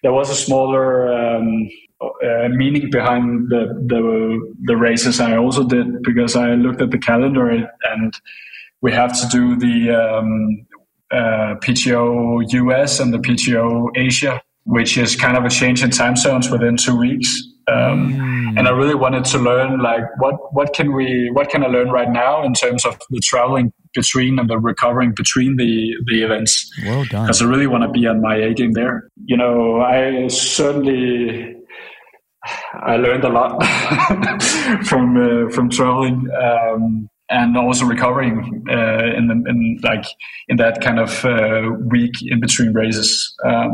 There 0.03 0.13
was 0.13 0.29
a 0.31 0.35
smaller 0.35 1.13
um, 1.13 1.69
uh, 2.01 2.49
meaning 2.49 2.89
behind 2.89 3.49
the, 3.49 3.63
the 3.91 4.01
the 4.63 4.75
races 4.75 5.19
i 5.19 5.35
also 5.37 5.63
did 5.63 6.01
because 6.03 6.35
i 6.35 6.53
looked 6.53 6.81
at 6.81 6.91
the 6.91 6.97
calendar 6.97 7.49
and 7.91 8.19
we 8.81 8.91
have 8.91 9.11
to 9.19 9.27
do 9.27 9.55
the 9.55 9.91
um, 9.91 10.65
uh, 11.11 11.53
pto 11.63 12.41
us 12.73 12.99
and 12.99 13.13
the 13.13 13.19
pto 13.19 13.89
asia 13.95 14.41
which 14.63 14.97
is 14.97 15.15
kind 15.15 15.37
of 15.37 15.45
a 15.45 15.49
change 15.49 15.83
in 15.83 15.91
time 15.91 16.15
zones 16.15 16.49
within 16.49 16.75
two 16.75 16.97
weeks 16.97 17.50
um, 17.67 18.13
mm. 18.13 18.57
And 18.57 18.67
I 18.67 18.71
really 18.71 18.95
wanted 18.95 19.25
to 19.25 19.37
learn 19.37 19.79
like 19.79 20.03
what 20.17 20.53
what 20.53 20.73
can 20.73 20.93
we 20.93 21.29
what 21.31 21.49
can 21.49 21.63
I 21.63 21.67
learn 21.67 21.89
right 21.89 22.09
now 22.09 22.43
in 22.43 22.53
terms 22.53 22.85
of 22.85 22.99
the 23.09 23.19
traveling 23.19 23.71
between 23.93 24.39
and 24.39 24.49
the 24.49 24.57
recovering 24.57 25.13
between 25.15 25.57
the 25.57 25.93
the 26.07 26.23
events. 26.23 26.71
Well 26.83 27.05
done. 27.05 27.25
Because 27.25 27.41
I 27.41 27.45
really 27.45 27.67
want 27.67 27.83
to 27.83 27.89
be 27.89 28.07
on 28.07 28.21
my 28.21 28.35
A 28.35 28.53
game 28.53 28.73
there. 28.73 29.09
You 29.25 29.37
know, 29.37 29.81
I 29.81 30.27
certainly 30.27 31.55
I 32.73 32.97
learned 32.97 33.23
a 33.23 33.29
lot 33.29 33.63
from 34.85 35.17
uh, 35.17 35.49
from 35.51 35.69
traveling. 35.69 36.27
Um, 36.41 37.09
and 37.33 37.55
also 37.55 37.85
recovering 37.85 38.65
uh, 38.69 39.05
in 39.15 39.27
the 39.27 39.41
in 39.49 39.79
like 39.83 40.03
in 40.49 40.57
that 40.57 40.81
kind 40.81 40.99
of 40.99 41.23
uh, 41.23 41.71
week 41.89 42.11
in 42.23 42.41
between 42.41 42.73
races. 42.73 43.33
Um, 43.45 43.73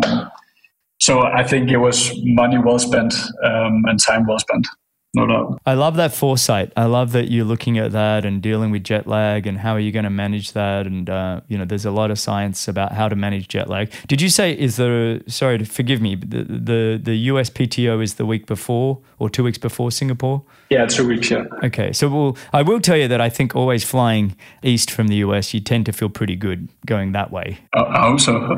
so 1.08 1.22
I 1.22 1.42
think 1.42 1.72
it 1.72 1.78
was 1.78 2.12
money 2.26 2.58
well 2.58 2.78
spent 2.78 3.14
um, 3.42 3.86
and 3.88 3.98
time 3.98 4.28
well 4.28 4.40
spent. 4.40 4.68
No 5.14 5.26
doubt. 5.26 5.62
I 5.66 5.74
love 5.74 5.96
that 5.96 6.14
foresight. 6.14 6.74
I 6.76 6.84
love 6.84 7.14
that 7.14 7.32
you're 7.32 7.46
looking 7.46 7.78
at 7.78 7.94
that 7.94 8.26
and 8.26 8.42
dealing 8.42 8.72
with 8.72 8.84
jet 8.84 9.08
lag 9.08 9.48
and 9.48 9.58
how 9.58 9.72
are 9.72 9.80
you 9.80 9.94
going 9.94 10.04
to 10.04 10.10
manage 10.10 10.52
that. 10.52 10.86
And 10.86 11.10
uh, 11.10 11.42
you 11.48 11.58
know, 11.58 11.64
there's 11.64 11.86
a 11.86 11.92
lot 11.92 12.12
of 12.12 12.20
science 12.20 12.68
about 12.68 12.92
how 12.92 13.08
to 13.08 13.16
manage 13.16 13.48
jet 13.48 13.70
lag. 13.70 13.90
Did 14.10 14.22
you 14.22 14.28
say 14.28 14.52
is 14.52 14.76
the 14.76 15.24
sorry, 15.28 15.64
forgive 15.64 16.02
me, 16.02 16.16
the 16.16 16.44
the 16.44 17.00
the 17.02 17.28
USPTO 17.30 18.04
is 18.04 18.16
the 18.16 18.26
week 18.26 18.46
before 18.46 19.00
or 19.18 19.30
two 19.30 19.46
weeks 19.46 19.58
before 19.58 19.92
Singapore? 19.92 20.44
Yeah, 20.70 20.86
two 20.86 21.08
weeks. 21.08 21.32
Yeah. 21.32 21.46
Okay, 21.64 21.94
so 21.94 22.10
we'll, 22.10 22.38
I 22.52 22.62
will 22.62 22.82
tell 22.82 22.98
you 22.98 23.08
that 23.08 23.22
I 23.22 23.30
think 23.30 23.56
always 23.56 23.84
flying 23.86 24.36
east 24.62 24.92
from 24.92 25.08
the 25.08 25.16
US, 25.18 25.54
you 25.54 25.62
tend 25.62 25.86
to 25.86 25.94
feel 25.94 26.10
pretty 26.10 26.36
good 26.36 26.68
going 26.86 27.14
that 27.14 27.32
way. 27.32 27.60
Uh, 27.74 27.86
I 27.86 28.02
hope 28.02 28.20
so. 28.20 28.56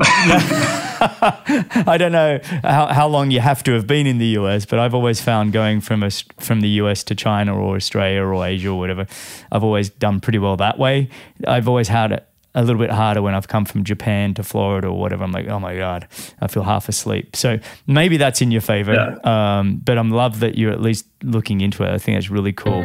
I 1.86 1.96
don't 1.98 2.12
know 2.12 2.40
how, 2.64 2.86
how 2.86 3.06
long 3.06 3.30
you 3.30 3.40
have 3.40 3.62
to 3.64 3.72
have 3.72 3.86
been 3.86 4.06
in 4.06 4.18
the 4.18 4.38
US, 4.38 4.66
but 4.66 4.78
I've 4.78 4.94
always 4.94 5.20
found 5.20 5.52
going 5.52 5.80
from 5.80 6.02
a, 6.02 6.10
from 6.38 6.62
the 6.62 6.68
US 6.80 7.04
to 7.04 7.14
China 7.14 7.56
or 7.56 7.76
Australia 7.76 8.22
or 8.22 8.44
Asia 8.44 8.70
or 8.70 8.78
whatever, 8.78 9.06
I've 9.52 9.64
always 9.64 9.88
done 9.88 10.20
pretty 10.20 10.38
well 10.38 10.56
that 10.56 10.78
way. 10.78 11.08
I've 11.46 11.68
always 11.68 11.88
had 11.88 12.24
a 12.54 12.62
little 12.62 12.80
bit 12.80 12.90
harder 12.90 13.22
when 13.22 13.34
I've 13.34 13.48
come 13.48 13.64
from 13.64 13.84
Japan 13.84 14.34
to 14.34 14.42
Florida 14.42 14.88
or 14.88 14.98
whatever. 14.98 15.22
I'm 15.22 15.32
like, 15.32 15.48
oh 15.48 15.60
my 15.60 15.76
God, 15.76 16.08
I 16.40 16.48
feel 16.48 16.64
half 16.64 16.88
asleep. 16.88 17.36
So 17.36 17.58
maybe 17.86 18.16
that's 18.16 18.42
in 18.42 18.50
your 18.50 18.60
favor. 18.60 18.94
Yeah. 18.94 19.58
Um, 19.58 19.76
but 19.76 19.98
I'm 19.98 20.10
love 20.10 20.40
that 20.40 20.58
you're 20.58 20.72
at 20.72 20.80
least 20.80 21.06
looking 21.22 21.60
into 21.60 21.84
it. 21.84 21.90
I 21.90 21.98
think 21.98 22.16
that's 22.16 22.30
really 22.30 22.52
cool. 22.52 22.84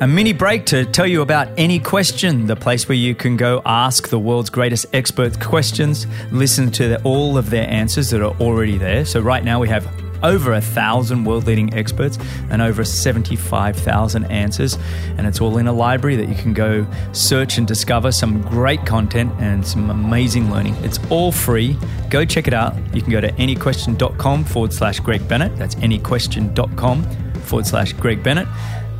A 0.00 0.06
mini 0.06 0.32
break 0.32 0.64
to 0.66 0.84
tell 0.84 1.08
you 1.08 1.22
about 1.22 1.48
Any 1.56 1.80
Question, 1.80 2.46
the 2.46 2.54
place 2.54 2.88
where 2.88 2.96
you 2.96 3.16
can 3.16 3.36
go 3.36 3.60
ask 3.66 4.08
the 4.08 4.18
world's 4.18 4.48
greatest 4.48 4.86
expert 4.92 5.40
questions, 5.40 6.06
listen 6.30 6.70
to 6.72 7.02
all 7.02 7.36
of 7.36 7.50
their 7.50 7.68
answers 7.68 8.10
that 8.10 8.22
are 8.22 8.36
already 8.40 8.78
there. 8.78 9.04
So, 9.04 9.18
right 9.18 9.42
now 9.42 9.58
we 9.58 9.68
have 9.68 9.88
over 10.22 10.52
a 10.52 10.60
thousand 10.60 11.24
world 11.24 11.46
leading 11.46 11.72
experts 11.74 12.18
and 12.50 12.62
over 12.62 12.84
75,000 12.84 14.24
answers. 14.24 14.78
And 15.16 15.26
it's 15.26 15.40
all 15.40 15.58
in 15.58 15.66
a 15.66 15.72
library 15.72 16.16
that 16.16 16.28
you 16.28 16.34
can 16.34 16.54
go 16.54 16.86
search 17.12 17.58
and 17.58 17.66
discover 17.66 18.12
some 18.12 18.42
great 18.42 18.84
content 18.86 19.32
and 19.38 19.66
some 19.66 19.90
amazing 19.90 20.50
learning. 20.50 20.74
It's 20.84 20.98
all 21.10 21.32
free. 21.32 21.76
Go 22.10 22.24
check 22.24 22.46
it 22.46 22.54
out. 22.54 22.74
You 22.94 23.02
can 23.02 23.10
go 23.10 23.20
to 23.20 23.32
anyquestion.com 23.32 24.44
forward 24.44 24.72
slash 24.72 25.00
Greg 25.00 25.26
Bennett. 25.28 25.56
That's 25.56 25.76
anyquestion.com 25.76 27.02
forward 27.42 27.66
slash 27.66 27.92
Greg 27.94 28.22
Bennett 28.22 28.48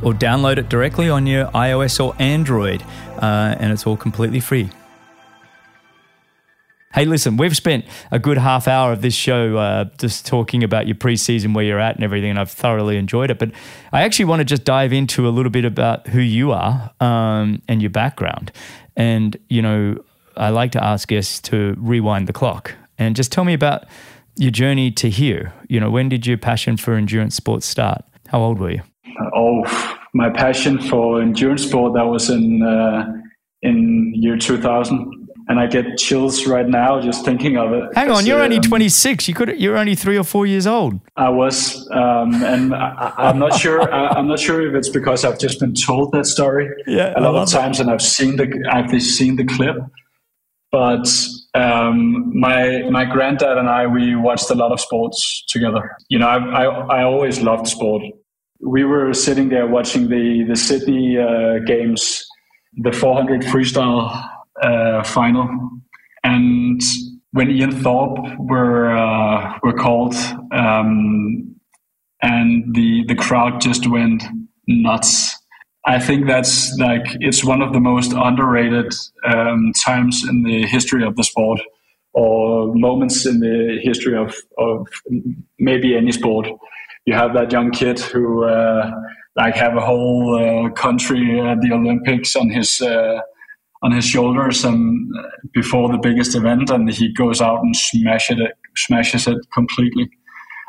or 0.01 0.13
download 0.13 0.57
it 0.57 0.69
directly 0.69 1.09
on 1.09 1.27
your 1.27 1.47
iOS 1.47 2.03
or 2.03 2.15
Android. 2.19 2.81
Uh, 3.21 3.55
and 3.59 3.71
it's 3.71 3.85
all 3.85 3.97
completely 3.97 4.39
free. 4.39 4.69
Hey, 6.91 7.05
listen, 7.05 7.37
we've 7.37 7.55
spent 7.55 7.85
a 8.09 8.17
good 8.17 8.39
half 8.39 8.67
hour 8.67 8.91
of 8.91 9.03
this 9.03 9.13
show 9.13 9.57
uh, 9.57 9.85
just 9.99 10.25
talking 10.25 10.63
about 10.63 10.87
your 10.87 10.95
preseason, 10.95 11.53
where 11.53 11.63
you're 11.63 11.79
at, 11.79 11.93
and 11.93 12.03
everything, 12.03 12.31
and 12.31 12.39
I've 12.39 12.49
thoroughly 12.49 12.97
enjoyed 12.97 13.29
it. 13.29 13.37
But 13.37 13.51
I 13.93 14.01
actually 14.01 14.25
want 14.25 14.39
to 14.39 14.43
just 14.43 14.63
dive 14.63 14.91
into 14.91 15.27
a 15.27 15.29
little 15.29 15.51
bit 15.51 15.65
about 15.65 16.07
who 16.07 16.19
you 16.19 16.51
are 16.51 16.91
um, 16.99 17.61
and 17.67 17.79
your 17.79 17.91
background. 17.91 18.51
And, 18.95 19.37
you 19.49 19.61
know, 19.61 20.03
I 20.35 20.49
like 20.49 20.71
to 20.71 20.83
ask 20.83 21.07
guests 21.07 21.39
to 21.41 21.75
rewind 21.77 22.27
the 22.27 22.33
clock 22.33 22.73
and 22.97 23.15
just 23.15 23.31
tell 23.31 23.43
me 23.43 23.53
about 23.53 23.85
your 24.35 24.51
journey 24.51 24.89
to 24.93 25.11
here. 25.11 25.53
You 25.67 25.79
know, 25.79 25.91
when 25.91 26.09
did 26.09 26.25
your 26.25 26.39
passion 26.39 26.75
for 26.75 26.95
endurance 26.95 27.35
sports 27.35 27.67
start? 27.67 28.03
How 28.29 28.41
old 28.41 28.57
were 28.57 28.71
you? 28.71 28.81
Oh, 29.35 29.63
my 30.15 30.31
passion 30.31 30.81
for 30.81 31.21
endurance 31.21 31.67
sport 31.67 31.93
that 31.93 32.07
was 32.07 32.31
in 32.31 32.63
uh, 32.63 33.13
in 33.61 34.13
year 34.15 34.37
2000 34.37 35.18
and 35.49 35.59
I 35.59 35.65
get 35.65 35.97
chills 35.97 36.45
right 36.45 36.67
now 36.67 37.01
just 37.01 37.25
thinking 37.25 37.57
of 37.57 37.73
it. 37.73 37.83
Hang 37.95 38.11
on, 38.11 38.25
you're 38.25 38.39
uh, 38.39 38.43
only 38.43 38.59
26. 38.59 39.27
You 39.27 39.33
could 39.33 39.59
you're 39.59 39.77
only 39.77 39.95
three 39.95 40.17
or 40.17 40.23
four 40.23 40.45
years 40.45 40.67
old. 40.67 40.99
I 41.17 41.29
was, 41.29 41.89
um, 41.91 42.35
and 42.43 42.73
I, 42.73 43.13
am 43.17 43.39
not 43.39 43.59
sure. 43.59 43.91
I, 43.91 44.17
am 44.17 44.27
not 44.27 44.39
sure 44.39 44.65
if 44.65 44.75
it's 44.75 44.89
because 44.89 45.25
I've 45.25 45.39
just 45.39 45.59
been 45.59 45.73
told 45.73 46.11
that 46.11 46.27
story 46.27 46.69
yeah, 46.85 47.13
a 47.17 47.21
lot 47.21 47.35
of 47.35 47.49
times, 47.49 47.79
and 47.79 47.89
I've 47.89 48.01
seen 48.01 48.35
the 48.35 48.47
I've 48.71 49.01
seen 49.01 49.35
the 49.35 49.43
clip. 49.43 49.77
But 50.71 51.11
um, 51.55 52.39
my 52.39 52.83
my 52.91 53.05
granddad 53.05 53.57
and 53.57 53.67
I 53.67 53.87
we 53.87 54.15
watched 54.15 54.51
a 54.51 54.55
lot 54.55 54.71
of 54.71 54.79
sports 54.79 55.43
together. 55.49 55.97
You 56.09 56.19
know, 56.19 56.27
I 56.27 56.37
I, 56.37 56.99
I 56.99 57.03
always 57.03 57.41
loved 57.41 57.67
sport. 57.67 58.03
We 58.61 58.83
were 58.83 59.13
sitting 59.13 59.49
there 59.49 59.65
watching 59.65 60.09
the 60.09 60.45
the 60.47 60.55
Sydney 60.55 61.17
uh, 61.17 61.57
games, 61.65 62.23
the 62.75 62.91
400 62.91 63.41
freestyle 63.41 64.29
uh, 64.61 65.03
final, 65.03 65.47
and 66.23 66.81
when 67.31 67.51
Ian 67.51 67.71
Thorpe 67.71 68.37
were 68.39 68.91
uh, 68.91 69.57
were 69.63 69.73
called, 69.73 70.15
um, 70.51 71.55
and 72.21 72.75
the 72.75 73.03
the 73.07 73.15
crowd 73.15 73.61
just 73.61 73.87
went 73.87 74.23
nuts. 74.67 75.35
I 75.85 75.99
think 75.99 76.27
that's 76.27 76.75
like 76.77 77.05
it's 77.19 77.43
one 77.43 77.61
of 77.61 77.73
the 77.73 77.79
most 77.79 78.13
underrated 78.13 78.93
um, 79.25 79.71
times 79.85 80.23
in 80.27 80.43
the 80.43 80.65
history 80.67 81.03
of 81.03 81.15
the 81.15 81.23
sport, 81.23 81.61
or 82.13 82.73
moments 82.75 83.25
in 83.25 83.39
the 83.39 83.79
history 83.81 84.17
of 84.17 84.35
of 84.57 84.87
maybe 85.57 85.95
any 85.95 86.11
sport. 86.11 86.47
You 87.05 87.13
have 87.15 87.33
that 87.33 87.51
young 87.51 87.71
kid 87.71 87.99
who 87.99 88.43
uh, 88.43 88.91
like 89.35 89.55
have 89.55 89.75
a 89.75 89.81
whole 89.81 90.35
uh, 90.35 90.69
country 90.71 91.39
at 91.39 91.61
the 91.61 91.71
Olympics 91.71 92.35
on 92.35 92.49
his 92.49 92.81
uh, 92.81 93.21
on 93.81 93.91
his 93.91 94.05
shoulders 94.05 94.65
and 94.65 95.09
uh, 95.17 95.23
before 95.53 95.89
the 95.89 95.97
biggest 95.97 96.35
event, 96.35 96.69
and 96.69 96.89
he 96.89 97.13
goes 97.13 97.41
out 97.41 97.59
and 97.59 97.75
smashes 97.75 98.39
it, 98.39 98.51
smashes 98.75 99.27
it 99.27 99.37
completely. 99.53 100.09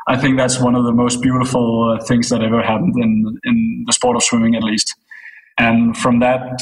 I 0.07 0.17
think 0.17 0.37
that's 0.37 0.59
one 0.59 0.75
of 0.75 0.83
the 0.85 0.93
most 0.93 1.21
beautiful 1.21 1.91
uh, 1.91 2.03
things 2.03 2.29
that 2.29 2.41
ever 2.41 2.61
happened 2.61 2.95
in 2.97 3.37
in 3.43 3.83
the 3.85 3.93
sport 3.93 4.15
of 4.15 4.23
swimming, 4.23 4.55
at 4.55 4.63
least. 4.63 4.95
And 5.57 5.95
from 5.97 6.19
that 6.19 6.59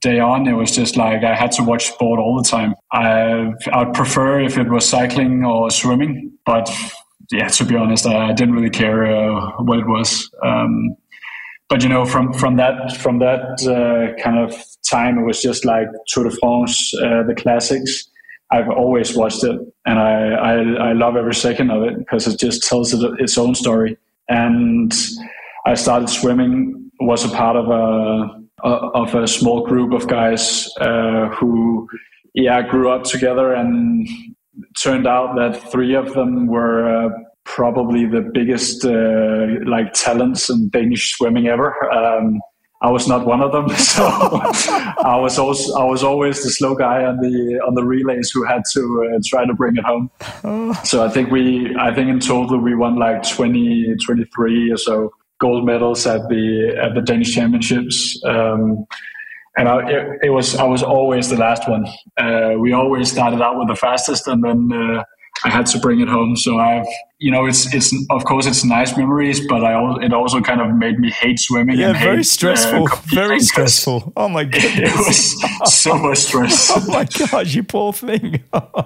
day 0.00 0.20
on, 0.20 0.46
it 0.46 0.54
was 0.54 0.74
just 0.74 0.96
like 0.96 1.22
I 1.22 1.34
had 1.34 1.52
to 1.52 1.62
watch 1.62 1.88
sport 1.88 2.18
all 2.18 2.40
the 2.40 2.48
time. 2.48 2.74
I 2.92 3.52
I'd 3.72 3.92
prefer 3.92 4.40
if 4.40 4.56
it 4.56 4.70
was 4.70 4.88
cycling 4.88 5.44
or 5.44 5.70
swimming, 5.70 6.32
but 6.46 6.70
yeah, 7.30 7.48
to 7.48 7.64
be 7.64 7.76
honest, 7.76 8.06
I, 8.06 8.32
didn't 8.32 8.54
really 8.54 8.70
care 8.70 9.04
uh, 9.04 9.50
what 9.62 9.78
it 9.78 9.86
was. 9.86 10.30
Um, 10.42 10.96
but 11.68 11.82
you 11.82 11.88
know, 11.88 12.04
from 12.04 12.32
from 12.32 12.56
that 12.56 12.96
from 12.96 13.18
that 13.18 13.62
uh, 13.66 14.20
kind 14.22 14.38
of 14.38 14.54
time, 14.88 15.18
it 15.18 15.24
was 15.24 15.42
just 15.42 15.64
like 15.64 15.86
Tour 16.08 16.24
de 16.24 16.30
France, 16.30 16.92
uh, 17.02 17.22
the 17.24 17.34
classics. 17.34 18.08
I've 18.50 18.70
always 18.70 19.14
watched 19.14 19.44
it, 19.44 19.60
and 19.84 19.98
I, 19.98 20.30
I, 20.30 20.54
I 20.88 20.92
love 20.94 21.16
every 21.16 21.34
second 21.34 21.70
of 21.70 21.82
it 21.82 21.98
because 21.98 22.26
it 22.26 22.40
just 22.40 22.62
tells 22.62 22.94
it, 22.94 23.20
its 23.20 23.36
own 23.36 23.54
story. 23.54 23.98
And 24.30 24.94
I 25.66 25.74
started 25.74 26.08
swimming, 26.08 26.90
was 27.00 27.26
a 27.26 27.28
part 27.28 27.56
of 27.56 27.68
a, 27.68 28.66
of 28.66 29.14
a 29.14 29.26
small 29.26 29.66
group 29.66 29.92
of 29.92 30.08
guys 30.08 30.72
uh, 30.80 31.28
who, 31.28 31.86
yeah, 32.32 32.62
grew 32.62 32.90
up 32.90 33.04
together, 33.04 33.52
and 33.52 34.08
turned 34.82 35.06
out 35.06 35.36
that 35.36 35.70
three 35.70 35.94
of 35.94 36.14
them 36.14 36.46
were 36.46 36.88
uh, 36.88 37.10
probably 37.54 38.04
the 38.04 38.20
biggest 38.20 38.84
uh, 38.84 39.46
like 39.68 39.92
talents 39.94 40.50
in 40.50 40.68
Danish 40.68 41.12
swimming 41.12 41.48
ever. 41.48 41.74
Um, 41.92 42.40
I 42.80 42.90
was 42.90 43.08
not 43.08 43.26
one 43.26 43.40
of 43.40 43.50
them, 43.50 43.68
so 43.76 44.04
I 44.06 45.16
was 45.16 45.38
also 45.38 45.74
I 45.76 45.84
was 45.84 46.04
always 46.04 46.42
the 46.44 46.50
slow 46.50 46.74
guy 46.76 47.04
on 47.04 47.16
the 47.18 47.60
on 47.66 47.74
the 47.74 47.84
relays 47.84 48.30
who 48.32 48.44
had 48.44 48.62
to 48.74 48.82
uh, 49.14 49.18
try 49.26 49.44
to 49.44 49.54
bring 49.54 49.76
it 49.76 49.84
home. 49.84 50.10
Oh. 50.44 50.72
So 50.84 51.04
I 51.04 51.08
think 51.08 51.30
we 51.30 51.74
I 51.76 51.92
think 51.92 52.08
in 52.08 52.20
total 52.20 52.58
we 52.58 52.74
won 52.76 52.96
like 52.96 53.22
20, 53.28 53.96
23 54.04 54.70
or 54.70 54.76
so 54.76 55.10
gold 55.40 55.64
medals 55.64 56.06
at 56.06 56.28
the 56.28 56.76
at 56.80 56.94
the 56.94 57.02
Danish 57.02 57.34
championships. 57.34 58.22
Um, 58.24 58.86
and 59.56 59.68
I, 59.68 59.90
it, 59.90 60.18
it, 60.24 60.30
was 60.30 60.54
I 60.54 60.64
was 60.64 60.84
always 60.84 61.30
the 61.30 61.36
last 61.36 61.68
one. 61.68 61.84
Uh, 62.16 62.54
we 62.58 62.72
always 62.72 63.10
started 63.10 63.42
out 63.42 63.58
with 63.58 63.66
the 63.66 63.74
fastest, 63.74 64.28
and 64.28 64.44
then 64.44 64.70
uh, 64.72 65.02
I 65.44 65.50
had 65.50 65.66
to 65.66 65.78
bring 65.78 66.00
it 66.00 66.08
home. 66.08 66.36
So 66.36 66.58
I've, 66.58 66.86
you 67.18 67.30
know, 67.30 67.46
it's 67.46 67.72
it's 67.74 67.94
of 68.10 68.24
course 68.24 68.46
it's 68.46 68.64
nice 68.64 68.96
memories, 68.96 69.46
but 69.46 69.64
I 69.64 69.74
also, 69.74 70.00
it 70.00 70.12
also 70.12 70.40
kind 70.40 70.60
of 70.60 70.74
made 70.74 70.98
me 70.98 71.10
hate 71.10 71.38
swimming. 71.38 71.78
Yeah, 71.78 71.92
very 71.92 72.18
hate, 72.18 72.26
stressful. 72.26 72.88
Uh, 72.92 72.96
very 73.06 73.40
stressful. 73.40 74.12
Oh 74.16 74.28
my 74.28 74.44
god, 74.44 74.62
it 74.64 74.94
was 74.96 75.40
so 75.72 75.96
much 75.96 76.18
stress. 76.18 76.70
oh 76.74 76.84
my 76.88 77.04
gosh, 77.04 77.54
you 77.54 77.62
poor 77.62 77.92
thing. 77.92 78.42
oh 78.52 78.82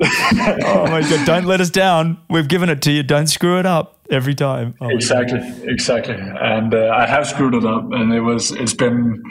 my 0.00 1.00
god, 1.02 1.26
don't 1.26 1.46
let 1.46 1.60
us 1.60 1.70
down. 1.70 2.18
We've 2.28 2.48
given 2.48 2.68
it 2.68 2.82
to 2.82 2.90
you. 2.90 3.02
Don't 3.02 3.26
screw 3.26 3.58
it 3.58 3.66
up 3.66 3.98
every 4.10 4.34
time. 4.34 4.74
Oh 4.80 4.88
exactly, 4.88 5.40
exactly. 5.64 6.14
And 6.14 6.74
uh, 6.74 6.92
I 6.94 7.06
have 7.06 7.26
screwed 7.26 7.54
it 7.54 7.64
up, 7.64 7.92
and 7.92 8.12
it 8.12 8.20
was 8.20 8.50
it's 8.52 8.74
been 8.74 9.22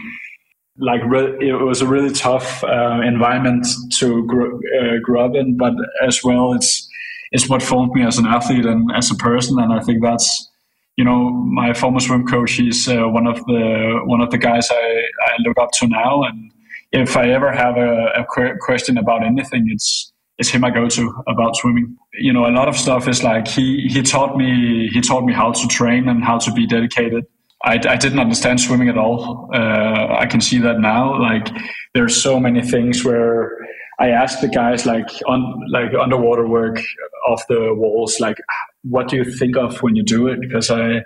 like 0.77 1.01
re- 1.05 1.37
it 1.39 1.53
was 1.53 1.81
a 1.81 1.87
really 1.87 2.11
tough 2.11 2.63
uh, 2.63 3.01
environment 3.03 3.65
to 3.97 4.25
grow, 4.25 4.57
uh, 4.57 4.97
grow 5.03 5.25
up 5.25 5.35
in, 5.35 5.57
but 5.57 5.73
as 6.05 6.23
well, 6.23 6.53
it's 6.53 6.87
it's 7.31 7.49
what 7.49 7.61
formed 7.63 7.93
me 7.93 8.05
as 8.05 8.17
an 8.17 8.25
athlete 8.25 8.65
and 8.65 8.89
as 8.95 9.11
a 9.11 9.15
person, 9.15 9.59
and 9.59 9.71
I 9.71 9.81
think 9.81 10.03
that's 10.03 10.49
you 10.97 11.05
know 11.05 11.29
my 11.31 11.73
former 11.73 11.99
swim 11.99 12.25
coach. 12.25 12.53
He's 12.53 12.87
uh, 12.87 13.07
one 13.07 13.27
of 13.27 13.37
the 13.45 14.01
one 14.05 14.21
of 14.21 14.31
the 14.31 14.37
guys 14.37 14.69
I, 14.71 15.03
I 15.25 15.35
look 15.39 15.57
up 15.59 15.71
to 15.79 15.87
now, 15.87 16.23
and 16.23 16.51
if 16.91 17.17
I 17.17 17.29
ever 17.29 17.51
have 17.51 17.77
a, 17.77 18.07
a 18.15 18.57
question 18.59 18.97
about 18.97 19.23
anything, 19.23 19.67
it's 19.69 20.11
it's 20.39 20.49
him 20.49 20.63
I 20.63 20.71
go 20.71 20.89
to 20.89 21.23
about 21.27 21.55
swimming. 21.55 21.95
You 22.13 22.33
know, 22.33 22.47
a 22.47 22.53
lot 22.53 22.67
of 22.67 22.75
stuff 22.75 23.07
is 23.07 23.23
like 23.23 23.47
he 23.47 23.87
he 23.89 24.01
taught 24.01 24.37
me 24.37 24.89
he 24.91 25.01
taught 25.01 25.23
me 25.23 25.33
how 25.33 25.51
to 25.51 25.67
train 25.67 26.09
and 26.09 26.23
how 26.23 26.39
to 26.39 26.51
be 26.51 26.65
dedicated 26.65 27.25
I, 27.63 27.75
I 27.75 27.95
didn't 27.95 28.19
understand 28.19 28.59
swimming 28.59 28.89
at 28.89 28.97
all. 28.97 29.49
Uh, 29.53 30.15
I 30.19 30.25
can 30.25 30.41
see 30.41 30.59
that 30.59 30.79
now. 30.79 31.19
Like 31.19 31.49
there's 31.93 32.21
so 32.21 32.39
many 32.39 32.61
things 32.61 33.03
where 33.03 33.57
I 33.99 34.09
ask 34.09 34.41
the 34.41 34.49
guys 34.49 34.85
like 34.85 35.07
on 35.27 35.61
like 35.71 35.93
underwater 35.93 36.47
work 36.47 36.81
off 37.27 37.47
the 37.47 37.73
walls, 37.73 38.19
like 38.19 38.37
what 38.83 39.07
do 39.07 39.15
you 39.15 39.23
think 39.23 39.55
of 39.55 39.81
when 39.81 39.95
you 39.95 40.03
do 40.03 40.27
it? 40.27 40.41
Because 40.41 40.69
I, 40.69 41.03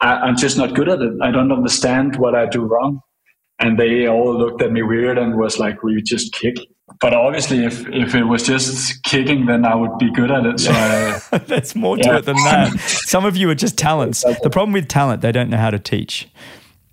I 0.00 0.28
am 0.28 0.36
just 0.36 0.56
not 0.56 0.74
good 0.74 0.88
at 0.88 1.00
it. 1.00 1.12
I 1.22 1.30
don't 1.30 1.50
understand 1.50 2.16
what 2.16 2.34
I 2.34 2.46
do 2.46 2.62
wrong. 2.62 3.00
And 3.58 3.78
they 3.78 4.06
all 4.06 4.36
looked 4.36 4.60
at 4.62 4.70
me 4.70 4.82
weird 4.82 5.18
and 5.18 5.36
was 5.36 5.58
like, 5.58 5.82
"Will 5.82 5.92
you 5.92 6.02
just 6.02 6.32
kick?" 6.32 6.56
but 7.00 7.12
obviously, 7.14 7.64
if 7.64 7.86
if 7.88 8.14
it 8.14 8.24
was 8.24 8.44
just 8.44 9.02
kicking, 9.02 9.46
then 9.46 9.64
I 9.64 9.74
would 9.74 9.98
be 9.98 10.10
good 10.12 10.30
at 10.30 10.46
it. 10.46 10.60
So 10.60 10.72
I, 10.72 11.38
that's 11.46 11.74
more 11.74 11.96
to 11.96 12.02
yeah. 12.02 12.18
it 12.18 12.24
than 12.24 12.36
that. 12.36 12.78
Some 12.80 13.24
of 13.24 13.36
you 13.36 13.50
are 13.50 13.54
just 13.54 13.76
talents. 13.76 14.24
The 14.42 14.50
problem 14.50 14.72
with 14.72 14.88
talent, 14.88 15.22
they 15.22 15.32
don't 15.32 15.50
know 15.50 15.56
how 15.56 15.70
to 15.70 15.78
teach. 15.78 16.28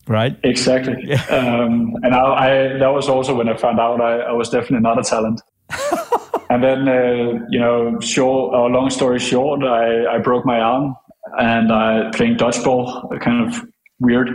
Right. 0.07 0.37
Exactly. 0.43 0.95
Yeah. 1.03 1.23
Um, 1.27 1.95
and 2.03 2.13
I, 2.13 2.19
I, 2.19 2.77
that 2.77 2.89
was 2.89 3.07
also 3.07 3.35
when 3.35 3.47
I 3.47 3.55
found 3.55 3.79
out 3.79 4.01
I, 4.01 4.19
I 4.19 4.31
was 4.33 4.49
definitely 4.49 4.81
not 4.81 4.99
a 4.99 5.03
talent. 5.03 5.41
and 6.49 6.61
then, 6.61 6.89
uh, 6.89 7.45
you 7.49 7.59
know, 7.59 7.97
short 8.01 8.53
or 8.53 8.69
long 8.69 8.89
story 8.89 9.19
short, 9.19 9.63
I, 9.63 10.15
I 10.15 10.17
broke 10.17 10.45
my 10.45 10.59
arm 10.59 10.95
and 11.39 11.71
I 11.71 12.11
playing 12.13 12.35
dodgeball, 12.35 13.17
kind 13.21 13.47
of 13.47 13.65
weird. 14.01 14.29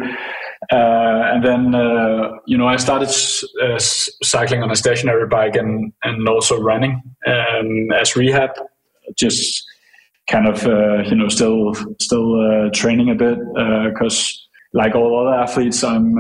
Uh, 0.73 1.31
and 1.33 1.45
then, 1.45 1.75
uh, 1.75 2.31
you 2.47 2.59
know, 2.59 2.67
I 2.67 2.77
started 2.77 3.09
uh, 3.63 3.79
cycling 3.79 4.63
on 4.63 4.71
a 4.71 4.77
stationary 4.77 5.27
bike 5.27 5.57
and, 5.57 5.93
and 6.05 6.29
also 6.29 6.61
running 6.61 7.01
um, 7.27 7.93
as 7.93 8.17
rehab, 8.17 8.51
just 9.17 9.65
kind 10.31 10.47
of 10.47 10.63
you 11.07 11.15
know 11.17 11.27
still 11.29 11.73
still 11.99 12.71
training 12.73 13.09
a 13.11 13.15
bit 13.15 13.39
because 13.91 14.47
like 14.75 14.95
all 14.95 15.27
other 15.27 15.35
athletes, 15.35 15.83
I'm 15.83 16.19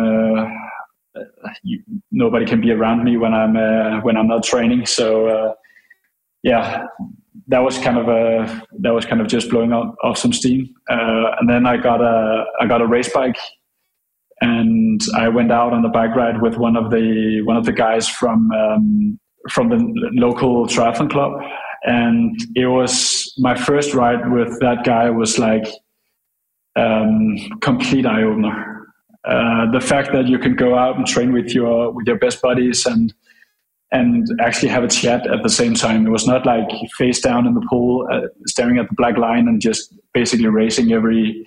you, 1.62 1.82
nobody 2.10 2.46
can 2.46 2.60
be 2.60 2.70
around 2.70 3.04
me 3.04 3.18
when 3.18 3.34
I'm 3.34 4.02
when 4.02 4.16
I'm 4.16 4.28
not 4.28 4.44
training. 4.44 4.86
So 4.86 5.54
yeah, 6.42 6.86
that 7.48 7.60
was 7.60 7.78
kind 7.78 7.98
of 7.98 8.08
a 8.08 8.62
that 8.80 8.90
was 8.90 9.04
kind 9.04 9.20
of 9.20 9.26
just 9.26 9.50
blowing 9.50 9.72
off, 9.72 9.94
off 10.02 10.18
some 10.18 10.32
steam. 10.32 10.74
Uh, 10.88 11.34
and 11.40 11.48
then 11.48 11.66
I 11.66 11.76
got 11.76 12.00
a 12.00 12.44
I 12.60 12.66
got 12.66 12.80
a 12.80 12.86
race 12.86 13.12
bike, 13.12 13.36
and 14.40 15.00
I 15.16 15.28
went 15.28 15.50
out 15.50 15.72
on 15.72 15.82
the 15.82 15.88
bike 15.88 16.14
ride 16.14 16.40
with 16.40 16.56
one 16.56 16.76
of 16.76 16.90
the 16.90 17.42
one 17.42 17.56
of 17.56 17.64
the 17.64 17.72
guys 17.72 18.08
from 18.08 18.50
um, 18.52 19.18
from 19.50 19.68
the 19.68 20.10
local 20.12 20.66
triathlon 20.66 21.10
club, 21.10 21.40
and 21.84 22.36
it 22.54 22.66
was 22.66 23.32
my 23.38 23.54
first 23.56 23.94
ride 23.94 24.30
with 24.30 24.58
that 24.60 24.84
guy 24.84 25.10
was 25.10 25.38
like 25.38 25.66
um, 26.76 27.36
complete 27.60 28.06
eye 28.06 28.22
opener. 28.22 28.86
Uh, 29.24 29.70
the 29.72 29.80
fact 29.80 30.12
that 30.12 30.26
you 30.26 30.38
can 30.38 30.54
go 30.54 30.76
out 30.76 30.96
and 30.96 31.06
train 31.06 31.32
with 31.32 31.54
your 31.54 31.90
with 31.92 32.06
your 32.06 32.18
best 32.18 32.40
buddies 32.40 32.86
and 32.86 33.12
and 33.90 34.26
actually 34.40 34.68
have 34.68 34.84
a 34.84 34.88
chat 34.88 35.26
at 35.26 35.42
the 35.42 35.48
same 35.48 35.74
time. 35.74 36.06
It 36.06 36.10
was 36.10 36.26
not 36.26 36.44
like 36.44 36.68
face 36.98 37.20
down 37.20 37.46
in 37.46 37.54
the 37.54 37.66
pool, 37.70 38.06
uh, 38.12 38.28
staring 38.46 38.78
at 38.78 38.88
the 38.88 38.94
black 38.94 39.16
line 39.16 39.48
and 39.48 39.60
just 39.60 39.94
basically 40.12 40.46
racing 40.46 40.92
every 40.92 41.46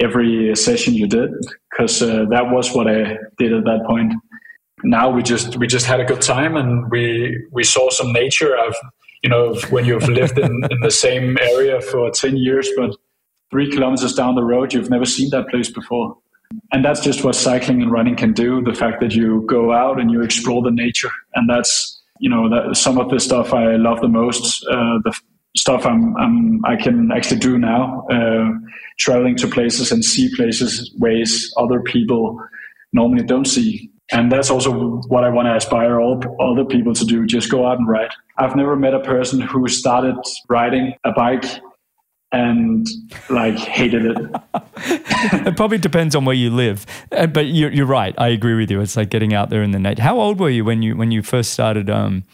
every 0.00 0.54
session 0.56 0.94
you 0.94 1.06
did, 1.06 1.30
because 1.70 2.02
uh, 2.02 2.24
that 2.30 2.50
was 2.50 2.74
what 2.74 2.88
I 2.88 3.16
did 3.38 3.52
at 3.52 3.64
that 3.64 3.84
point. 3.86 4.12
Now 4.84 5.10
we 5.10 5.22
just 5.22 5.56
we 5.56 5.66
just 5.66 5.86
had 5.86 6.00
a 6.00 6.04
good 6.04 6.22
time 6.22 6.56
and 6.56 6.90
we 6.90 7.36
we 7.50 7.64
saw 7.64 7.90
some 7.90 8.12
nature 8.12 8.56
of 8.56 8.74
you 9.22 9.30
know 9.30 9.54
when 9.70 9.84
you've 9.84 10.08
lived 10.08 10.38
in, 10.38 10.52
in 10.70 10.80
the 10.82 10.90
same 10.90 11.36
area 11.38 11.80
for 11.80 12.10
ten 12.10 12.36
years, 12.36 12.68
but 12.76 12.96
three 13.50 13.70
kilometers 13.70 14.14
down 14.14 14.34
the 14.34 14.44
road 14.44 14.72
you've 14.72 14.90
never 14.90 15.04
seen 15.04 15.30
that 15.30 15.48
place 15.48 15.70
before. 15.70 16.16
And 16.72 16.84
that's 16.84 17.00
just 17.00 17.24
what 17.24 17.34
cycling 17.34 17.82
and 17.82 17.92
running 17.92 18.16
can 18.16 18.32
do. 18.32 18.62
The 18.62 18.74
fact 18.74 19.00
that 19.00 19.14
you 19.14 19.44
go 19.46 19.72
out 19.72 20.00
and 20.00 20.10
you 20.10 20.22
explore 20.22 20.62
the 20.62 20.70
nature. 20.70 21.10
And 21.34 21.48
that's, 21.48 22.00
you 22.20 22.30
know, 22.30 22.48
that 22.48 22.76
some 22.76 22.98
of 22.98 23.10
the 23.10 23.20
stuff 23.20 23.52
I 23.52 23.76
love 23.76 24.00
the 24.00 24.08
most, 24.08 24.66
uh, 24.66 24.98
the 25.04 25.18
stuff 25.58 25.84
I'm, 25.84 26.16
I'm, 26.16 26.64
i 26.64 26.76
can 26.76 27.10
actually 27.10 27.40
do 27.40 27.58
now, 27.58 28.06
uh, 28.10 28.50
traveling 28.98 29.36
to 29.36 29.48
places 29.48 29.90
and 29.90 30.04
see 30.04 30.34
places, 30.36 30.94
ways 30.98 31.52
other 31.56 31.80
people 31.82 32.40
normally 32.92 33.24
don't 33.24 33.46
see. 33.46 33.90
And 34.12 34.32
that's 34.32 34.50
also 34.50 35.02
what 35.08 35.24
I 35.24 35.28
want 35.28 35.46
to 35.46 35.56
aspire 35.56 36.00
all 36.00 36.22
other 36.40 36.64
people 36.64 36.94
to 36.94 37.04
do. 37.04 37.26
Just 37.26 37.50
go 37.50 37.66
out 37.66 37.78
and 37.78 37.86
ride. 37.86 38.10
I've 38.38 38.56
never 38.56 38.76
met 38.76 38.94
a 38.94 39.00
person 39.00 39.40
who 39.40 39.68
started 39.68 40.14
riding 40.48 40.94
a 41.04 41.12
bike 41.12 41.44
and 42.32 42.86
like 43.28 43.56
hated 43.56 44.06
it. 44.06 44.16
it 44.76 45.56
probably 45.56 45.78
depends 45.78 46.14
on 46.14 46.24
where 46.24 46.36
you 46.36 46.50
live, 46.50 46.86
uh, 47.12 47.26
but 47.26 47.46
you're, 47.46 47.70
you're 47.70 47.86
right. 47.86 48.14
I 48.16 48.28
agree 48.28 48.54
with 48.54 48.70
you. 48.70 48.80
It's 48.80 48.96
like 48.96 49.10
getting 49.10 49.34
out 49.34 49.50
there 49.50 49.62
in 49.62 49.72
the 49.72 49.78
night. 49.78 49.98
How 49.98 50.18
old 50.20 50.38
were 50.38 50.50
you 50.50 50.64
when 50.64 50.82
you 50.82 50.96
when 50.96 51.10
you 51.10 51.22
first 51.22 51.52
started? 51.52 51.90
Um, 51.90 52.24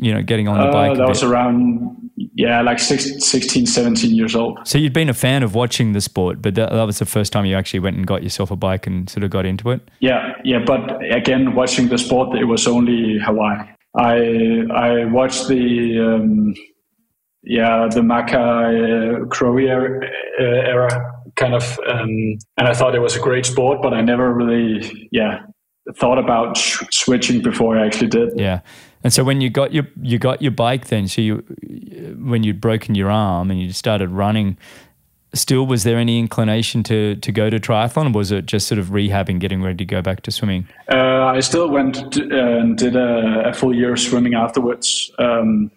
you 0.00 0.12
know, 0.12 0.22
getting 0.22 0.48
on 0.48 0.58
the 0.58 0.72
bike. 0.72 0.92
Uh, 0.92 0.94
that 0.96 1.08
was 1.08 1.22
around 1.22 2.10
yeah, 2.36 2.60
like 2.60 2.78
16, 2.78 3.66
17 3.66 4.14
years 4.14 4.36
old. 4.36 4.58
So 4.64 4.76
you'd 4.76 4.92
been 4.92 5.08
a 5.08 5.14
fan 5.14 5.42
of 5.42 5.54
watching 5.54 5.92
the 5.92 6.02
sport, 6.02 6.42
but 6.42 6.54
that, 6.54 6.70
that 6.70 6.84
was 6.84 6.98
the 6.98 7.06
first 7.06 7.32
time 7.32 7.46
you 7.46 7.56
actually 7.56 7.80
went 7.80 7.96
and 7.96 8.06
got 8.06 8.22
yourself 8.22 8.50
a 8.50 8.56
bike 8.56 8.86
and 8.86 9.08
sort 9.08 9.24
of 9.24 9.30
got 9.30 9.46
into 9.46 9.70
it. 9.70 9.80
Yeah, 10.00 10.34
yeah, 10.44 10.58
but 10.64 11.02
again, 11.10 11.54
watching 11.54 11.88
the 11.88 11.96
sport, 11.96 12.36
it 12.38 12.44
was 12.44 12.66
only 12.66 13.18
Hawaii. 13.18 13.66
I 13.96 14.64
I 14.72 15.04
watched 15.06 15.48
the. 15.48 15.98
Um, 15.98 16.54
yeah, 17.46 17.88
the 17.88 18.00
Macca 18.00 19.22
uh, 19.22 19.26
Crowie 19.26 19.68
era, 19.68 20.04
uh, 20.40 20.42
era, 20.42 21.22
kind 21.36 21.54
of, 21.54 21.78
um, 21.88 22.08
and 22.58 22.66
I 22.68 22.74
thought 22.74 22.96
it 22.96 22.98
was 22.98 23.14
a 23.14 23.20
great 23.20 23.46
sport, 23.46 23.80
but 23.80 23.94
I 23.94 24.00
never 24.00 24.34
really, 24.34 25.08
yeah, 25.12 25.42
thought 25.94 26.18
about 26.18 26.56
sh- 26.56 26.82
switching 26.90 27.42
before 27.42 27.78
I 27.78 27.86
actually 27.86 28.08
did. 28.08 28.30
Yeah, 28.36 28.60
and 29.06 29.12
so 29.12 29.22
when 29.22 29.40
you 29.40 29.48
got 29.48 29.72
your 29.72 29.86
you 30.02 30.18
got 30.18 30.42
your 30.42 30.50
bike, 30.50 30.88
then 30.88 31.06
so 31.06 31.20
you 31.20 31.36
when 32.18 32.42
you'd 32.42 32.60
broken 32.60 32.96
your 32.96 33.08
arm 33.08 33.52
and 33.52 33.62
you 33.62 33.72
started 33.72 34.10
running, 34.10 34.58
still 35.32 35.64
was 35.64 35.84
there 35.84 35.96
any 35.96 36.18
inclination 36.18 36.82
to 36.82 37.14
to 37.14 37.30
go 37.30 37.48
to 37.48 37.60
triathlon, 37.60 38.08
or 38.08 38.18
was 38.18 38.32
it 38.32 38.46
just 38.46 38.66
sort 38.66 38.80
of 38.80 38.88
rehabbing, 38.88 39.38
getting 39.38 39.62
ready 39.62 39.76
to 39.76 39.84
go 39.84 40.02
back 40.02 40.22
to 40.22 40.32
swimming? 40.32 40.66
Uh, 40.90 41.24
I 41.24 41.38
still 41.38 41.70
went 41.70 42.18
uh, 42.18 42.24
and 42.32 42.76
did 42.76 42.96
a, 42.96 43.50
a, 43.50 43.54
full 43.54 43.72
year 43.72 43.92
of 43.92 44.00
swimming 44.00 44.34
afterwards. 44.34 45.08
Um, 45.20 45.70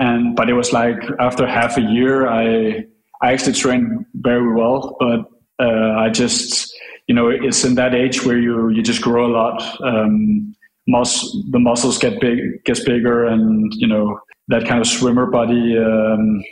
and 0.00 0.34
but 0.34 0.50
it 0.50 0.54
was 0.54 0.72
like 0.72 0.98
after 1.20 1.46
half 1.46 1.78
a 1.78 1.80
year 1.80 2.28
i 2.28 2.84
i 3.22 3.32
actually 3.32 3.52
trained 3.52 4.04
very 4.14 4.52
well 4.52 4.96
but 5.00 5.20
uh, 5.64 5.94
i 5.98 6.10
just 6.10 6.74
you 7.06 7.14
know 7.14 7.28
it's 7.28 7.64
in 7.64 7.76
that 7.76 7.94
age 7.94 8.24
where 8.24 8.38
you 8.38 8.68
you 8.68 8.82
just 8.82 9.00
grow 9.00 9.26
a 9.26 9.32
lot 9.32 9.80
um, 9.82 10.54
mus- 10.86 11.36
the 11.50 11.58
muscles 11.58 11.98
get 11.98 12.20
big 12.20 12.38
gets 12.64 12.84
bigger 12.84 13.24
and 13.24 13.72
you 13.74 13.86
know 13.86 14.18
that 14.48 14.66
kind 14.66 14.80
of 14.80 14.86
swimmer 14.86 15.26
body 15.26 15.76
um, 15.76 16.42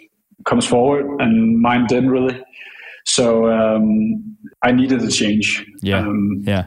comes 0.45 0.67
forward 0.67 1.07
and 1.21 1.61
mine 1.61 1.87
didn't 1.87 2.11
really. 2.11 2.43
So 3.07 3.51
um, 3.51 4.37
i 4.63 4.73
needed 4.73 5.03
a 5.03 5.11
change. 5.11 5.65
Yeah. 5.83 5.99
Um, 5.99 6.43
yeah. 6.45 6.67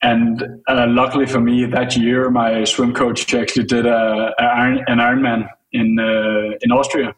and 0.00 0.42
uh, 0.68 0.86
luckily 0.88 1.26
for 1.26 1.40
me 1.40 1.66
that 1.66 1.96
year 1.96 2.30
my 2.30 2.64
swim 2.64 2.94
coach 2.94 3.34
actually 3.34 3.64
did 3.64 3.86
a, 3.86 4.32
a 4.38 4.44
an 4.86 4.98
ironman 4.98 5.48
in 5.72 5.98
uh, 5.98 6.56
in 6.60 6.70
Austria, 6.70 7.14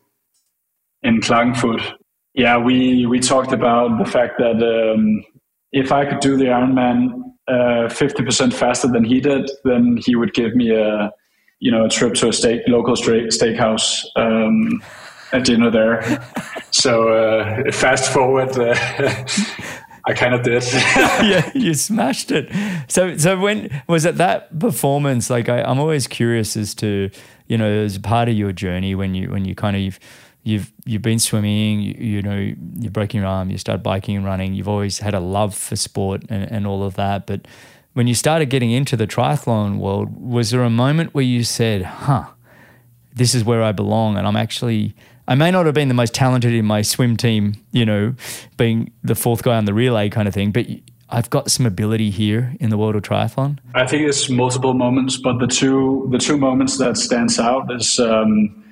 in 1.02 1.20
Klagenfurt. 1.20 1.82
Yeah, 2.34 2.58
we 2.58 3.06
we 3.06 3.20
talked 3.20 3.52
about 3.52 3.98
the 3.98 4.10
fact 4.10 4.38
that 4.38 4.56
um, 4.62 5.22
if 5.72 5.92
I 5.92 6.06
could 6.06 6.20
do 6.20 6.36
the 6.36 6.46
Ironman 6.46 7.33
fifty 7.90 8.22
uh, 8.22 8.26
percent 8.26 8.54
faster 8.54 8.88
than 8.88 9.04
he 9.04 9.20
did, 9.20 9.50
then 9.64 9.98
he 10.04 10.16
would 10.16 10.34
give 10.34 10.54
me 10.54 10.70
a 10.70 11.12
you 11.60 11.70
know 11.70 11.84
a 11.84 11.88
trip 11.88 12.14
to 12.14 12.28
a 12.28 12.32
steak 12.32 12.62
local 12.66 12.96
steak, 12.96 13.28
steakhouse. 13.28 14.04
Um, 14.16 14.82
a 15.32 15.40
dinner 15.40 15.68
there. 15.68 16.22
so 16.70 17.08
uh, 17.08 17.72
fast 17.72 18.12
forward, 18.12 18.56
uh, 18.56 18.72
I 20.06 20.12
kind 20.12 20.32
of 20.32 20.44
did. 20.44 20.62
yeah, 20.72 21.50
you 21.54 21.74
smashed 21.74 22.30
it. 22.30 22.50
So, 22.88 23.16
so 23.16 23.38
when 23.38 23.82
was 23.88 24.04
it 24.04 24.16
that 24.18 24.56
performance? 24.60 25.30
Like, 25.30 25.48
I, 25.48 25.62
I'm 25.62 25.80
always 25.80 26.06
curious 26.06 26.56
as 26.56 26.72
to 26.76 27.10
you 27.46 27.58
know, 27.58 27.70
as 27.70 27.98
part 27.98 28.28
of 28.28 28.34
your 28.34 28.52
journey 28.52 28.94
when 28.94 29.14
you 29.14 29.30
when 29.30 29.44
you 29.44 29.54
kind 29.54 29.76
of 29.76 29.98
you've 30.44 30.72
you've, 30.84 31.02
been 31.02 31.18
swimming, 31.18 31.80
you, 31.80 31.94
you, 31.94 32.22
know, 32.22 32.54
you're 32.78 32.90
breaking 32.90 33.20
your 33.20 33.28
arm, 33.28 33.50
you 33.50 33.58
start 33.58 33.82
biking 33.82 34.16
and 34.16 34.24
running. 34.24 34.54
You've 34.54 34.68
always 34.68 35.00
had 35.00 35.14
a 35.14 35.20
love 35.20 35.54
for 35.54 35.74
sport 35.74 36.22
and, 36.28 36.50
and 36.50 36.66
all 36.66 36.84
of 36.84 36.94
that. 36.94 37.26
But 37.26 37.46
when 37.94 38.06
you 38.06 38.14
started 38.14 38.50
getting 38.50 38.70
into 38.70 38.96
the 38.96 39.06
triathlon 39.06 39.78
world, 39.78 40.14
was 40.16 40.50
there 40.50 40.62
a 40.62 40.70
moment 40.70 41.14
where 41.14 41.24
you 41.24 41.42
said, 41.42 41.82
"Huh, 41.82 42.26
this 43.12 43.34
is 43.34 43.44
where 43.44 43.62
I 43.62 43.72
belong," 43.72 44.16
and 44.16 44.26
I'm 44.26 44.36
actually 44.36 44.94
I 45.26 45.34
may 45.34 45.50
not 45.50 45.66
have 45.66 45.74
been 45.74 45.88
the 45.88 45.94
most 45.94 46.14
talented 46.14 46.52
in 46.52 46.66
my 46.66 46.82
swim 46.82 47.16
team, 47.16 47.54
you 47.72 47.86
know, 47.86 48.14
being 48.56 48.92
the 49.02 49.14
fourth 49.14 49.42
guy 49.42 49.56
on 49.56 49.64
the 49.64 49.72
relay 49.72 50.10
kind 50.10 50.28
of 50.28 50.34
thing, 50.34 50.52
but 50.52 50.66
I've 51.08 51.30
got 51.30 51.50
some 51.50 51.64
ability 51.64 52.10
here 52.10 52.54
in 52.60 52.70
the 52.70 52.76
world 52.76 52.96
of 52.96 53.02
triathlon? 53.02 53.58
I 53.74 53.86
think 53.86 54.06
it's 54.08 54.28
multiple 54.28 54.74
moments, 54.74 55.16
but 55.16 55.38
the 55.38 55.46
two 55.46 56.08
the 56.10 56.18
two 56.18 56.36
moments 56.36 56.78
that 56.78 56.96
stands 56.96 57.38
out 57.38 57.72
is 57.72 57.98
um, 58.00 58.63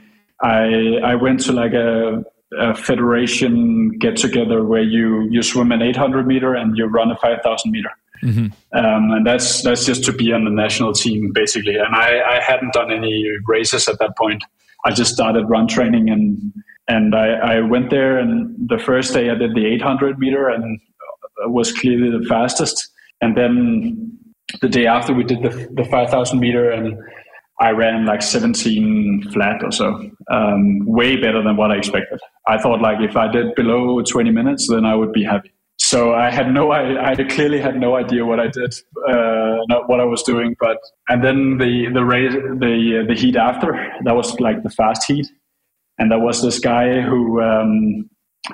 I 0.43 0.99
I 1.05 1.15
went 1.15 1.41
to 1.41 1.53
like 1.53 1.73
a, 1.73 2.25
a 2.59 2.75
federation 2.75 3.91
get 3.99 4.17
together 4.17 4.65
where 4.65 4.83
you 4.83 5.29
you 5.31 5.43
swim 5.43 5.73
an 5.73 5.83
800 5.83 6.27
meter 6.27 6.55
and 6.55 6.77
you 6.77 6.87
run 6.87 7.11
a 7.11 7.17
5,000 7.17 7.71
meter. 7.71 7.91
Mm-hmm. 8.23 8.47
Um, 8.77 9.11
and 9.11 9.27
that's 9.27 9.63
that's 9.63 9.85
just 9.85 10.05
to 10.05 10.13
be 10.13 10.33
on 10.33 10.45
the 10.45 10.51
national 10.51 10.93
team 10.93 11.33
basically. 11.33 11.77
And 11.77 11.95
I, 11.95 12.21
I 12.37 12.41
hadn't 12.41 12.73
done 12.73 12.93
any 12.93 13.27
races 13.47 13.89
at 13.89 13.99
that 13.99 14.17
point. 14.17 14.43
I 14.85 14.93
just 14.93 15.13
started 15.13 15.49
run 15.49 15.67
training 15.69 16.11
and 16.11 16.53
and 16.89 17.15
I, 17.15 17.57
I 17.57 17.61
went 17.61 17.91
there 17.91 18.19
and 18.19 18.69
the 18.69 18.79
first 18.79 19.15
day 19.15 19.31
I 19.31 19.35
did 19.35 19.55
the 19.55 19.67
800 19.67 20.19
meter 20.19 20.49
and 20.49 20.81
was 21.47 21.73
clearly 21.73 22.11
the 22.17 22.25
fastest. 22.27 22.89
And 23.21 23.37
then 23.37 24.19
the 24.61 24.69
day 24.69 24.87
after, 24.87 25.15
we 25.15 25.25
did 25.25 25.43
the, 25.43 25.69
the 25.73 25.85
5,000 25.85 26.39
meter, 26.39 26.71
and 26.71 26.99
I 27.63 27.71
ran 27.71 28.07
like 28.07 28.23
17 28.23 29.31
flat 29.33 29.63
or 29.63 29.71
so, 29.71 30.11
um, 30.31 30.85
way 30.85 31.17
better 31.17 31.43
than 31.43 31.57
what 31.57 31.71
I 31.71 31.77
expected. 31.77 32.19
I 32.49 32.59
thought 32.59 32.81
like 32.81 33.01
if 33.01 33.17
I 33.17 33.31
did 33.31 33.55
below 33.55 34.03
20 34.03 34.31
minutes, 34.33 34.69
then 34.69 34.85
I 34.85 34.97
would 34.97 35.13
be 35.13 35.23
happy. 35.23 35.53
So 35.79 36.13
I 36.13 36.29
had 36.31 36.53
no, 36.53 36.73
I, 36.73 37.11
I 37.11 37.15
clearly 37.15 37.61
had 37.61 37.77
no 37.77 37.95
idea 37.95 38.27
what 38.27 38.41
I 38.41 38.49
did, 38.49 38.75
uh, 39.09 39.59
not 39.69 39.89
what 39.89 40.01
I 40.01 40.05
was 40.05 40.23
doing. 40.25 40.57
But 40.59 40.79
and 41.09 41.25
then 41.25 41.59
the 41.59 41.89
the 41.93 42.05
race, 42.05 42.33
the 42.33 43.05
the 43.09 43.15
heat 43.15 43.37
after 43.37 43.69
that 44.05 44.15
was 44.15 44.39
like 44.41 44.63
the 44.63 44.71
fast 44.71 45.05
heat, 45.05 45.27
and 45.99 46.11
there 46.11 46.21
was 46.21 46.43
this 46.43 46.59
guy 46.59 47.01
who 47.01 47.41
um, 47.41 48.11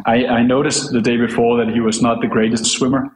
I, 0.06 0.26
I 0.26 0.42
noticed 0.42 0.92
the 0.92 1.00
day 1.00 1.16
before 1.16 1.56
that 1.58 1.72
he 1.72 1.80
was 1.80 2.02
not 2.02 2.20
the 2.20 2.28
greatest 2.28 2.66
swimmer. 2.66 3.10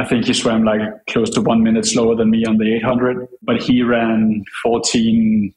I 0.00 0.04
think 0.04 0.24
he 0.24 0.32
swam 0.32 0.64
like 0.64 0.80
close 1.10 1.28
to 1.30 1.42
one 1.42 1.62
minute 1.62 1.84
slower 1.84 2.16
than 2.16 2.30
me 2.30 2.44
on 2.46 2.56
the 2.56 2.74
800, 2.76 3.28
but 3.42 3.62
he 3.62 3.82
ran 3.82 4.42
14 4.62 5.54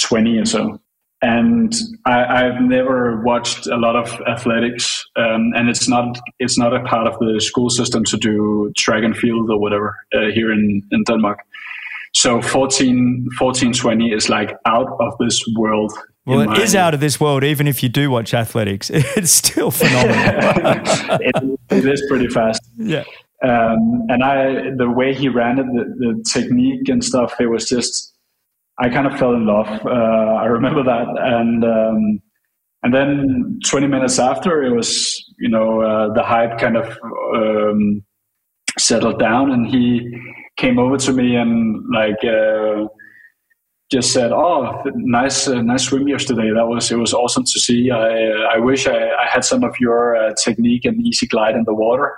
20 0.00 0.38
or 0.38 0.44
so. 0.44 0.80
and 1.20 1.74
I, 2.04 2.44
have 2.44 2.60
never 2.60 3.20
watched 3.22 3.66
a 3.66 3.76
lot 3.76 3.96
of 3.96 4.20
athletics, 4.28 5.04
um, 5.16 5.52
and 5.56 5.68
it's 5.68 5.88
not 5.88 6.18
it's 6.38 6.56
not 6.58 6.72
a 6.74 6.80
part 6.84 7.06
of 7.08 7.18
the 7.18 7.40
school 7.40 7.70
system 7.70 8.04
to 8.04 8.16
do 8.16 8.70
track 8.76 9.02
and 9.02 9.16
field 9.16 9.50
or 9.50 9.58
whatever 9.58 9.96
uh, 10.14 10.30
here 10.34 10.52
in, 10.52 10.82
in 10.92 11.02
Denmark. 11.04 11.38
So 12.14 12.40
14, 12.40 13.28
14, 13.38 13.72
20 13.72 14.12
is 14.12 14.28
like 14.28 14.50
out 14.66 14.96
of 15.00 15.12
this 15.18 15.42
world. 15.56 15.92
Well, 16.26 16.52
it 16.52 16.58
is 16.58 16.74
out 16.74 16.94
of 16.94 17.00
this 17.00 17.18
world, 17.18 17.42
even 17.42 17.66
if 17.66 17.82
you 17.82 17.88
do 17.88 18.10
watch 18.10 18.34
athletics. 18.34 18.90
It's 19.16 19.32
still 19.32 19.70
phenomenal. 19.70 20.18
it, 21.20 21.58
it 21.70 21.84
is 21.86 22.02
pretty 22.08 22.28
fast. 22.28 22.62
Yeah. 22.76 23.04
Um, 23.44 24.06
and 24.08 24.24
I, 24.24 24.74
the 24.76 24.90
way 24.90 25.14
he 25.14 25.28
ran 25.28 25.58
it, 25.58 25.66
the, 25.66 25.84
the 25.98 26.24
technique 26.32 26.88
and 26.88 27.04
stuff, 27.04 27.40
it 27.40 27.46
was 27.46 27.68
just 27.68 28.14
I 28.80 28.88
kind 28.88 29.06
of 29.06 29.18
fell 29.18 29.34
in 29.34 29.46
love. 29.46 29.68
Uh, 29.84 30.34
I 30.40 30.46
remember 30.46 30.82
that, 30.84 31.06
and 31.18 31.64
um, 31.64 32.22
and 32.82 32.94
then 32.94 33.58
20 33.66 33.86
minutes 33.88 34.18
after, 34.18 34.62
it 34.62 34.74
was 34.74 35.24
you 35.38 35.48
know 35.48 35.82
uh, 35.82 36.12
the 36.14 36.22
hype 36.22 36.58
kind 36.58 36.76
of 36.76 36.96
um, 37.34 38.02
settled 38.78 39.18
down, 39.18 39.50
and 39.50 39.66
he 39.66 40.16
came 40.56 40.78
over 40.78 40.96
to 40.96 41.12
me 41.12 41.36
and 41.36 41.84
like 41.92 42.22
uh, 42.24 42.86
just 43.90 44.12
said, 44.12 44.30
"Oh, 44.30 44.82
nice, 44.94 45.48
uh, 45.48 45.60
nice 45.62 45.84
swim 45.84 46.06
yesterday. 46.06 46.50
That 46.54 46.66
was 46.66 46.90
it 46.92 46.96
was 46.96 47.12
awesome 47.12 47.44
to 47.44 47.60
see. 47.60 47.90
I 47.90 48.54
I 48.54 48.58
wish 48.58 48.86
I, 48.86 49.10
I 49.10 49.26
had 49.26 49.44
some 49.44 49.64
of 49.64 49.74
your 49.80 50.16
uh, 50.16 50.34
technique 50.34 50.84
and 50.84 51.04
easy 51.04 51.26
glide 51.26 51.56
in 51.56 51.64
the 51.64 51.74
water." 51.74 52.16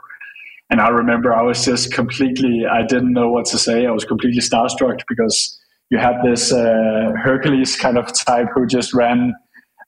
And 0.71 0.81
I 0.81 0.89
remember 0.89 1.35
I 1.35 1.43
was 1.43 1.64
just 1.64 1.93
completely, 1.93 2.64
I 2.71 2.87
didn't 2.87 3.12
know 3.12 3.29
what 3.29 3.47
to 3.47 3.59
say. 3.59 3.87
I 3.87 3.91
was 3.91 4.05
completely 4.05 4.41
starstruck 4.41 5.01
because 5.09 5.59
you 5.91 5.99
had 5.99 6.23
this 6.23 6.53
uh, 6.53 7.12
Hercules 7.23 7.77
kind 7.77 7.99
of 7.99 8.12
type 8.25 8.47
who 8.55 8.66
just 8.66 8.95
ran 8.95 9.35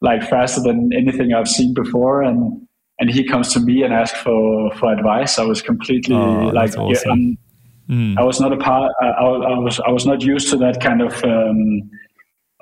like 0.00 0.28
faster 0.28 0.60
than 0.60 0.90
anything 0.92 1.32
I've 1.32 1.48
seen 1.48 1.72
before, 1.72 2.22
and 2.22 2.66
and 2.98 3.08
he 3.08 3.24
comes 3.24 3.52
to 3.54 3.60
me 3.60 3.82
and 3.84 3.94
asks 3.94 4.18
for 4.18 4.74
for 4.74 4.92
advice. 4.92 5.38
I 5.38 5.44
was 5.44 5.62
completely 5.62 6.16
oh, 6.16 6.48
like, 6.48 6.76
awesome. 6.76 7.38
yeah, 7.88 7.94
mm. 7.94 8.18
I 8.18 8.24
was 8.24 8.40
not 8.40 8.52
a 8.52 8.56
part. 8.56 8.92
I, 9.00 9.06
I, 9.06 9.58
was 9.58 9.80
I 9.80 9.90
was 9.90 10.04
not 10.04 10.22
used 10.22 10.50
to 10.50 10.56
that 10.58 10.80
kind 10.80 11.00
of. 11.00 11.24
Um, 11.24 11.90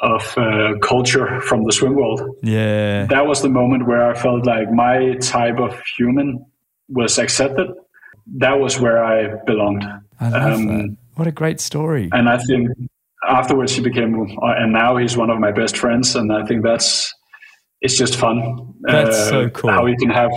of 0.03 0.35
uh, 0.39 0.79
culture 0.81 1.43
from 1.43 1.63
the 1.65 1.73
swim 1.73 1.95
world. 1.95 2.23
Yeah. 2.43 3.05
That 3.05 3.27
was 3.27 3.43
the 3.43 3.51
moment 3.51 3.87
where 3.87 4.11
I 4.11 4.15
felt 4.15 4.47
like 4.47 4.73
my 4.73 5.13
type 5.21 5.59
of 5.59 5.79
human 5.99 6.43
was 6.89 7.19
accepted. 7.19 7.69
That 8.39 8.61
was 8.61 8.79
where 8.79 9.03
I 9.05 9.35
belonged. 9.45 9.85
I 10.21 10.29
love 10.29 10.53
um, 10.53 10.67
that. 10.67 10.97
What 11.15 11.27
a 11.27 11.33
great 11.33 11.61
story. 11.61 12.09
And 12.13 12.29
I 12.29 12.39
think 12.39 12.69
afterwards 13.29 13.75
he 13.75 13.83
became 13.83 14.15
and 14.41 14.73
now 14.73 14.97
he's 14.97 15.17
one 15.17 15.31
of 15.31 15.39
my 15.39 15.53
best 15.53 15.77
friends 15.77 16.17
and 16.17 16.33
i 16.33 16.45
think 16.47 16.63
that's 16.63 17.13
it's 17.83 17.97
just 17.97 18.17
fun 18.17 18.75
that's 18.83 19.17
uh, 19.17 19.29
so 19.29 19.51
cool 19.51 19.71
how 19.71 19.87
you 19.87 19.97
can 19.97 20.11
have 20.11 20.31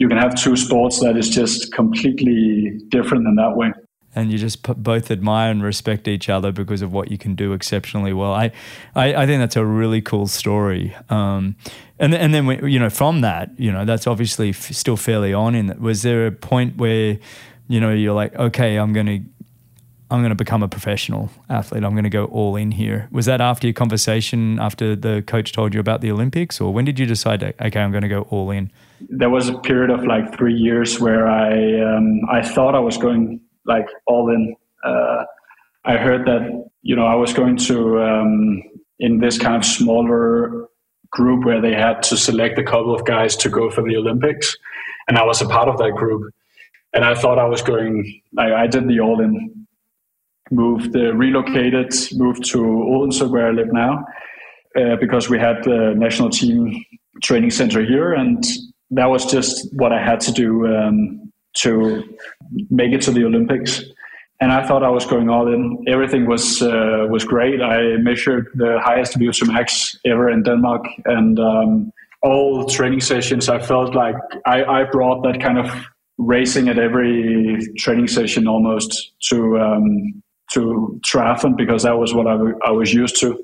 you 0.00 0.08
can 0.08 0.18
have 0.18 0.34
two 0.34 0.56
sports 0.56 1.00
that 1.00 1.16
is 1.16 1.28
just 1.28 1.72
completely 1.72 2.76
different 2.88 3.26
in 3.26 3.36
that 3.36 3.56
way 3.56 3.72
and 4.14 4.32
you 4.32 4.38
just 4.38 4.62
both 4.82 5.10
admire 5.10 5.50
and 5.50 5.62
respect 5.62 6.08
each 6.08 6.28
other 6.28 6.50
because 6.52 6.82
of 6.82 6.92
what 6.92 7.10
you 7.10 7.18
can 7.18 7.34
do 7.34 7.52
exceptionally 7.52 8.12
well. 8.12 8.32
I, 8.32 8.52
I, 8.94 9.14
I 9.14 9.26
think 9.26 9.40
that's 9.40 9.56
a 9.56 9.64
really 9.64 10.00
cool 10.00 10.26
story. 10.26 10.96
Um, 11.08 11.56
and 11.98 12.14
and 12.14 12.32
then 12.32 12.46
we, 12.46 12.70
you 12.70 12.78
know 12.78 12.90
from 12.90 13.20
that, 13.22 13.50
you 13.58 13.72
know 13.72 13.84
that's 13.84 14.06
obviously 14.06 14.50
f- 14.50 14.72
still 14.72 14.96
fairly 14.96 15.32
on. 15.34 15.54
In 15.54 15.66
that, 15.66 15.80
was 15.80 16.02
there 16.02 16.26
a 16.26 16.32
point 16.32 16.76
where, 16.76 17.18
you 17.68 17.80
know, 17.80 17.92
you're 17.92 18.14
like, 18.14 18.34
okay, 18.36 18.76
I'm 18.76 18.92
going 18.92 19.06
to 19.06 19.20
I'm 20.10 20.20
going 20.20 20.30
to 20.30 20.36
become 20.36 20.62
a 20.62 20.68
professional 20.68 21.30
athlete. 21.50 21.84
I'm 21.84 21.92
going 21.92 22.04
to 22.04 22.10
go 22.10 22.24
all 22.26 22.56
in 22.56 22.70
here. 22.70 23.08
Was 23.10 23.26
that 23.26 23.40
after 23.40 23.66
your 23.66 23.74
conversation, 23.74 24.58
after 24.58 24.96
the 24.96 25.22
coach 25.26 25.52
told 25.52 25.74
you 25.74 25.80
about 25.80 26.00
the 26.00 26.10
Olympics, 26.10 26.60
or 26.60 26.72
when 26.72 26.86
did 26.86 26.98
you 26.98 27.04
decide, 27.04 27.42
okay, 27.42 27.80
I'm 27.80 27.90
going 27.90 28.02
to 28.02 28.08
go 28.08 28.22
all 28.30 28.50
in? 28.50 28.70
There 29.10 29.28
was 29.28 29.48
a 29.48 29.58
period 29.58 29.90
of 29.90 30.04
like 30.04 30.36
three 30.36 30.54
years 30.54 30.98
where 30.98 31.28
I 31.28 31.80
um, 31.80 32.20
I 32.30 32.42
thought 32.42 32.74
I 32.74 32.80
was 32.80 32.96
going 32.96 33.40
like 33.64 33.86
all 34.06 34.30
in. 34.30 34.54
Uh, 34.84 35.24
I 35.84 35.96
heard 35.96 36.26
that 36.26 36.68
you 36.82 36.96
know 36.96 37.06
I 37.06 37.14
was 37.14 37.32
going 37.32 37.56
to 37.56 38.00
um, 38.02 38.62
in 38.98 39.20
this 39.20 39.38
kind 39.38 39.56
of 39.56 39.64
smaller 39.64 40.66
group 41.10 41.44
where 41.44 41.60
they 41.60 41.72
had 41.72 42.02
to 42.04 42.16
select 42.16 42.58
a 42.58 42.64
couple 42.64 42.94
of 42.94 43.04
guys 43.04 43.36
to 43.36 43.48
go 43.48 43.70
for 43.70 43.82
the 43.82 43.96
Olympics, 43.96 44.56
and 45.08 45.18
I 45.18 45.24
was 45.24 45.40
a 45.40 45.46
part 45.46 45.68
of 45.68 45.78
that 45.78 45.92
group. 45.92 46.32
And 46.94 47.04
I 47.04 47.14
thought 47.14 47.38
I 47.38 47.44
was 47.44 47.60
going. 47.60 48.22
I, 48.38 48.54
I 48.54 48.66
did 48.66 48.88
the 48.88 49.00
all 49.00 49.20
in 49.20 49.58
moved, 50.50 50.96
uh, 50.96 51.14
relocated, 51.14 51.92
moved 52.14 52.44
to 52.46 52.58
Odense, 52.58 53.22
where 53.30 53.48
I 53.48 53.50
live 53.50 53.72
now, 53.72 54.04
uh, 54.76 54.96
because 54.96 55.28
we 55.28 55.38
had 55.38 55.62
the 55.64 55.94
national 55.96 56.30
team 56.30 56.84
training 57.22 57.50
center 57.50 57.84
here, 57.84 58.12
and 58.12 58.44
that 58.90 59.06
was 59.06 59.30
just 59.30 59.68
what 59.74 59.92
I 59.92 60.02
had 60.02 60.20
to 60.20 60.32
do 60.32 60.66
um, 60.66 61.27
to 61.62 62.02
make 62.70 62.92
it 62.92 63.02
to 63.02 63.10
the 63.10 63.24
Olympics. 63.24 63.82
And 64.40 64.52
I 64.52 64.66
thought 64.66 64.84
I 64.84 64.90
was 64.90 65.04
going 65.04 65.28
all 65.28 65.52
in. 65.52 65.84
Everything 65.88 66.26
was 66.26 66.62
uh, 66.62 67.06
was 67.10 67.24
great. 67.24 67.60
I 67.60 67.96
measured 67.96 68.46
the 68.54 68.78
highest 68.80 69.18
VO2 69.18 69.52
max 69.52 69.96
ever 70.04 70.30
in 70.30 70.42
Denmark, 70.44 70.84
and 71.06 71.40
um, 71.40 71.92
all 72.22 72.66
training 72.66 73.00
sessions, 73.00 73.48
I 73.48 73.58
felt 73.58 73.94
like 73.94 74.16
I, 74.46 74.64
I 74.64 74.84
brought 74.84 75.22
that 75.22 75.40
kind 75.40 75.58
of 75.58 75.70
racing 76.18 76.68
at 76.68 76.78
every 76.78 77.58
training 77.78 78.08
session 78.08 78.48
almost 78.48 79.12
to 79.30 79.58
um, 79.58 80.22
to 80.52 81.00
triathlon 81.06 81.56
because 81.56 81.82
that 81.82 81.98
was 81.98 82.14
what 82.14 82.26
I, 82.26 82.36
I 82.66 82.70
was 82.70 82.92
used 82.92 83.20
to 83.20 83.42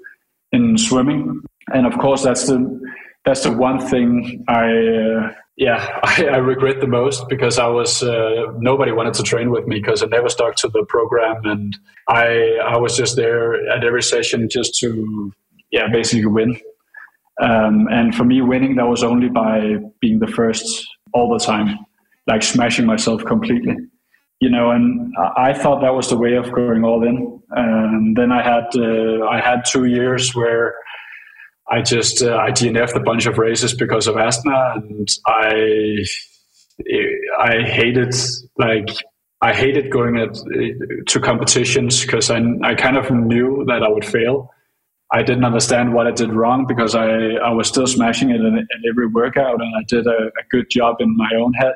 in 0.52 0.76
swimming. 0.78 1.42
And 1.72 1.86
of 1.86 1.98
course, 1.98 2.22
that's 2.22 2.46
the 2.46 2.80
that's 3.24 3.42
the 3.42 3.52
one 3.52 3.78
thing 3.78 4.44
I 4.48 4.66
uh, 4.66 5.32
yeah 5.56 6.00
I, 6.04 6.26
I, 6.26 6.36
regret 6.36 6.80
the 6.80 6.86
most 6.86 7.28
because 7.28 7.58
I 7.58 7.66
was 7.66 8.02
uh, 8.02 8.52
nobody 8.58 8.92
wanted 8.92 9.14
to 9.14 9.22
train 9.22 9.50
with 9.50 9.66
me 9.66 9.80
because 9.80 10.02
I 10.02 10.06
never 10.06 10.28
stuck 10.28 10.56
to 10.56 10.68
the 10.68 10.84
program 10.88 11.44
and 11.44 11.76
I 12.08 12.58
I 12.64 12.76
was 12.76 12.96
just 12.96 13.16
there 13.16 13.54
at 13.70 13.84
every 13.84 14.02
session 14.02 14.48
just 14.50 14.78
to 14.80 15.32
yeah 15.70 15.88
basically 15.92 16.26
win. 16.26 16.60
Um, 17.42 17.88
and 17.90 18.14
for 18.14 18.22
me, 18.22 18.42
winning 18.42 18.76
that 18.76 18.86
was 18.86 19.02
only 19.02 19.28
by 19.28 19.76
being 20.00 20.20
the 20.20 20.28
first 20.28 20.86
all 21.12 21.36
the 21.36 21.44
time, 21.44 21.78
like 22.28 22.44
smashing 22.44 22.86
myself 22.86 23.24
completely 23.24 23.76
you 24.44 24.50
know, 24.50 24.72
and 24.72 25.14
I 25.38 25.54
thought 25.54 25.80
that 25.80 25.94
was 25.94 26.10
the 26.10 26.18
way 26.18 26.34
of 26.34 26.52
going 26.52 26.84
all 26.84 27.02
in. 27.02 27.40
And 27.50 28.14
then 28.14 28.30
I 28.30 28.42
had 28.42 28.66
uh, 28.76 29.24
I 29.26 29.40
had 29.40 29.64
two 29.64 29.86
years 29.86 30.34
where 30.34 30.74
I 31.70 31.82
just 31.82 32.22
uh, 32.22 32.36
I 32.36 32.50
DNF'd 32.50 32.96
a 32.96 33.00
bunch 33.00 33.26
of 33.26 33.38
races 33.38 33.74
because 33.74 34.06
of 34.06 34.16
asthma, 34.16 34.74
and 34.76 35.08
I 35.26 36.04
I 37.38 37.62
hated 37.64 38.14
like 38.58 38.88
I 39.40 39.52
hated 39.54 39.90
going 39.90 40.18
at, 40.18 40.34
to 41.06 41.20
competitions 41.20 42.02
because 42.02 42.30
I 42.30 42.42
I 42.62 42.74
kind 42.74 42.96
of 42.96 43.10
knew 43.10 43.64
that 43.66 43.82
I 43.82 43.88
would 43.88 44.04
fail. 44.04 44.50
I 45.12 45.22
didn't 45.22 45.44
understand 45.44 45.94
what 45.94 46.06
I 46.06 46.10
did 46.10 46.32
wrong 46.32 46.66
because 46.66 46.94
I, 46.94 47.06
I 47.06 47.50
was 47.52 47.68
still 47.68 47.86
smashing 47.86 48.30
it 48.30 48.40
in, 48.40 48.58
in 48.58 48.82
every 48.88 49.06
workout 49.06 49.60
and 49.60 49.72
I 49.76 49.84
did 49.86 50.06
a, 50.06 50.26
a 50.26 50.44
good 50.50 50.68
job 50.70 50.96
in 51.00 51.16
my 51.16 51.30
own 51.36 51.52
head. 51.52 51.74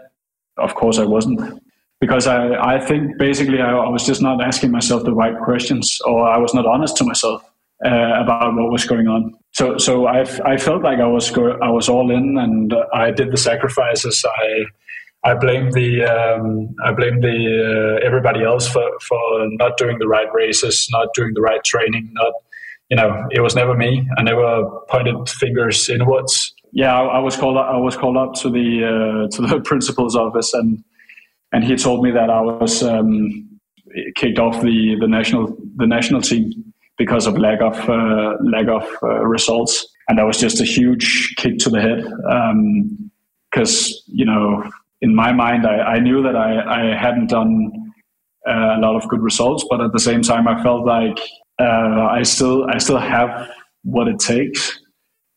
Of 0.56 0.74
course, 0.74 0.98
I 0.98 1.04
wasn't 1.04 1.62
because 2.00 2.26
I, 2.26 2.54
I 2.56 2.80
think 2.80 3.16
basically 3.16 3.60
I, 3.60 3.70
I, 3.70 3.88
was 3.88 4.04
just 4.04 4.22
not 4.22 4.42
asking 4.42 4.72
myself 4.72 5.04
the 5.04 5.14
right 5.14 5.38
questions 5.38 6.00
or 6.04 6.28
I 6.28 6.38
was 6.38 6.52
not 6.52 6.66
honest 6.66 6.96
to 6.96 7.04
myself 7.04 7.44
uh, 7.84 8.22
about 8.22 8.54
what 8.54 8.72
was 8.72 8.84
going 8.84 9.06
on. 9.06 9.34
So 9.58 9.76
so 9.76 10.06
I, 10.06 10.20
I 10.44 10.56
felt 10.56 10.84
like 10.84 11.00
I 11.00 11.06
was 11.08 11.32
go, 11.32 11.58
I 11.60 11.68
was 11.68 11.88
all 11.88 12.12
in 12.12 12.38
and 12.38 12.72
I 12.94 13.10
did 13.10 13.32
the 13.32 13.36
sacrifices. 13.36 14.24
I 14.24 15.30
I 15.30 15.34
blame 15.34 15.72
the 15.72 16.04
um, 16.04 16.76
I 16.84 16.92
blame 16.92 17.20
the 17.20 17.98
uh, 17.98 18.06
everybody 18.06 18.44
else 18.44 18.68
for, 18.68 18.88
for 19.08 19.20
not 19.62 19.76
doing 19.76 19.98
the 19.98 20.06
right 20.06 20.32
races, 20.32 20.86
not 20.92 21.08
doing 21.12 21.32
the 21.34 21.40
right 21.40 21.62
training, 21.64 22.08
not 22.12 22.34
you 22.88 22.96
know 22.96 23.26
it 23.32 23.40
was 23.40 23.56
never 23.56 23.74
me. 23.74 24.08
I 24.16 24.22
never 24.22 24.70
pointed 24.88 25.28
fingers 25.28 25.88
inwards. 25.88 26.54
Yeah, 26.70 26.96
I, 26.96 27.16
I 27.16 27.18
was 27.18 27.36
called 27.36 27.56
I 27.56 27.78
was 27.78 27.96
called 27.96 28.16
up 28.16 28.34
to 28.42 28.50
the 28.50 28.68
uh, 28.92 29.36
to 29.36 29.42
the 29.42 29.60
principal's 29.70 30.14
office 30.14 30.54
and 30.54 30.84
and 31.50 31.64
he 31.64 31.74
told 31.74 32.04
me 32.04 32.12
that 32.12 32.30
I 32.30 32.42
was 32.42 32.84
um, 32.84 33.58
kicked 34.14 34.38
off 34.38 34.62
the, 34.62 34.96
the 35.00 35.08
national 35.08 35.56
the 35.74 35.88
national 35.88 36.20
team 36.22 36.68
because 36.98 37.26
of 37.26 37.38
lack 37.38 37.60
of 37.62 37.78
uh, 37.88 38.34
lack 38.42 38.68
of 38.68 38.84
uh, 39.02 39.24
results, 39.24 39.86
and 40.08 40.18
that 40.18 40.24
was 40.24 40.38
just 40.38 40.60
a 40.60 40.64
huge 40.64 41.34
kick 41.36 41.58
to 41.58 41.70
the 41.70 41.80
head. 41.80 42.04
Because 43.50 43.86
um, 43.86 44.14
you 44.14 44.26
know, 44.26 44.68
in 45.00 45.14
my 45.14 45.32
mind, 45.32 45.66
I, 45.66 45.78
I 45.78 45.98
knew 46.00 46.22
that 46.22 46.36
I, 46.36 46.92
I 46.92 46.96
hadn't 46.96 47.28
done 47.28 47.70
uh, 48.46 48.76
a 48.76 48.80
lot 48.80 48.96
of 48.96 49.08
good 49.08 49.22
results, 49.22 49.64
but 49.70 49.80
at 49.80 49.92
the 49.92 50.00
same 50.00 50.22
time, 50.22 50.48
I 50.48 50.62
felt 50.62 50.84
like 50.84 51.18
uh, 51.60 52.08
I 52.10 52.22
still 52.24 52.66
I 52.68 52.78
still 52.78 52.98
have 52.98 53.48
what 53.84 54.08
it 54.08 54.18
takes. 54.18 54.80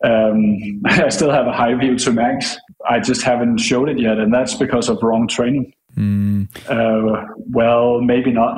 Um, 0.04 0.82
I 0.86 1.10
still 1.10 1.32
have 1.32 1.48
a 1.48 1.54
high 1.54 1.74
VO2 1.74 2.14
max. 2.14 2.58
I 2.90 3.00
just 3.00 3.22
haven't 3.22 3.60
showed 3.60 3.90
it 3.90 4.00
yet, 4.00 4.18
and 4.18 4.34
that's 4.34 4.56
because 4.56 4.90
of 4.90 5.02
wrong 5.04 5.28
training. 5.28 5.74
Mm. 5.96 6.48
Uh, 6.70 7.26
well, 7.50 8.02
maybe 8.02 8.32
not. 8.32 8.56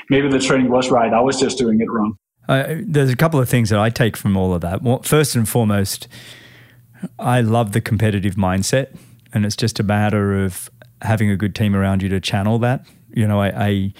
maybe 0.10 0.28
the 0.28 0.38
training 0.38 0.70
was 0.70 0.90
right. 0.90 1.12
I 1.12 1.20
was 1.20 1.40
just 1.40 1.58
doing 1.58 1.80
it 1.80 1.90
wrong. 1.90 2.16
Uh, 2.48 2.76
there's 2.84 3.10
a 3.10 3.16
couple 3.16 3.40
of 3.40 3.48
things 3.48 3.70
that 3.70 3.78
I 3.78 3.88
take 3.90 4.16
from 4.16 4.36
all 4.36 4.52
of 4.52 4.60
that. 4.62 4.82
Well, 4.82 5.02
first 5.02 5.34
and 5.34 5.48
foremost, 5.48 6.08
I 7.18 7.40
love 7.40 7.72
the 7.72 7.80
competitive 7.80 8.34
mindset, 8.34 8.96
and 9.32 9.46
it's 9.46 9.56
just 9.56 9.80
a 9.80 9.82
matter 9.82 10.44
of 10.44 10.70
having 11.02 11.30
a 11.30 11.36
good 11.36 11.54
team 11.54 11.74
around 11.74 12.02
you 12.02 12.08
to 12.10 12.20
channel 12.20 12.58
that. 12.60 12.86
You 13.14 13.26
know, 13.26 13.40
I, 13.40 13.66
I 13.66 13.92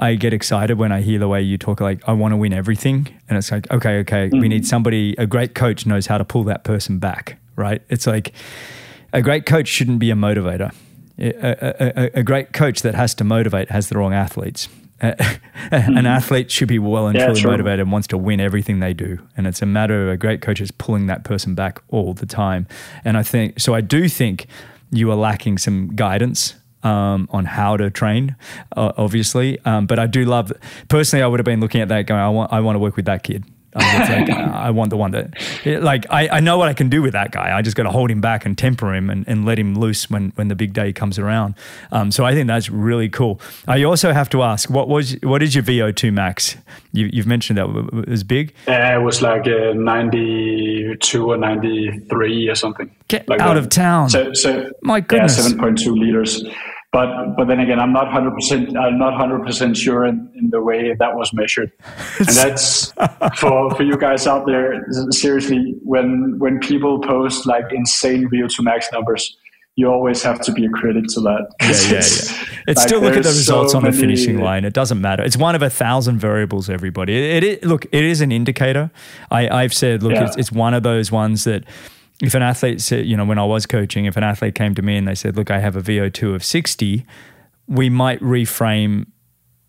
I 0.00 0.14
get 0.14 0.32
excited 0.32 0.78
when 0.78 0.92
I 0.92 1.02
hear 1.02 1.18
the 1.18 1.28
way 1.28 1.42
you 1.42 1.58
talk 1.58 1.80
like 1.80 2.02
I 2.08 2.12
want 2.12 2.32
to 2.32 2.36
win 2.36 2.54
everything 2.54 3.08
and 3.28 3.36
it's 3.36 3.52
like 3.52 3.70
okay 3.70 3.98
okay 3.98 4.28
mm-hmm. 4.28 4.40
we 4.40 4.48
need 4.48 4.66
somebody 4.66 5.14
a 5.18 5.26
great 5.26 5.54
coach 5.54 5.84
knows 5.84 6.06
how 6.06 6.16
to 6.16 6.24
pull 6.24 6.42
that 6.44 6.64
person 6.64 6.98
back 6.98 7.36
right 7.54 7.82
it's 7.90 8.06
like 8.06 8.32
a 9.12 9.20
great 9.20 9.44
coach 9.44 9.68
shouldn't 9.68 9.98
be 9.98 10.10
a 10.10 10.14
motivator 10.14 10.74
a, 11.20 12.10
a, 12.16 12.20
a 12.20 12.22
great 12.22 12.52
coach 12.52 12.82
that 12.82 12.94
has 12.94 13.14
to 13.14 13.24
motivate 13.24 13.70
has 13.70 13.88
the 13.88 13.98
wrong 13.98 14.14
athletes 14.14 14.68
an 15.00 16.04
athlete 16.04 16.50
should 16.50 16.68
be 16.68 16.78
well 16.78 17.06
and 17.06 17.16
yeah, 17.16 17.26
truly 17.26 17.40
true. 17.40 17.50
motivated 17.50 17.80
and 17.80 17.92
wants 17.92 18.06
to 18.06 18.18
win 18.18 18.38
everything 18.38 18.80
they 18.80 18.92
do 18.92 19.18
and 19.36 19.46
it's 19.46 19.62
a 19.62 19.66
matter 19.66 20.02
of 20.02 20.08
a 20.12 20.16
great 20.16 20.42
coach 20.42 20.60
is 20.60 20.70
pulling 20.70 21.06
that 21.06 21.24
person 21.24 21.54
back 21.54 21.80
all 21.88 22.12
the 22.12 22.26
time 22.26 22.66
and 23.04 23.16
I 23.16 23.22
think 23.22 23.58
so 23.58 23.74
I 23.74 23.80
do 23.80 24.08
think 24.08 24.46
you 24.90 25.10
are 25.10 25.16
lacking 25.16 25.58
some 25.58 25.94
guidance 25.94 26.54
um, 26.82 27.28
on 27.30 27.44
how 27.44 27.76
to 27.76 27.90
train, 27.90 28.36
uh, 28.76 28.92
obviously. 28.96 29.58
Um, 29.64 29.86
but 29.86 29.98
I 29.98 30.06
do 30.06 30.24
love, 30.24 30.52
personally, 30.88 31.22
I 31.22 31.26
would 31.26 31.38
have 31.38 31.44
been 31.44 31.60
looking 31.60 31.80
at 31.80 31.88
that 31.88 32.06
going, 32.06 32.20
I 32.20 32.28
want, 32.28 32.52
I 32.52 32.60
want 32.60 32.76
to 32.76 32.80
work 32.80 32.96
with 32.96 33.04
that 33.04 33.22
kid. 33.22 33.44
Like, 33.74 34.30
I 34.30 34.70
want 34.70 34.90
the 34.90 34.96
one 34.96 35.12
that, 35.12 35.34
like, 35.64 36.06
I, 36.10 36.28
I 36.28 36.40
know 36.40 36.58
what 36.58 36.68
I 36.68 36.74
can 36.74 36.88
do 36.88 37.02
with 37.02 37.12
that 37.12 37.30
guy. 37.30 37.56
I 37.56 37.62
just 37.62 37.76
got 37.76 37.84
to 37.84 37.90
hold 37.90 38.10
him 38.10 38.20
back 38.20 38.44
and 38.44 38.56
temper 38.56 38.94
him 38.94 39.10
and, 39.10 39.26
and 39.28 39.44
let 39.44 39.58
him 39.58 39.78
loose 39.78 40.10
when, 40.10 40.32
when 40.34 40.48
the 40.48 40.54
big 40.54 40.72
day 40.72 40.92
comes 40.92 41.18
around. 41.18 41.54
Um, 41.92 42.10
so 42.10 42.24
I 42.24 42.34
think 42.34 42.46
that's 42.46 42.70
really 42.70 43.08
cool. 43.08 43.40
I 43.68 43.82
also 43.84 44.12
have 44.12 44.28
to 44.30 44.42
ask, 44.42 44.68
what 44.70 44.88
was 44.88 45.16
what 45.22 45.42
is 45.42 45.54
your 45.54 45.64
VO2 45.64 46.12
max? 46.12 46.56
You, 46.92 47.10
have 47.16 47.26
mentioned 47.26 47.58
that 47.58 47.68
it 47.68 48.08
was 48.08 48.24
big. 48.24 48.54
Uh, 48.66 48.72
it 48.72 49.02
was 49.02 49.22
like 49.22 49.46
uh, 49.46 49.72
92 49.74 51.30
or 51.30 51.36
93 51.36 52.48
or 52.48 52.54
something. 52.54 52.90
Get 53.08 53.28
like 53.28 53.40
out 53.40 53.54
that. 53.54 53.58
of 53.58 53.68
town. 53.68 54.10
So, 54.10 54.32
so 54.32 54.70
my 54.82 55.00
goodness. 55.00 55.38
Yeah, 55.38 55.54
7.2 55.54 55.98
liters 55.98 56.44
but 56.92 57.36
but 57.36 57.46
then 57.46 57.60
again, 57.60 57.78
I'm 57.78 57.92
not 57.92 58.10
hundred 58.10 58.32
percent. 58.32 58.76
I'm 58.76 58.98
not 58.98 59.14
hundred 59.14 59.44
percent 59.44 59.76
sure 59.76 60.04
in, 60.04 60.28
in, 60.34 60.50
the 60.50 60.60
way 60.60 60.92
that 60.98 61.14
was 61.14 61.32
measured, 61.32 61.70
and 62.18 62.28
that's 62.28 62.92
for 63.36 63.72
for 63.74 63.82
you 63.82 63.96
guys 63.96 64.26
out 64.26 64.46
there. 64.46 64.84
Seriously, 65.10 65.76
when 65.82 66.38
when 66.38 66.58
people 66.58 67.00
post 67.00 67.46
like 67.46 67.66
insane 67.72 68.28
VO2 68.28 68.64
max 68.64 68.90
numbers, 68.92 69.36
you 69.76 69.88
always 69.88 70.20
have 70.22 70.40
to 70.40 70.52
be 70.52 70.66
a 70.66 70.68
critic 70.68 71.04
to 71.14 71.20
that. 71.20 71.48
Yeah, 71.60 71.68
yeah, 71.68 71.92
yeah. 71.92 72.46
It's 72.66 72.78
like, 72.78 72.88
still 72.88 73.00
look 73.00 73.16
at 73.16 73.22
the 73.22 73.30
results 73.30 73.72
so 73.72 73.78
on 73.78 73.84
the 73.84 73.92
finishing 73.92 74.38
line. 74.38 74.64
It 74.64 74.74
doesn't 74.74 75.00
matter. 75.00 75.22
It's 75.22 75.36
one 75.36 75.54
of 75.54 75.62
a 75.62 75.70
thousand 75.70 76.18
variables. 76.18 76.68
Everybody, 76.68 77.16
it, 77.16 77.42
it 77.42 77.64
look, 77.64 77.86
it 77.86 78.04
is 78.04 78.20
an 78.20 78.30
indicator. 78.30 78.90
I, 79.30 79.62
have 79.62 79.72
said, 79.72 80.02
look, 80.02 80.12
yeah. 80.12 80.26
it's, 80.26 80.36
it's 80.36 80.52
one 80.52 80.74
of 80.74 80.82
those 80.82 81.10
ones 81.10 81.44
that 81.44 81.64
if 82.22 82.34
an 82.34 82.42
athlete 82.42 82.80
said, 82.80 83.06
you 83.06 83.16
know, 83.16 83.24
when 83.24 83.38
I 83.38 83.44
was 83.44 83.66
coaching, 83.66 84.04
if 84.04 84.16
an 84.16 84.24
athlete 84.24 84.54
came 84.54 84.74
to 84.74 84.82
me 84.82 84.96
and 84.96 85.08
they 85.08 85.14
said, 85.14 85.36
look, 85.36 85.50
I 85.50 85.58
have 85.58 85.76
a 85.76 85.80
VO2 85.80 86.34
of 86.34 86.44
60, 86.44 87.06
we 87.66 87.88
might 87.88 88.20
reframe 88.20 89.06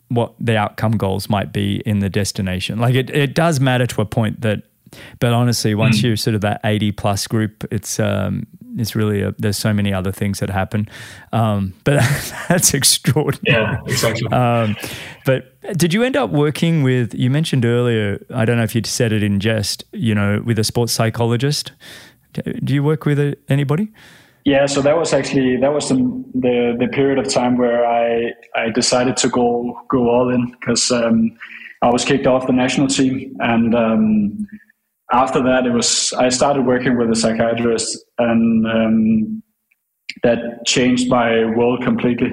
what 0.09 0.33
the 0.39 0.57
outcome 0.57 0.97
goals 0.97 1.29
might 1.29 1.53
be 1.53 1.81
in 1.85 1.99
the 1.99 2.09
destination. 2.09 2.79
Like 2.79 2.95
it, 2.95 3.09
it 3.09 3.33
does 3.33 3.61
matter 3.61 3.87
to 3.87 4.01
a 4.01 4.05
point 4.05 4.41
that, 4.41 4.63
but 5.19 5.31
honestly, 5.31 5.73
once 5.73 5.99
mm. 5.99 6.03
you're 6.03 6.17
sort 6.17 6.35
of 6.35 6.41
that 6.41 6.59
80 6.65 6.91
plus 6.91 7.25
group, 7.27 7.63
it's, 7.71 7.97
um, 7.97 8.45
it's 8.75 8.93
really, 8.93 9.21
a, 9.21 9.33
there's 9.37 9.55
so 9.55 9.73
many 9.73 9.93
other 9.93 10.11
things 10.11 10.39
that 10.39 10.49
happen. 10.49 10.89
Um, 11.31 11.73
but 11.85 12.01
that's 12.49 12.73
extraordinary. 12.73 13.63
Yeah, 13.63 13.79
exactly. 13.85 14.27
Um, 14.29 14.75
but 15.25 15.57
did 15.77 15.93
you 15.93 16.03
end 16.03 16.17
up 16.17 16.31
working 16.31 16.83
with, 16.83 17.13
you 17.13 17.29
mentioned 17.29 17.63
earlier, 17.63 18.21
I 18.33 18.43
don't 18.43 18.57
know 18.57 18.63
if 18.63 18.75
you 18.75 18.81
said 18.83 19.13
it 19.13 19.23
in 19.23 19.39
jest, 19.39 19.85
you 19.93 20.13
know, 20.13 20.41
with 20.43 20.59
a 20.59 20.65
sports 20.65 20.91
psychologist? 20.91 21.71
Do 22.33 22.73
you 22.73 22.83
work 22.83 23.05
with 23.05 23.35
anybody? 23.49 23.91
Yeah, 24.43 24.65
so 24.65 24.81
that 24.81 24.97
was 24.97 25.13
actually 25.13 25.57
that 25.57 25.71
was 25.71 25.89
the 25.89 25.95
the, 26.33 26.75
the 26.79 26.87
period 26.87 27.19
of 27.19 27.31
time 27.31 27.57
where 27.57 27.85
I 27.85 28.31
I 28.55 28.69
decided 28.69 29.17
to 29.17 29.29
go 29.29 29.79
go 29.89 30.09
all 30.09 30.29
in 30.33 30.51
because 30.59 30.89
um, 30.91 31.37
I 31.81 31.89
was 31.89 32.03
kicked 32.03 32.25
off 32.25 32.47
the 32.47 32.53
national 32.53 32.87
team, 32.87 33.35
and 33.39 33.75
um, 33.75 34.47
after 35.11 35.43
that 35.43 35.65
it 35.67 35.73
was 35.73 36.11
I 36.13 36.29
started 36.29 36.65
working 36.65 36.97
with 36.97 37.11
a 37.11 37.15
psychiatrist, 37.15 38.03
and 38.17 38.65
um, 38.67 39.43
that 40.23 40.65
changed 40.65 41.07
my 41.07 41.45
world 41.55 41.83
completely. 41.83 42.31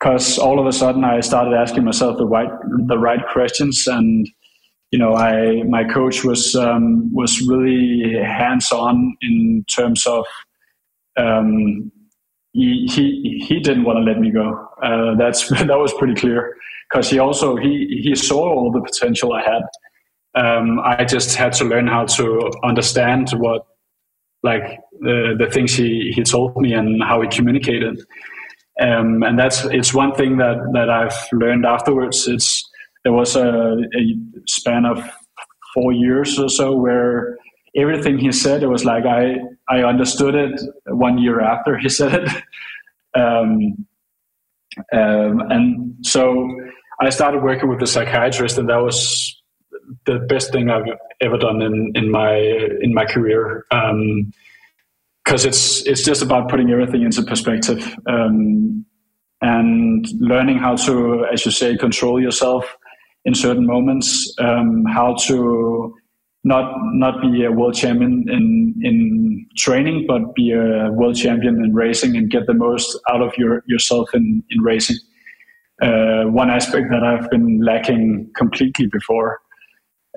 Because 0.00 0.38
uh, 0.38 0.42
all 0.44 0.58
of 0.58 0.66
a 0.66 0.72
sudden 0.72 1.04
I 1.04 1.20
started 1.20 1.54
asking 1.54 1.84
myself 1.84 2.18
the 2.18 2.26
right 2.26 2.50
the 2.86 2.98
right 2.98 3.24
questions 3.32 3.86
and 3.86 4.28
you 4.94 4.98
know, 4.98 5.16
I 5.16 5.64
my 5.64 5.82
coach 5.82 6.22
was 6.22 6.54
um, 6.54 7.12
was 7.12 7.40
really 7.48 8.14
hands 8.22 8.70
on 8.70 9.16
in 9.22 9.64
terms 9.68 10.06
of 10.06 10.24
um, 11.16 11.90
he, 12.52 12.86
he 12.88 13.44
he 13.44 13.58
didn't 13.58 13.82
want 13.82 13.96
to 13.96 14.04
let 14.04 14.20
me 14.20 14.30
go. 14.30 14.68
Uh, 14.80 15.16
that's 15.16 15.48
that 15.70 15.78
was 15.80 15.92
pretty 15.94 16.14
clear 16.14 16.54
because 16.88 17.10
he 17.10 17.18
also 17.18 17.56
he 17.56 18.02
he 18.04 18.14
saw 18.14 18.48
all 18.48 18.70
the 18.70 18.80
potential 18.82 19.32
I 19.32 19.42
had. 19.42 19.62
Um, 20.36 20.78
I 20.78 21.04
just 21.04 21.34
had 21.34 21.52
to 21.54 21.64
learn 21.64 21.88
how 21.88 22.04
to 22.04 22.52
understand 22.62 23.30
what 23.30 23.66
like 24.44 24.78
the 25.00 25.34
the 25.36 25.50
things 25.50 25.74
he 25.74 26.12
he 26.14 26.22
told 26.22 26.56
me 26.56 26.72
and 26.72 27.02
how 27.02 27.20
he 27.20 27.26
communicated. 27.26 27.98
Um, 28.80 29.24
and 29.24 29.36
that's 29.36 29.64
it's 29.64 29.92
one 29.92 30.14
thing 30.14 30.36
that 30.36 30.58
that 30.72 30.88
I've 30.88 31.18
learned 31.32 31.66
afterwards. 31.66 32.28
It's 32.28 32.70
there 33.04 33.12
was 33.12 33.36
a, 33.36 33.76
a 33.94 34.16
span 34.46 34.84
of 34.84 35.08
four 35.74 35.92
years 35.92 36.38
or 36.38 36.48
so 36.48 36.74
where 36.74 37.36
everything 37.76 38.18
he 38.18 38.32
said 38.32 38.62
it 38.62 38.68
was 38.68 38.84
like 38.84 39.04
I 39.04 39.36
I 39.68 39.82
understood 39.82 40.34
it 40.34 40.60
one 40.86 41.18
year 41.18 41.40
after 41.40 41.78
he 41.78 41.88
said 41.88 42.14
it. 42.14 42.42
Um, 43.16 43.86
um, 44.92 45.40
and 45.50 45.94
so 46.02 46.50
I 47.00 47.10
started 47.10 47.44
working 47.44 47.68
with 47.68 47.80
a 47.80 47.86
psychiatrist, 47.86 48.58
and 48.58 48.68
that 48.68 48.78
was 48.78 49.40
the 50.04 50.18
best 50.28 50.50
thing 50.50 50.68
I've 50.68 50.82
ever 51.20 51.38
done 51.38 51.62
in, 51.62 51.92
in 51.94 52.10
my 52.10 52.34
in 52.80 52.92
my 52.92 53.04
career. 53.04 53.64
Because 53.70 55.44
um, 55.44 55.48
it's 55.48 55.86
it's 55.86 56.02
just 56.02 56.22
about 56.22 56.48
putting 56.48 56.72
everything 56.72 57.02
into 57.02 57.22
perspective 57.22 57.96
um, 58.08 58.84
and 59.40 60.06
learning 60.18 60.58
how 60.58 60.74
to, 60.74 61.24
as 61.32 61.46
you 61.46 61.52
say, 61.52 61.76
control 61.76 62.20
yourself 62.20 62.76
in 63.24 63.34
certain 63.34 63.66
moments, 63.66 64.34
um, 64.38 64.84
how 64.84 65.14
to 65.26 65.94
not 66.44 66.74
not 66.92 67.22
be 67.22 67.44
a 67.44 67.50
world 67.50 67.74
champion 67.74 68.24
in 68.28 68.74
in 68.82 69.46
training, 69.56 70.04
but 70.06 70.34
be 70.34 70.52
a 70.52 70.90
world 70.92 71.16
champion 71.16 71.64
in 71.64 71.74
racing 71.74 72.16
and 72.16 72.30
get 72.30 72.46
the 72.46 72.54
most 72.54 72.98
out 73.10 73.22
of 73.22 73.32
your 73.38 73.62
yourself 73.66 74.10
in 74.14 74.42
in 74.50 74.60
racing. 74.62 74.96
Uh, 75.82 76.24
one 76.24 76.50
aspect 76.50 76.86
that 76.90 77.02
I've 77.02 77.28
been 77.30 77.60
lacking 77.60 78.30
completely 78.36 78.86
before. 78.86 79.40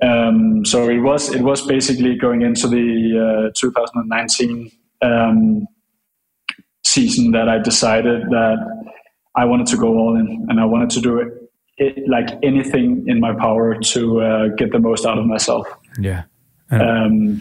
Um, 0.02 0.64
so 0.64 0.88
it 0.88 0.98
was 0.98 1.34
it 1.34 1.42
was 1.42 1.66
basically 1.66 2.16
going 2.16 2.42
into 2.42 2.68
the 2.68 3.48
uh, 3.48 3.52
2019 3.58 4.70
um, 5.02 5.66
season 6.84 7.32
that 7.32 7.48
I 7.48 7.58
decided 7.58 8.22
that 8.30 8.58
I 9.34 9.44
wanted 9.46 9.66
to 9.68 9.76
go 9.76 9.98
all 9.98 10.14
in 10.14 10.46
and 10.48 10.60
I 10.60 10.64
wanted 10.64 10.90
to 10.90 11.00
do 11.00 11.18
it 11.18 11.47
it, 11.78 12.08
like 12.08 12.28
anything 12.42 13.04
in 13.06 13.20
my 13.20 13.34
power 13.34 13.74
to 13.74 14.20
uh, 14.20 14.48
get 14.56 14.72
the 14.72 14.78
most 14.78 15.06
out 15.06 15.18
of 15.18 15.26
myself. 15.26 15.66
Yeah, 15.98 16.24
um, 16.70 17.40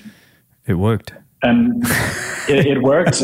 it 0.65 0.75
worked, 0.75 1.13
and 1.43 1.83
it, 2.47 2.65
it 2.67 2.81
worked 2.81 3.19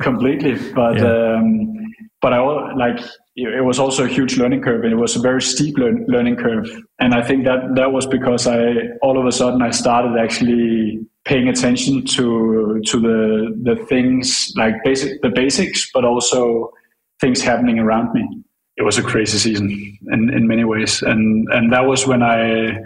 completely. 0.00 0.54
But 0.72 0.96
yeah. 0.96 1.36
um, 1.36 1.94
but 2.20 2.32
I 2.32 2.40
like 2.74 3.00
it 3.36 3.64
was 3.64 3.78
also 3.78 4.04
a 4.04 4.08
huge 4.08 4.36
learning 4.36 4.62
curve, 4.62 4.84
and 4.84 4.92
it 4.92 4.96
was 4.96 5.16
a 5.16 5.20
very 5.20 5.42
steep 5.42 5.78
learn, 5.78 6.04
learning 6.08 6.36
curve. 6.36 6.68
And 6.98 7.14
I 7.14 7.22
think 7.22 7.44
that 7.44 7.74
that 7.76 7.92
was 7.92 8.06
because 8.06 8.46
I 8.46 8.88
all 9.02 9.18
of 9.18 9.26
a 9.26 9.32
sudden 9.32 9.62
I 9.62 9.70
started 9.70 10.18
actually 10.18 11.00
paying 11.24 11.48
attention 11.48 12.04
to 12.06 12.80
to 12.86 13.00
the 13.00 13.56
the 13.62 13.76
things 13.86 14.52
like 14.56 14.74
basic 14.84 15.20
the 15.22 15.30
basics, 15.30 15.90
but 15.92 16.04
also 16.04 16.72
things 17.20 17.42
happening 17.42 17.78
around 17.78 18.12
me 18.14 18.42
it 18.76 18.82
was 18.82 18.98
a 18.98 19.02
crazy 19.02 19.38
season 19.38 19.98
in, 20.12 20.32
in 20.32 20.46
many 20.46 20.64
ways. 20.64 21.02
And 21.02 21.46
and 21.52 21.72
that 21.72 21.86
was 21.86 22.06
when 22.06 22.22
I 22.22 22.78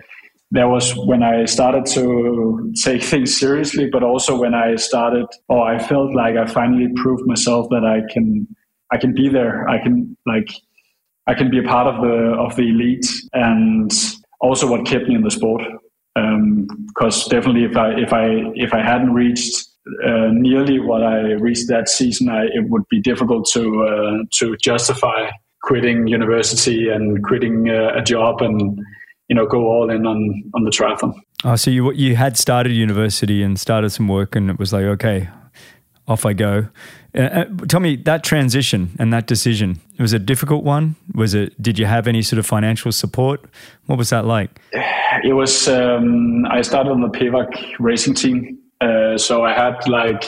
that 0.51 0.69
was 0.69 0.95
when 0.97 1.23
I 1.23 1.45
started 1.45 1.87
to 1.95 2.73
take 2.83 3.03
things 3.13 3.39
seriously, 3.39 3.89
but 3.91 4.03
also 4.03 4.39
when 4.39 4.55
I 4.55 4.77
started 4.77 5.27
or 5.49 5.67
I 5.67 5.79
felt 5.79 6.15
like 6.15 6.37
I 6.37 6.47
finally 6.47 6.89
proved 6.97 7.27
myself 7.27 7.69
that 7.71 7.85
I 7.85 8.13
can 8.13 8.47
I 8.93 8.99
can 8.99 9.15
be 9.15 9.29
there. 9.29 9.69
I 9.69 9.83
can 9.83 10.17
like 10.27 10.49
I 11.27 11.35
can 11.35 11.51
be 11.51 11.59
a 11.59 11.63
part 11.63 11.87
of 11.87 12.03
the 12.03 12.37
of 12.39 12.57
the 12.57 12.69
elite 12.69 13.07
and 13.33 13.91
also 14.41 14.71
what 14.71 14.87
kept 14.87 15.09
me 15.09 15.15
in 15.15 15.23
the 15.23 15.31
sport. 15.31 15.63
Because 16.15 17.25
um, 17.25 17.31
definitely 17.31 17.65
if 17.65 17.77
I 17.77 17.91
if 17.95 18.13
I 18.13 18.27
if 18.55 18.73
I 18.73 18.83
hadn't 18.83 19.13
reached 19.13 19.67
uh, 20.05 20.29
nearly 20.31 20.79
what 20.79 21.03
I 21.03 21.33
reached 21.33 21.69
that 21.69 21.89
season, 21.89 22.29
I, 22.29 22.45
it 22.45 22.69
would 22.69 22.89
be 22.89 23.01
difficult 23.01 23.49
to 23.53 23.85
uh, 23.85 24.25
to 24.39 24.57
justify 24.63 25.31
quitting 25.67 26.07
university 26.07 26.89
and 26.89 27.23
quitting 27.25 27.69
uh, 27.69 27.93
a 27.97 28.03
job 28.03 28.43
and 28.43 28.81
you 29.29 29.35
know, 29.35 29.47
go 29.47 29.67
all 29.67 29.91
in 29.91 30.07
on 30.07 30.43
on 30.55 30.65
the 30.65 30.71
triathlon. 30.71 31.15
Oh, 31.45 31.57
so 31.57 31.71
you 31.71 31.93
you 31.93 32.17
had 32.17 32.37
started 32.37 32.73
university 32.73 33.43
and 33.43 33.59
started 33.59 33.91
some 33.91 34.09
work, 34.09 34.37
and 34.37 34.51
it 34.51 34.59
was 34.59 34.73
like, 34.73 34.85
okay, 34.85 35.29
off 36.07 36.27
I 36.27 36.33
go. 36.33 36.69
Uh, 37.15 37.21
uh, 37.21 37.45
tell 37.69 37.81
me 37.81 37.97
that 37.97 38.25
transition 38.25 38.91
and 38.99 39.13
that 39.13 39.29
decision 39.29 39.81
was 40.01 40.13
it 40.13 40.23
a 40.23 40.25
difficult 40.25 40.65
one. 40.65 40.97
Was 41.15 41.35
it? 41.35 41.61
Did 41.63 41.79
you 41.79 41.87
have 41.87 42.07
any 42.07 42.23
sort 42.23 42.39
of 42.39 42.47
financial 42.47 42.93
support? 42.93 43.45
What 43.87 43.99
was 43.99 44.11
that 44.11 44.25
like? 44.25 44.61
It 45.23 45.33
was. 45.33 45.69
Um, 45.69 46.45
I 46.51 46.61
started 46.63 46.91
on 46.91 47.01
the 47.01 47.09
PEWAG 47.09 47.77
racing 47.79 48.15
team, 48.15 48.59
uh, 48.81 49.17
so 49.17 49.45
I 49.45 49.55
had 49.55 49.89
like 49.89 50.25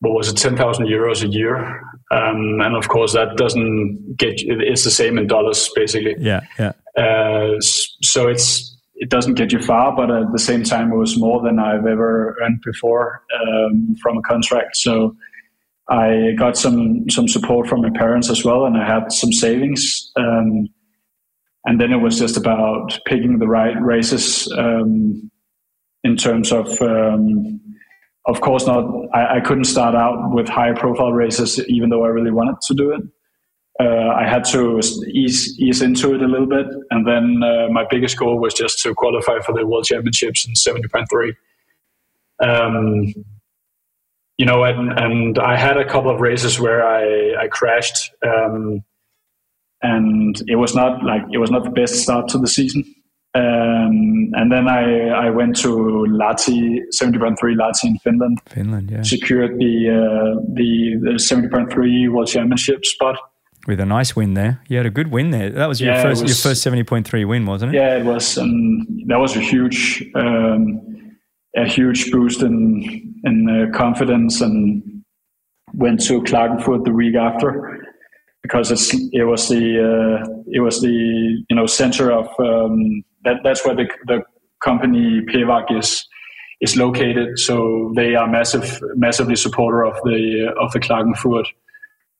what 0.00 0.14
was 0.14 0.28
it, 0.28 0.36
ten 0.36 0.56
thousand 0.56 0.86
euros 0.86 1.22
a 1.22 1.28
year, 1.28 1.80
um, 2.10 2.60
and 2.60 2.76
of 2.76 2.88
course 2.88 3.12
that 3.12 3.36
doesn't 3.36 4.16
get. 4.16 4.34
It's 4.36 4.84
the 4.84 4.90
same 4.90 5.18
in 5.18 5.26
dollars, 5.26 5.70
basically. 5.74 6.16
Yeah, 6.18 6.40
yeah. 6.58 6.72
Uh, 6.96 7.60
so 7.60 8.28
it's 8.28 8.76
it 8.96 9.08
doesn't 9.08 9.34
get 9.34 9.52
you 9.52 9.60
far, 9.60 9.94
but 9.94 10.10
at 10.10 10.32
the 10.32 10.38
same 10.38 10.62
time, 10.62 10.92
it 10.92 10.96
was 10.96 11.18
more 11.18 11.42
than 11.42 11.58
I've 11.58 11.86
ever 11.86 12.36
earned 12.42 12.60
before 12.64 13.22
um, 13.40 13.94
from 14.02 14.18
a 14.18 14.22
contract. 14.22 14.76
So 14.76 15.16
I 15.88 16.32
got 16.38 16.56
some 16.56 17.08
some 17.08 17.28
support 17.28 17.68
from 17.68 17.82
my 17.82 17.90
parents 17.90 18.30
as 18.30 18.44
well, 18.44 18.66
and 18.66 18.76
I 18.76 18.86
had 18.86 19.12
some 19.12 19.32
savings. 19.32 20.10
Um, 20.16 20.68
and 21.64 21.80
then 21.80 21.92
it 21.92 21.98
was 21.98 22.18
just 22.18 22.36
about 22.36 22.98
picking 23.06 23.38
the 23.38 23.46
right 23.46 23.80
races 23.82 24.50
um, 24.56 25.30
in 26.04 26.16
terms 26.16 26.52
of, 26.52 26.66
um, 26.80 27.60
of 28.30 28.40
course, 28.40 28.66
not. 28.66 28.84
I, 29.12 29.36
I, 29.36 29.40
couldn't 29.40 29.64
start 29.64 29.94
out 29.94 30.32
with 30.32 30.48
high 30.48 30.72
profile 30.72 31.12
races, 31.12 31.62
even 31.68 31.90
though 31.90 32.04
I 32.04 32.08
really 32.08 32.30
wanted 32.30 32.56
to 32.62 32.74
do 32.74 32.92
it. 32.92 33.02
Uh, 33.80 34.08
I 34.14 34.28
had 34.28 34.44
to 34.46 34.78
ease 35.12 35.58
ease 35.58 35.82
into 35.82 36.14
it 36.14 36.22
a 36.22 36.26
little 36.26 36.46
bit, 36.46 36.66
and 36.90 37.06
then 37.06 37.42
uh, 37.42 37.68
my 37.70 37.84
biggest 37.90 38.16
goal 38.18 38.38
was 38.38 38.54
just 38.54 38.78
to 38.80 38.94
qualify 38.94 39.40
for 39.40 39.52
the 39.52 39.66
World 39.66 39.84
Championships 39.84 40.46
in 40.46 40.54
seventy 40.54 40.88
point 40.88 41.08
three. 41.10 41.34
Um, 42.42 43.12
you 44.38 44.46
know, 44.46 44.64
and, 44.64 44.98
and 44.98 45.38
I 45.38 45.56
had 45.56 45.76
a 45.76 45.86
couple 45.86 46.10
of 46.10 46.20
races 46.20 46.58
where 46.58 46.86
I, 46.86 47.44
I 47.44 47.48
crashed, 47.48 48.10
um, 48.26 48.82
and 49.82 50.40
it 50.46 50.56
was 50.56 50.74
not 50.74 51.02
like 51.02 51.22
it 51.32 51.38
was 51.38 51.50
not 51.50 51.64
the 51.64 51.70
best 51.70 51.96
start 51.96 52.28
to 52.28 52.38
the 52.38 52.48
season. 52.48 52.84
Um, 53.32 54.30
and 54.34 54.50
then 54.50 54.68
I, 54.68 55.08
I 55.08 55.30
went 55.30 55.56
to 55.60 55.68
Lahti, 55.68 56.80
70.3 57.00 57.36
Lahti 57.56 57.84
in 57.84 57.98
Finland. 57.98 58.40
Finland, 58.46 58.90
yeah. 58.90 59.02
Secured 59.02 59.56
the, 59.58 59.88
uh, 59.88 60.40
the, 60.54 60.98
the 61.02 61.10
70.3 61.12 62.12
World 62.12 62.26
Championship 62.26 62.84
spot. 62.84 63.16
With 63.66 63.78
a 63.78 63.86
nice 63.86 64.16
win 64.16 64.34
there. 64.34 64.60
You 64.68 64.78
had 64.78 64.86
a 64.86 64.90
good 64.90 65.12
win 65.12 65.30
there. 65.30 65.50
That 65.50 65.68
was 65.68 65.80
your 65.80 65.94
yeah, 65.94 66.02
first 66.02 66.22
was, 66.22 66.44
your 66.44 66.54
first 66.54 66.66
70.3 66.66 67.28
win, 67.28 67.46
wasn't 67.46 67.74
it? 67.74 67.78
Yeah, 67.78 67.98
it 67.98 68.04
was. 68.04 68.36
And 68.36 68.86
that 69.06 69.18
was 69.18 69.36
a 69.36 69.40
huge, 69.40 70.04
um, 70.14 70.80
a 71.56 71.68
huge 71.68 72.10
boost 72.10 72.42
in 72.42 73.10
in 73.24 73.48
uh, 73.48 73.76
confidence 73.76 74.40
and 74.40 74.82
went 75.74 76.00
to 76.06 76.22
Klagenfurt 76.22 76.84
the 76.84 76.92
week 76.92 77.16
after 77.16 77.86
because 78.42 78.70
it's 78.70 78.94
it 79.12 79.24
was 79.24 79.48
the 79.48 80.24
uh, 80.24 80.42
it 80.48 80.60
was 80.60 80.80
the 80.80 80.88
you 80.88 81.56
know 81.56 81.66
center 81.66 82.10
of 82.10 82.28
um, 82.38 83.04
that 83.24 83.36
that's 83.44 83.64
where 83.64 83.74
the 83.74 83.88
the 84.06 84.22
company 84.62 85.20
PEWAG 85.28 85.78
is 85.78 86.06
is 86.60 86.76
located. 86.76 87.38
So 87.38 87.92
they 87.96 88.14
are 88.14 88.28
massive 88.28 88.80
massively 88.96 89.36
supporter 89.36 89.84
of 89.84 89.94
the 90.04 90.52
of 90.60 90.72
the 90.72 90.80
Klagenfurt 90.80 91.46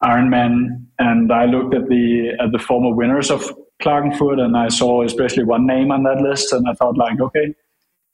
Ironman. 0.02 0.86
And 0.98 1.32
I 1.32 1.46
looked 1.46 1.74
at 1.74 1.88
the 1.88 2.36
at 2.40 2.52
the 2.52 2.58
former 2.58 2.94
winners 2.94 3.30
of 3.30 3.52
Klagenfurt 3.82 4.40
and 4.40 4.56
I 4.56 4.68
saw 4.68 5.02
especially 5.04 5.44
one 5.44 5.66
name 5.66 5.90
on 5.90 6.02
that 6.04 6.20
list 6.20 6.52
and 6.52 6.66
I 6.68 6.74
thought 6.74 6.98
like 6.98 7.20
okay 7.20 7.54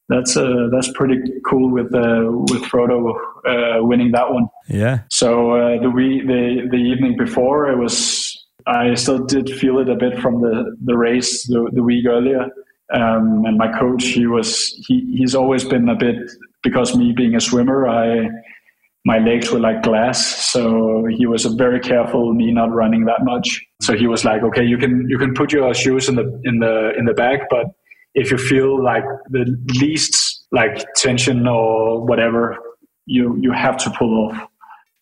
that's 0.08 0.36
uh, 0.36 0.68
that's 0.70 0.90
pretty 0.92 1.18
cool 1.44 1.70
with 1.70 1.92
uh, 1.94 2.30
with 2.52 2.62
Frodo 2.62 3.14
uh, 3.44 3.84
winning 3.84 4.12
that 4.12 4.32
one. 4.32 4.48
Yeah. 4.68 5.00
So 5.10 5.52
uh, 5.52 5.82
the 5.82 5.90
week 5.90 6.26
the 6.26 6.68
the 6.70 6.76
evening 6.76 7.16
before 7.16 7.68
it 7.70 7.76
was 7.76 8.46
I 8.66 8.94
still 8.94 9.24
did 9.24 9.50
feel 9.50 9.78
it 9.78 9.88
a 9.88 9.96
bit 9.96 10.18
from 10.20 10.42
the 10.42 10.76
the 10.84 10.96
race 10.96 11.46
the, 11.48 11.70
the 11.72 11.82
week 11.82 12.06
earlier. 12.06 12.48
Um, 12.92 13.44
and 13.46 13.58
my 13.58 13.76
coach 13.78 14.04
he 14.04 14.26
was 14.26 14.72
he 14.86 15.16
he's 15.18 15.34
always 15.34 15.64
been 15.64 15.88
a 15.88 15.96
bit 15.96 16.16
because 16.62 16.96
me 16.96 17.12
being 17.12 17.34
a 17.34 17.40
swimmer 17.40 17.88
I 17.88 18.28
my 19.04 19.18
legs 19.18 19.50
were 19.50 19.58
like 19.58 19.82
glass 19.82 20.24
so 20.52 21.04
he 21.10 21.26
was 21.26 21.44
very 21.46 21.80
careful 21.80 22.32
me 22.32 22.52
not 22.52 22.72
running 22.72 23.04
that 23.06 23.24
much 23.24 23.60
so 23.82 23.96
he 23.96 24.06
was 24.06 24.24
like 24.24 24.44
okay 24.44 24.64
you 24.64 24.78
can 24.78 25.04
you 25.08 25.18
can 25.18 25.34
put 25.34 25.52
your 25.52 25.74
shoes 25.74 26.08
in 26.08 26.14
the 26.14 26.40
in 26.44 26.60
the 26.60 26.92
in 26.96 27.06
the 27.06 27.14
bag 27.14 27.40
but 27.50 27.66
if 28.16 28.30
you 28.30 28.38
feel 28.38 28.82
like 28.82 29.04
the 29.28 29.44
least 29.80 30.46
like 30.50 30.84
tension 30.94 31.46
or 31.46 32.04
whatever, 32.04 32.56
you 33.04 33.36
you 33.40 33.52
have 33.52 33.76
to 33.76 33.90
pull 33.90 34.12
off, 34.24 34.48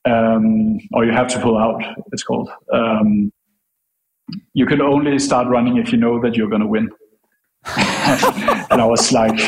um, 0.05 0.79
or 0.93 1.05
you 1.05 1.13
have 1.13 1.29
to 1.29 1.41
pull 1.41 1.57
out. 1.57 1.83
It's 2.13 2.25
called. 2.25 2.51
Um, 2.73 3.33
you 4.53 4.67
can 4.67 4.83
only 4.83 5.19
start 5.19 5.49
running 5.49 5.77
if 5.77 5.93
you 5.93 5.99
know 5.99 6.21
that 6.23 6.35
you're 6.35 6.49
going 6.49 6.63
to 6.63 6.67
win. 6.67 6.89
and 8.71 8.81
I 8.81 8.85
was 8.85 9.13
like, 9.13 9.39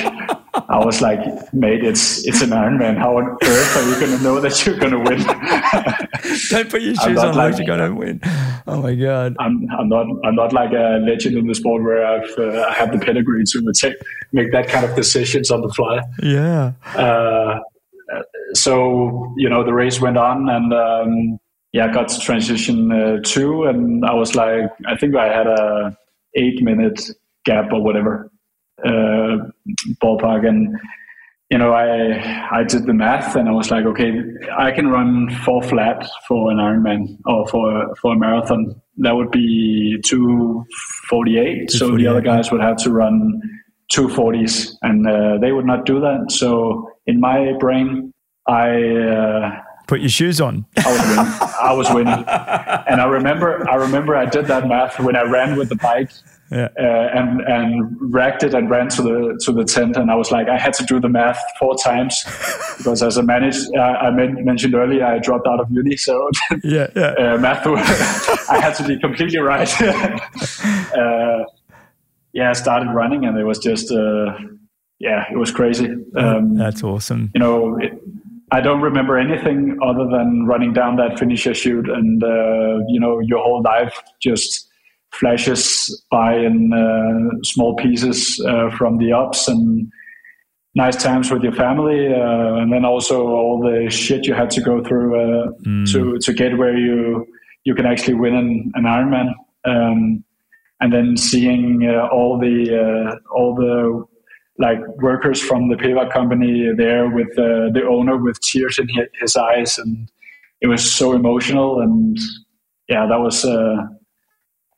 I 0.68 0.84
was 0.84 1.02
like, 1.02 1.20
mate, 1.52 1.84
it's 1.84 2.26
it's 2.26 2.40
an 2.40 2.50
Ironman. 2.50 2.96
How 2.96 3.18
on 3.18 3.36
earth 3.42 3.76
are 3.76 3.88
you 3.88 4.00
going 4.00 4.16
to 4.16 4.24
know 4.24 4.40
that 4.40 4.64
you're 4.64 4.78
going 4.78 4.92
to 4.92 4.98
win? 4.98 5.18
Don't 6.50 6.70
put 6.70 6.82
your 6.82 6.94
shoes 6.94 7.18
on 7.18 7.34
like 7.34 7.58
you're 7.58 7.66
going 7.66 7.90
to 7.90 7.94
win. 7.94 8.20
Oh 8.66 8.80
my 8.80 8.94
god! 8.94 9.36
I'm 9.38 9.68
I'm 9.78 9.88
not 9.88 10.06
I'm 10.24 10.34
not 10.34 10.52
like 10.52 10.72
a 10.72 10.98
legend 11.06 11.36
in 11.36 11.46
the 11.46 11.54
sport 11.54 11.82
where 11.82 12.06
I've 12.06 12.38
uh, 12.38 12.66
I 12.68 12.72
have 12.72 12.92
the 12.92 12.98
pedigree 12.98 13.44
to 13.44 13.72
take, 13.78 13.96
make 14.32 14.50
that 14.52 14.68
kind 14.68 14.84
of 14.84 14.96
decisions 14.96 15.50
on 15.50 15.60
the 15.60 15.68
fly. 15.68 16.00
Yeah. 16.22 16.72
Uh, 16.94 17.60
so 18.54 19.34
you 19.36 19.48
know 19.48 19.62
the 19.64 19.74
race 19.74 20.00
went 20.00 20.16
on 20.16 20.48
and. 20.48 20.72
Um, 20.72 21.38
yeah, 21.72 21.90
I 21.90 21.92
got 21.92 22.08
to 22.08 22.20
transition 22.20 22.90
uh, 22.90 23.18
two, 23.22 23.64
and 23.64 24.02
I 24.02 24.14
was 24.14 24.34
like, 24.34 24.62
I 24.86 24.96
think 24.96 25.14
I 25.14 25.26
had 25.26 25.46
a 25.46 25.94
eight 26.34 26.62
minute 26.62 27.10
gap 27.47 27.72
or 27.72 27.82
whatever 27.82 28.30
uh, 28.84 29.36
ballpark. 30.03 30.47
And 30.47 30.76
you 31.51 31.59
know, 31.59 31.72
I 31.72 31.88
I 32.51 32.64
did 32.64 32.86
the 32.86 32.92
math 32.92 33.36
and 33.36 33.49
I 33.49 33.53
was 33.53 33.70
like, 33.70 33.84
okay, 33.86 34.20
I 34.59 34.72
can 34.72 34.88
run 34.88 35.30
four 35.44 35.62
flat 35.62 36.09
for 36.26 36.51
an 36.51 36.59
Ironman 36.59 37.18
or 37.24 37.47
for 37.47 37.94
for 37.97 38.14
a 38.14 38.18
marathon. 38.18 38.80
That 38.99 39.14
would 39.14 39.30
be 39.30 39.99
two 40.05 40.64
forty 41.09 41.38
eight. 41.38 41.70
So 41.70 41.97
the 41.97 42.07
other 42.07 42.20
guys 42.20 42.51
would 42.51 42.62
have 42.62 42.76
to 42.78 42.90
run 42.90 43.40
two 43.88 44.09
forties, 44.09 44.76
and 44.82 45.07
uh, 45.07 45.38
they 45.40 45.53
would 45.53 45.66
not 45.66 45.86
do 45.86 46.01
that. 46.01 46.32
So 46.32 46.90
in 47.07 47.20
my 47.20 47.53
brain, 47.61 48.12
I. 48.49 48.70
Uh, 48.92 49.61
Put 49.86 50.01
your 50.01 50.09
shoes 50.09 50.40
on. 50.40 50.66
I 50.76 50.90
was 50.90 51.01
winning. 51.07 51.44
I 51.62 51.72
was 51.72 51.90
winning, 51.90 52.24
and 52.88 53.01
I 53.01 53.07
remember. 53.07 53.70
I 53.70 53.76
remember 53.76 54.16
I 54.16 54.26
did 54.26 54.47
that 54.47 54.66
math 54.66 54.99
when 54.99 55.14
I 55.14 55.22
ran 55.22 55.57
with 55.57 55.68
the 55.68 55.76
bike 55.76 56.11
yeah. 56.51 56.68
uh, 56.78 56.82
and 56.82 57.40
and 57.40 57.97
racked 58.12 58.42
it 58.42 58.55
and 58.55 58.70
ran 58.70 58.88
to 58.90 59.03
the 59.03 59.40
to 59.44 59.53
the 59.53 59.64
tent. 59.64 59.97
And 59.97 60.11
I 60.11 60.14
was 60.14 60.30
like, 60.30 60.49
I 60.49 60.59
had 60.59 60.72
to 60.74 60.84
do 60.84 61.01
the 61.01 61.09
math 61.09 61.38
four 61.59 61.76
times 61.76 62.24
because, 62.78 63.03
as 63.03 63.18
I 63.18 63.22
managed, 63.22 63.68
uh, 63.76 63.80
I 63.80 64.11
mentioned 64.11 64.74
earlier, 64.74 65.05
I 65.05 65.18
dropped 65.18 65.47
out 65.47 65.61
of 65.61 65.70
uni, 65.70 65.97
so 65.97 66.30
yeah, 66.64 66.88
yeah. 66.94 67.14
uh, 67.18 67.38
math. 67.38 67.66
I 68.51 68.61
had 68.61 68.74
to 68.74 68.84
be 68.84 68.99
completely 68.99 69.38
right. 69.38 69.70
Uh, 69.82 71.44
yeah, 72.32 72.51
I 72.51 72.53
started 72.53 72.90
running, 72.92 73.24
and 73.24 73.38
it 73.38 73.44
was 73.44 73.59
just 73.59 73.90
uh, 73.90 74.38
yeah, 74.99 75.24
it 75.30 75.36
was 75.36 75.51
crazy. 75.51 75.88
Um, 76.16 76.57
That's 76.57 76.82
awesome. 76.82 77.30
You 77.34 77.40
know. 77.40 77.78
It, 77.78 77.92
I 78.53 78.61
don't 78.61 78.80
remember 78.80 79.18
anything 79.18 79.76
other 79.82 80.07
than 80.07 80.47
running 80.47 80.72
down 80.72 80.97
that 80.97 81.18
finisher 81.18 81.53
chute, 81.53 81.88
and 81.88 82.22
uh, 82.22 82.78
you 82.86 83.01
know, 83.01 83.18
your 83.18 83.42
whole 83.42 83.61
life 83.61 84.01
just 84.22 84.65
flashes 85.18 86.04
by 86.10 86.36
in 86.36 86.72
uh, 86.72 87.36
small 87.42 87.74
pieces 87.76 88.40
uh, 88.46 88.70
from 88.70 88.98
the 88.98 89.12
ups 89.12 89.48
and 89.48 89.90
nice 90.74 91.02
times 91.02 91.30
with 91.30 91.42
your 91.42 91.52
family, 91.52 92.12
uh, 92.12 92.56
and 92.56 92.72
then 92.72 92.84
also 92.84 93.26
all 93.26 93.58
the 93.60 93.90
shit 93.90 94.26
you 94.26 94.34
had 94.34 94.50
to 94.50 94.60
go 94.60 94.84
through 94.84 95.16
uh, 95.16 95.50
mm. 95.66 95.90
to 95.92 96.18
to 96.18 96.32
get 96.32 96.56
where 96.58 96.76
you 96.76 97.26
you 97.64 97.74
can 97.74 97.86
actually 97.86 98.14
win 98.14 98.34
an, 98.34 98.70
an 98.74 98.84
Ironman, 98.84 99.32
um, 99.64 100.22
and 100.80 100.92
then 100.92 101.16
seeing 101.16 101.88
uh, 101.88 102.06
all 102.08 102.38
the 102.38 102.56
uh, 102.84 103.34
all 103.34 103.54
the 103.54 104.04
like 104.58 104.80
workers 105.02 105.40
from 105.40 105.68
the 105.68 105.76
PEWAG 105.76 106.10
company 106.12 106.70
there 106.76 107.10
with 107.10 107.34
the 107.36 107.82
owner 107.88 108.16
with 108.16 108.40
tears 108.40 108.78
in 108.78 108.88
his 109.20 109.36
eyes, 109.36 109.78
and 109.78 110.10
it 110.60 110.66
was 110.66 110.90
so 110.90 111.12
emotional, 111.12 111.80
and 111.80 112.18
yeah, 112.88 113.06
that 113.06 113.20
was 113.20 113.44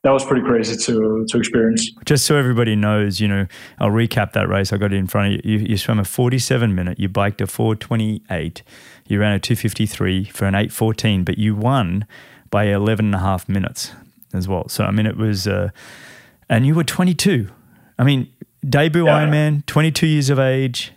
that 0.03 0.11
was 0.11 0.23
pretty 0.23 0.45
crazy 0.45 0.75
to 0.85 1.25
to 1.27 1.37
experience. 1.37 1.91
Just 2.05 2.25
so 2.25 2.37
everybody 2.37 2.75
knows, 2.75 3.19
you 3.19 3.27
know, 3.27 3.47
I'll 3.79 3.89
recap 3.89 4.33
that 4.33 4.47
race. 4.47 4.71
I 4.71 4.77
got 4.77 4.93
it 4.93 4.97
in 4.97 5.07
front 5.07 5.35
of 5.35 5.45
you. 5.45 5.57
You, 5.57 5.65
you 5.69 5.77
swam 5.77 5.99
a 5.99 6.05
47 6.05 6.73
minute, 6.73 6.99
you 6.99 7.09
biked 7.09 7.41
a 7.41 7.47
428, 7.47 8.63
you 9.07 9.19
ran 9.19 9.33
a 9.33 9.39
253 9.39 10.25
for 10.25 10.45
an 10.45 10.55
814, 10.55 11.23
but 11.23 11.37
you 11.37 11.55
won 11.55 12.05
by 12.49 12.65
11 12.65 13.07
and 13.07 13.15
a 13.15 13.19
half 13.19 13.49
minutes 13.49 13.91
as 14.33 14.47
well. 14.47 14.67
So, 14.69 14.85
I 14.85 14.91
mean, 14.91 15.05
it 15.05 15.17
was, 15.17 15.47
uh, 15.47 15.69
and 16.49 16.65
you 16.65 16.75
were 16.75 16.83
22. 16.83 17.49
I 17.97 18.03
mean, 18.03 18.31
debut 18.67 19.05
yeah. 19.05 19.25
Ironman, 19.25 19.65
22 19.65 20.07
years 20.07 20.29
of 20.29 20.39
age, 20.39 20.93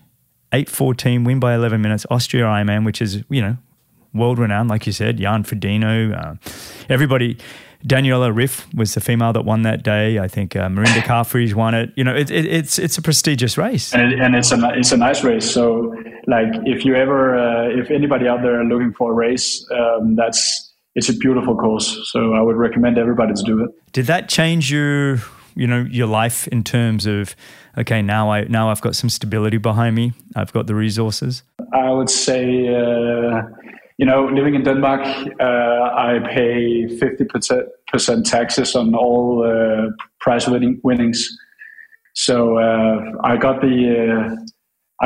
814, 0.53 1.25
win 1.25 1.41
by 1.41 1.55
11 1.55 1.81
minutes, 1.81 2.07
Austria 2.11 2.45
Ironman, 2.45 2.85
which 2.85 3.03
is, 3.03 3.25
you 3.29 3.43
know, 3.43 3.57
world 4.15 4.39
renowned, 4.39 4.69
like 4.69 4.87
you 4.87 4.93
said, 4.93 5.19
Jan 5.19 5.43
Frodeno, 5.43 6.15
uh, 6.15 6.35
everybody. 6.89 7.39
Daniela 7.87 8.33
Ryf 8.33 8.72
was 8.74 8.95
the 8.95 9.01
female 9.01 9.33
that 9.33 9.45
won 9.45 9.62
that 9.62 9.83
day. 9.83 10.18
I 10.18 10.28
think 10.28 10.55
uh, 10.55 10.68
Mirinda 10.68 11.03
Carfrae 11.03 11.53
won 11.55 11.74
it. 11.74 11.91
You 11.97 12.05
know, 12.05 12.14
it, 12.14 12.30
it, 12.30 12.47
it's 12.47 12.78
it's 12.78 12.97
a 12.99 13.03
prestigious 13.03 13.59
race, 13.59 13.93
and, 13.93 14.12
and, 14.12 14.37
it's 14.37 14.53
a 14.53 14.59
it's 14.74 14.93
a 14.93 14.97
nice 14.97 15.24
race. 15.24 15.51
So, 15.51 15.95
like, 16.26 16.49
if 16.64 16.85
you 16.85 16.95
ever, 16.95 17.37
uh, 17.37 17.68
if 17.70 17.91
anybody 17.91 18.28
out 18.28 18.43
there 18.43 18.64
looking 18.64 18.93
for 18.93 19.12
a 19.12 19.14
race, 19.14 19.66
um, 19.72 20.14
that's 20.14 20.72
it's 20.95 21.09
a 21.09 21.14
beautiful 21.14 21.57
course. 21.57 21.99
So, 22.12 22.35
I 22.35 22.41
would 22.41 22.57
recommend 22.57 22.99
everybody 22.99 23.35
to 23.35 23.43
do 23.43 23.64
it. 23.64 23.70
Did 23.93 24.07
that 24.07 24.28
change 24.28 24.70
your, 24.70 25.18
you 25.57 25.66
know, 25.66 25.85
your 25.91 26.07
life 26.07 26.47
in 26.49 26.62
terms 26.62 27.07
of? 27.07 27.35
Okay, 27.76 28.03
now 28.03 28.30
I 28.30 28.45
now 28.45 28.70
I've 28.70 28.83
got 28.83 28.95
some 28.95 29.11
stability 29.11 29.57
behind 29.57 29.97
me. 29.97 30.12
I've 30.37 30.53
got 30.53 30.66
the 30.66 30.74
resources. 30.74 31.43
I 31.72 31.91
would 31.91 32.11
say. 32.11 32.68
Uh, 32.68 33.43
you 34.03 34.07
know, 34.07 34.25
living 34.25 34.57
in 34.57 34.65
Denmark, 34.65 35.01
uh, 35.39 36.09
I 36.11 36.19
pay 36.35 36.87
50% 36.87 38.25
taxes 38.25 38.75
on 38.75 38.97
all 38.97 39.45
uh, 39.47 39.93
prize 40.19 40.49
winning, 40.49 40.81
winnings. 40.83 41.29
So 42.15 42.59
uh, 42.59 42.99
I 43.23 43.37
got 43.37 43.61
the 43.61 43.77
uh, 43.95 44.37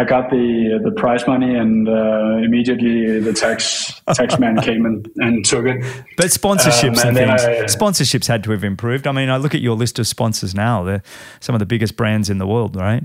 I 0.01 0.05
got 0.05 0.31
the 0.31 0.81
the 0.83 0.93
prize 0.93 1.27
money, 1.27 1.55
and 1.55 1.89
uh, 1.89 2.45
immediately 2.47 3.21
the 3.21 3.35
tax 3.35 4.01
tax 4.15 4.39
man 4.39 4.57
came 4.69 4.87
and, 4.87 5.07
and 5.17 5.45
took 5.45 5.67
it. 5.67 5.85
But 6.17 6.27
sponsorships 6.27 7.05
um, 7.05 7.09
and, 7.09 7.19
and 7.19 7.41
things, 7.41 7.45
I, 7.45 7.79
sponsorships 7.79 8.27
had 8.27 8.43
to 8.45 8.51
have 8.53 8.65
improved. 8.65 9.07
I 9.07 9.13
mean, 9.13 9.29
I 9.29 9.37
look 9.37 9.55
at 9.55 9.61
your 9.61 9.77
list 9.77 9.99
of 9.99 10.07
sponsors 10.07 10.55
now; 10.55 10.85
they're 10.85 11.03
some 11.41 11.55
of 11.55 11.59
the 11.59 11.67
biggest 11.67 11.97
brands 11.97 12.31
in 12.31 12.39
the 12.39 12.47
world, 12.47 12.77
right? 12.77 13.05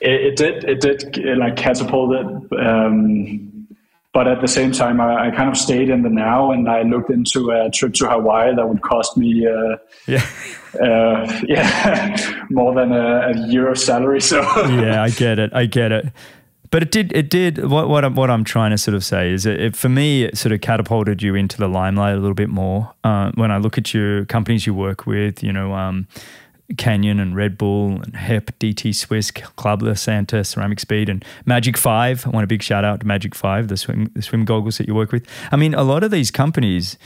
It, 0.00 0.20
it 0.28 0.36
did. 0.36 0.64
It 0.64 0.80
did 0.80 1.38
like 1.38 1.56
catapult 1.56 2.12
it. 2.14 2.26
Um, 2.66 3.55
but 4.16 4.26
at 4.26 4.40
the 4.40 4.48
same 4.48 4.72
time, 4.72 4.98
I, 4.98 5.26
I, 5.26 5.30
kind 5.30 5.50
of 5.50 5.58
stayed 5.58 5.90
in 5.90 6.00
the 6.00 6.08
now, 6.08 6.50
and 6.50 6.70
I 6.70 6.80
looked 6.84 7.10
into 7.10 7.50
a 7.50 7.68
trip 7.68 7.92
to 7.96 8.08
Hawaii 8.08 8.54
that 8.56 8.66
would 8.66 8.80
cost 8.80 9.14
me, 9.18 9.46
uh, 9.46 9.76
yeah, 10.06 10.26
uh, 10.82 11.42
yeah, 11.46 12.46
more 12.48 12.74
than 12.74 12.92
a, 12.92 13.28
a, 13.28 13.46
year 13.46 13.68
of 13.68 13.78
salary. 13.78 14.22
So 14.22 14.40
yeah, 14.70 15.02
I 15.02 15.10
get 15.10 15.38
it. 15.38 15.52
I 15.52 15.66
get 15.66 15.92
it. 15.92 16.06
But 16.70 16.82
it 16.82 16.92
did. 16.92 17.12
It 17.14 17.28
did. 17.28 17.62
What 17.66 17.90
what 17.90 18.06
I'm, 18.06 18.14
what 18.14 18.30
I'm 18.30 18.42
trying 18.42 18.70
to 18.70 18.78
sort 18.78 18.94
of 18.94 19.04
say 19.04 19.32
is, 19.32 19.44
it, 19.44 19.60
it, 19.60 19.76
for 19.76 19.90
me, 19.90 20.22
it 20.24 20.38
sort 20.38 20.54
of 20.54 20.62
catapulted 20.62 21.22
you 21.22 21.34
into 21.34 21.58
the 21.58 21.68
limelight 21.68 22.14
a 22.14 22.18
little 22.18 22.32
bit 22.32 22.48
more. 22.48 22.94
Uh, 23.04 23.32
when 23.34 23.50
I 23.50 23.58
look 23.58 23.76
at 23.76 23.92
your 23.92 24.24
companies 24.24 24.66
you 24.66 24.72
work 24.72 25.04
with, 25.04 25.42
you 25.42 25.52
know. 25.52 25.74
Um, 25.74 26.08
Canyon 26.76 27.20
and 27.20 27.36
Red 27.36 27.56
Bull 27.56 28.02
and 28.02 28.16
HEP, 28.16 28.58
DT 28.58 28.94
Swiss, 28.94 29.30
Clubber, 29.30 29.94
Santa, 29.94 30.44
Ceramic 30.44 30.80
Speed, 30.80 31.08
and 31.08 31.24
Magic 31.44 31.76
Five. 31.76 32.26
I 32.26 32.30
want 32.30 32.44
a 32.44 32.48
big 32.48 32.62
shout 32.62 32.84
out 32.84 33.00
to 33.00 33.06
Magic 33.06 33.34
Five, 33.34 33.68
the 33.68 33.76
swim 33.76 34.10
the 34.14 34.22
swim 34.22 34.44
goggles 34.44 34.78
that 34.78 34.88
you 34.88 34.94
work 34.94 35.12
with. 35.12 35.26
I 35.52 35.56
mean, 35.56 35.74
a 35.74 35.82
lot 35.82 36.02
of 36.02 36.10
these 36.10 36.30
companies. 36.30 36.98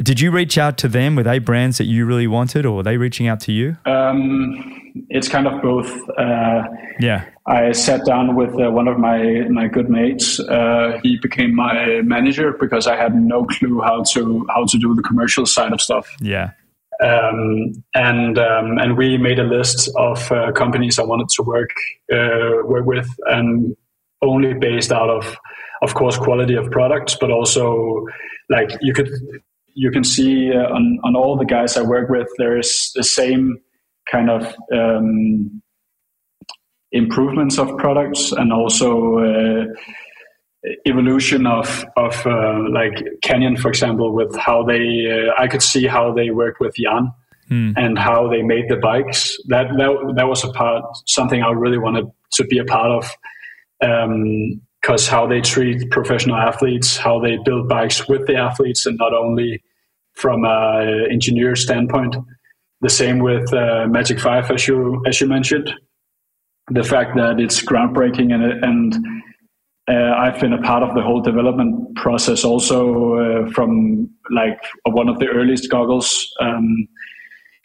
Did 0.00 0.20
you 0.20 0.30
reach 0.30 0.56
out 0.56 0.78
to 0.78 0.88
them? 0.88 1.16
Were 1.16 1.24
they 1.24 1.40
brands 1.40 1.78
that 1.78 1.86
you 1.86 2.06
really 2.06 2.28
wanted, 2.28 2.64
or 2.64 2.76
were 2.76 2.82
they 2.84 2.96
reaching 2.96 3.26
out 3.26 3.40
to 3.40 3.52
you? 3.52 3.76
Um, 3.84 4.92
it's 5.08 5.28
kind 5.28 5.46
of 5.48 5.60
both. 5.60 5.90
Uh, 6.16 6.62
yeah. 7.00 7.24
I 7.46 7.72
sat 7.72 8.04
down 8.04 8.36
with 8.36 8.50
uh, 8.60 8.70
one 8.70 8.86
of 8.86 8.98
my 8.98 9.48
my 9.48 9.66
good 9.66 9.90
mates. 9.90 10.38
Uh, 10.38 11.00
he 11.02 11.18
became 11.18 11.54
my 11.54 12.02
manager 12.02 12.52
because 12.52 12.86
I 12.86 12.96
had 12.96 13.14
no 13.14 13.44
clue 13.44 13.80
how 13.80 14.02
to 14.02 14.46
how 14.50 14.66
to 14.66 14.78
do 14.78 14.94
the 14.94 15.02
commercial 15.02 15.46
side 15.46 15.72
of 15.72 15.80
stuff. 15.80 16.08
Yeah. 16.20 16.52
Um, 17.02 17.72
and 17.94 18.38
um, 18.38 18.78
and 18.78 18.96
we 18.96 19.18
made 19.18 19.38
a 19.38 19.44
list 19.44 19.88
of 19.96 20.30
uh, 20.32 20.50
companies 20.52 20.98
I 20.98 21.04
wanted 21.04 21.28
to 21.30 21.42
work 21.42 21.70
uh, 22.12 22.64
work 22.64 22.86
with, 22.86 23.08
and 23.26 23.76
only 24.20 24.54
based 24.54 24.90
out 24.90 25.08
of, 25.08 25.36
of 25.80 25.94
course, 25.94 26.18
quality 26.18 26.54
of 26.54 26.70
products, 26.70 27.16
but 27.20 27.30
also 27.30 28.04
like 28.50 28.70
you 28.80 28.92
could 28.92 29.10
you 29.74 29.90
can 29.92 30.02
see 30.02 30.52
uh, 30.52 30.74
on 30.74 30.98
on 31.04 31.14
all 31.14 31.36
the 31.36 31.44
guys 31.44 31.76
I 31.76 31.82
work 31.82 32.10
with, 32.10 32.26
there 32.36 32.58
is 32.58 32.90
the 32.96 33.04
same 33.04 33.60
kind 34.10 34.30
of 34.30 34.54
um, 34.72 35.62
improvements 36.90 37.58
of 37.58 37.76
products, 37.78 38.32
and 38.32 38.52
also 38.52 39.18
uh, 39.18 39.64
evolution 40.86 41.46
of 41.46 41.84
of 41.96 42.26
uh, 42.26 42.60
like 42.70 43.04
Canyon, 43.22 43.56
for 43.56 43.68
example, 43.68 44.12
with 44.12 44.34
how 44.36 44.62
they 44.62 45.06
uh, 45.10 45.40
I 45.42 45.48
could 45.48 45.62
see 45.62 45.86
how 45.86 46.12
they 46.12 46.30
worked 46.30 46.60
with 46.60 46.74
Jan 46.76 47.12
mm. 47.50 47.74
and 47.76 47.98
how 47.98 48.28
they 48.28 48.42
made 48.42 48.68
the 48.68 48.76
bikes. 48.76 49.36
That 49.46 49.68
that 49.76 50.14
that 50.16 50.28
was 50.28 50.44
a 50.44 50.48
part 50.52 50.84
something 51.06 51.42
I 51.42 51.50
really 51.50 51.78
wanted 51.78 52.06
to 52.32 52.44
be 52.44 52.58
a 52.58 52.64
part 52.64 52.90
of. 52.90 53.10
because 54.82 55.08
um, 55.08 55.14
how 55.14 55.26
they 55.26 55.40
treat 55.40 55.90
professional 55.90 56.36
athletes, 56.36 56.96
how 56.96 57.20
they 57.20 57.36
build 57.44 57.68
bikes 57.68 58.08
with 58.08 58.26
the 58.26 58.36
athletes, 58.36 58.86
and 58.86 58.98
not 58.98 59.14
only 59.14 59.62
from 60.14 60.44
an 60.44 61.06
engineer 61.10 61.54
standpoint. 61.54 62.16
The 62.80 62.90
same 62.90 63.18
with 63.18 63.52
uh, 63.52 63.86
Magic 63.88 64.20
Five, 64.20 64.50
as 64.50 64.68
you 64.68 65.02
as 65.06 65.20
you 65.20 65.26
mentioned, 65.26 65.72
the 66.70 66.84
fact 66.84 67.16
that 67.16 67.40
it's 67.40 67.62
groundbreaking 67.62 68.32
and 68.32 68.64
and 68.64 68.94
uh, 69.88 70.14
I've 70.18 70.38
been 70.38 70.52
a 70.52 70.60
part 70.60 70.82
of 70.82 70.94
the 70.94 71.02
whole 71.02 71.22
development 71.22 71.96
process 71.96 72.44
also 72.44 73.14
uh, 73.14 73.50
from 73.52 74.10
like 74.30 74.60
one 74.84 75.08
of 75.08 75.18
the 75.18 75.26
earliest 75.28 75.70
goggles, 75.70 76.30
um, 76.40 76.86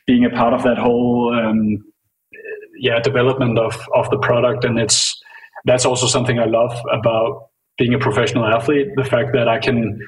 being 0.08 0.24
a 0.24 0.30
part 0.30 0.54
of 0.54 0.64
that 0.64 0.78
whole 0.78 1.34
um, 1.38 1.84
yeah 2.80 3.00
development 3.00 3.60
of 3.60 3.78
of 3.94 4.10
the 4.10 4.18
product, 4.20 4.64
and 4.64 4.80
it's 4.80 5.22
that's 5.66 5.86
also 5.86 6.08
something 6.08 6.40
I 6.40 6.46
love 6.46 6.74
about 6.92 7.50
being 7.78 7.94
a 7.94 8.00
professional 8.00 8.46
athlete. 8.46 8.88
The 8.96 9.04
fact 9.04 9.34
that 9.34 9.50
I 9.50 9.60
can 9.60 10.00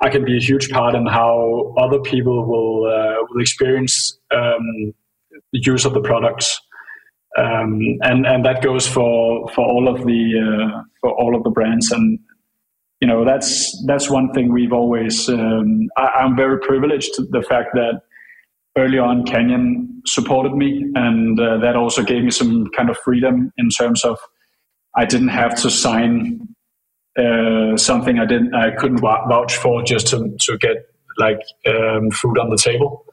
I 0.00 0.10
can 0.10 0.24
be 0.24 0.36
a 0.36 0.40
huge 0.40 0.70
part 0.70 0.94
in 0.94 1.06
how 1.06 1.74
other 1.76 1.98
people 1.98 2.46
will 2.46 2.86
uh, 2.86 3.16
will 3.28 3.40
experience 3.40 4.16
um, 4.32 4.94
the 5.52 5.60
use 5.64 5.84
of 5.84 5.94
the 5.94 6.00
products 6.00 6.60
um, 7.36 7.80
and 8.02 8.26
and 8.26 8.44
that 8.44 8.62
goes 8.62 8.86
for 8.86 9.48
for 9.50 9.64
all 9.64 9.88
of 9.88 10.04
the 10.06 10.34
uh, 10.38 10.82
for 11.00 11.10
all 11.12 11.34
of 11.36 11.42
the 11.42 11.50
brands 11.50 11.90
and 11.90 12.18
you 13.00 13.08
know 13.08 13.24
that's 13.24 13.84
that's 13.86 14.08
one 14.08 14.32
thing 14.32 14.52
we've 14.52 14.72
always 14.72 15.28
um, 15.28 15.88
I, 15.96 16.24
am 16.24 16.36
very 16.36 16.58
privileged 16.60 17.12
the 17.30 17.42
fact 17.42 17.70
that 17.74 18.02
early 18.76 18.98
on 18.98 19.24
Canyon 19.24 20.02
supported 20.06 20.54
me 20.54 20.84
and 20.94 21.38
uh, 21.38 21.58
that 21.58 21.76
also 21.76 22.02
gave 22.02 22.24
me 22.24 22.30
some 22.30 22.66
kind 22.76 22.90
of 22.90 22.96
freedom 22.98 23.52
in 23.58 23.68
terms 23.68 24.04
of 24.04 24.18
I 24.96 25.04
didn't 25.04 25.28
have 25.28 25.54
to 25.62 25.70
sign 25.70 26.48
uh, 27.18 27.76
something 27.76 28.18
I 28.18 28.26
didn't 28.26 28.54
I 28.54 28.70
couldn't 28.70 29.00
vouch 29.00 29.56
for 29.56 29.82
just 29.82 30.06
to 30.08 30.34
to 30.40 30.58
get 30.58 30.88
like 31.18 31.40
um, 31.66 32.10
food 32.10 32.38
on 32.38 32.50
the 32.50 32.56
table. 32.56 33.04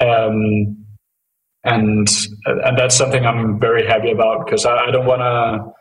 Um, 0.00 0.84
and 1.64 2.08
and 2.44 2.78
that's 2.78 2.96
something 2.96 3.24
I'm 3.24 3.58
very 3.58 3.86
happy 3.86 4.10
about 4.10 4.46
because 4.46 4.64
I, 4.64 4.86
I, 4.86 4.90
don't 4.90 5.06
want 5.06 5.20
to. 5.20 5.72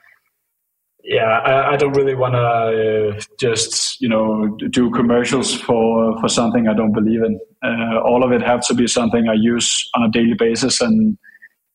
Yeah, 1.04 1.40
I, 1.40 1.74
I, 1.74 1.78
don't 1.78 1.96
really 1.96 2.16
want 2.16 2.34
to 2.34 3.18
uh, 3.18 3.22
just 3.40 4.00
you 4.02 4.10
know 4.10 4.58
do 4.70 4.92
commercials 4.92 5.56
for 5.56 6.20
for 6.20 6.28
something 6.28 6.68
I 6.68 6.74
don't 6.74 6.92
believe 6.92 7.24
in. 7.24 7.40
Uh, 7.64 8.00
all 8.02 8.24
of 8.24 8.32
it 8.32 8.42
have 8.42 8.62
to 8.68 8.74
be 8.74 8.88
something 8.88 9.30
I 9.30 9.34
use 9.34 9.90
on 9.96 10.04
a 10.04 10.12
daily 10.12 10.36
basis, 10.38 10.82
and 10.82 11.18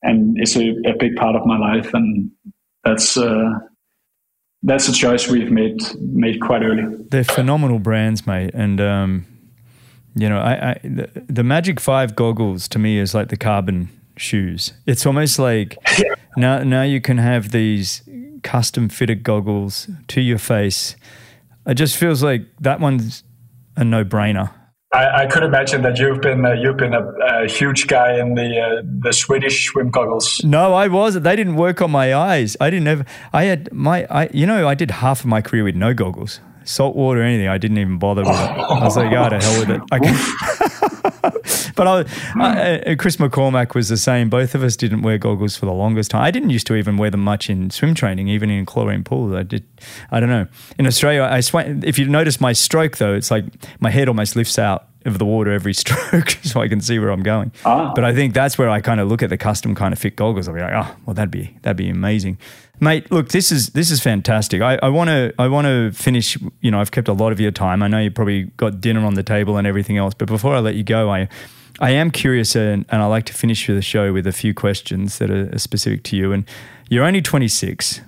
and 0.02 0.36
it's 0.38 0.57
a, 0.57 0.70
a 0.86 0.94
big 0.98 1.16
part 1.16 1.36
of 1.36 1.46
my 1.46 1.59
life, 1.59 1.92
and 1.94 2.30
that's. 2.84 3.16
Uh, 3.16 3.50
that's 4.66 4.88
a 4.88 4.92
choice 4.94 5.28
we've 5.28 5.50
made 5.50 5.78
made 6.00 6.40
quite 6.40 6.62
early. 6.62 6.84
They're 7.11 7.22
phenomenal 7.22 7.78
brands, 7.78 8.26
mate, 8.26 8.52
and 8.55 8.80
um, 8.80 9.26
you 10.14 10.28
know, 10.28 10.38
I, 10.38 10.70
I 10.70 10.80
the, 10.84 11.10
the, 11.28 11.44
Magic 11.44 11.80
Five 11.80 12.14
goggles 12.14 12.68
to 12.68 12.78
me 12.78 12.98
is 12.98 13.14
like 13.14 13.28
the 13.28 13.36
carbon 13.36 13.88
shoes. 14.16 14.72
It's 14.86 15.06
almost 15.06 15.38
like 15.38 15.76
now 16.36 16.62
now 16.62 16.82
you 16.82 17.00
can 17.00 17.18
have 17.18 17.50
these 17.50 18.02
custom 18.42 18.88
fitted 18.88 19.22
goggles 19.22 19.88
to 20.08 20.20
your 20.20 20.38
face. 20.38 20.96
It 21.66 21.74
just 21.74 21.96
feels 21.96 22.22
like 22.22 22.42
that 22.60 22.78
one's 22.78 23.24
a 23.76 23.84
no 23.84 24.04
brainer. 24.04 24.52
I, 24.92 25.22
I, 25.22 25.26
could 25.26 25.42
imagine 25.42 25.82
that 25.82 25.98
you've 25.98 26.20
been 26.20 26.44
uh, 26.46 26.52
you've 26.52 26.76
been 26.76 26.94
a, 26.94 27.02
a, 27.42 27.48
huge 27.48 27.88
guy 27.88 28.16
in 28.16 28.36
the 28.36 28.60
uh, 28.60 28.82
the 28.84 29.12
Swedish 29.12 29.66
swim 29.66 29.90
goggles. 29.90 30.40
No, 30.44 30.72
I 30.72 30.86
wasn't. 30.86 31.24
They 31.24 31.34
didn't 31.34 31.56
work 31.56 31.82
on 31.82 31.90
my 31.90 32.14
eyes. 32.14 32.56
I 32.60 32.70
didn't 32.70 32.86
ever. 32.86 33.04
I 33.32 33.44
had 33.44 33.72
my. 33.72 34.06
I 34.08 34.28
you 34.32 34.46
know 34.46 34.68
I 34.68 34.76
did 34.76 34.92
half 34.92 35.20
of 35.20 35.26
my 35.26 35.42
career 35.42 35.64
with 35.64 35.74
no 35.74 35.94
goggles 35.94 36.38
salt 36.64 36.96
water 36.96 37.20
or 37.20 37.24
anything. 37.24 37.48
I 37.48 37.58
didn't 37.58 37.78
even 37.78 37.98
bother 37.98 38.22
with 38.22 38.30
it. 38.30 38.34
I 38.34 38.84
was 38.84 38.96
like, 38.96 39.12
oh, 39.12 39.28
to 39.28 39.38
hell 39.38 39.60
with 39.60 39.70
it. 39.70 39.82
Okay. 39.92 41.72
but 41.76 41.86
I, 41.86 42.04
I, 42.36 42.78
uh, 42.80 42.96
Chris 42.96 43.16
McCormack 43.16 43.74
was 43.74 43.88
the 43.88 43.96
same. 43.96 44.30
Both 44.30 44.54
of 44.54 44.62
us 44.62 44.76
didn't 44.76 45.02
wear 45.02 45.18
goggles 45.18 45.56
for 45.56 45.66
the 45.66 45.72
longest 45.72 46.10
time. 46.10 46.22
I 46.22 46.30
didn't 46.30 46.50
used 46.50 46.66
to 46.68 46.74
even 46.74 46.96
wear 46.96 47.10
them 47.10 47.22
much 47.22 47.50
in 47.50 47.70
swim 47.70 47.94
training, 47.94 48.28
even 48.28 48.50
in 48.50 48.66
chlorine 48.66 49.04
pools. 49.04 49.34
I 49.34 49.42
did. 49.42 49.64
I 50.10 50.20
don't 50.20 50.30
know. 50.30 50.46
In 50.78 50.86
Australia, 50.86 51.22
I 51.22 51.40
sw- 51.40 51.84
if 51.84 51.98
you 51.98 52.08
notice 52.08 52.40
my 52.40 52.52
stroke 52.52 52.98
though, 52.98 53.14
it's 53.14 53.30
like 53.30 53.44
my 53.80 53.90
head 53.90 54.08
almost 54.08 54.36
lifts 54.36 54.58
out 54.58 54.88
of 55.04 55.18
the 55.18 55.24
water 55.24 55.52
every 55.52 55.74
stroke 55.82 56.30
so 56.42 56.60
I 56.60 56.68
can 56.68 56.80
see 56.80 56.98
where 56.98 57.10
I'm 57.10 57.22
going. 57.22 57.52
Ah. 57.64 57.92
But 57.94 58.04
I 58.04 58.14
think 58.14 58.34
that's 58.34 58.58
where 58.58 58.70
I 58.70 58.80
kind 58.80 59.00
of 59.00 59.08
look 59.08 59.22
at 59.22 59.30
the 59.30 59.36
custom 59.36 59.74
kind 59.74 59.92
of 59.92 59.98
fit 59.98 60.16
goggles. 60.16 60.48
I'll 60.48 60.54
be 60.54 60.60
like, 60.60 60.72
oh, 60.72 60.96
well, 61.06 61.14
that'd 61.14 61.30
be 61.30 61.56
that'd 61.62 61.76
be 61.76 61.88
amazing, 61.88 62.38
mate. 62.81 63.11
Look, 63.11 63.29
this 63.29 63.51
is 63.53 63.68
this 63.68 63.91
is 63.91 64.01
fantastic. 64.01 64.62
I 64.62 64.89
want 64.89 65.09
to 65.09 65.33
I 65.39 65.49
want 65.49 65.66
to 65.66 65.93
finish. 65.93 66.39
You 66.61 66.70
know, 66.70 66.81
I've 66.81 66.91
kept 66.91 67.09
a 67.09 67.12
lot 67.12 67.33
of 67.33 67.41
your 67.41 67.51
time. 67.51 67.83
I 67.83 67.89
know 67.89 67.99
you 67.99 68.11
probably 68.11 68.45
got 68.57 68.81
dinner 68.81 69.05
on 69.05 69.14
the 69.14 69.22
table 69.22 69.57
and 69.57 69.66
everything 69.66 69.97
else. 69.97 70.14
But 70.14 70.29
before 70.29 70.55
I 70.55 70.61
let 70.61 70.75
you 70.75 70.85
go, 70.85 71.11
I 71.11 71.29
I 71.81 71.91
am 71.91 72.11
curious, 72.11 72.55
and, 72.55 72.85
and 72.89 73.03
I 73.03 73.07
like 73.07 73.25
to 73.27 73.35
finish 73.35 73.66
the 73.66 73.83
show 73.83 74.12
with 74.12 74.27
a 74.27 74.33
few 74.33 74.55
questions 74.55 75.18
that 75.18 75.31
are, 75.31 75.59
specific 75.59 76.05
to 76.05 76.16
you. 76.16 76.33
And 76.33 76.45
you're 76.89 77.05
only 77.05 77.20
26, 77.20 78.01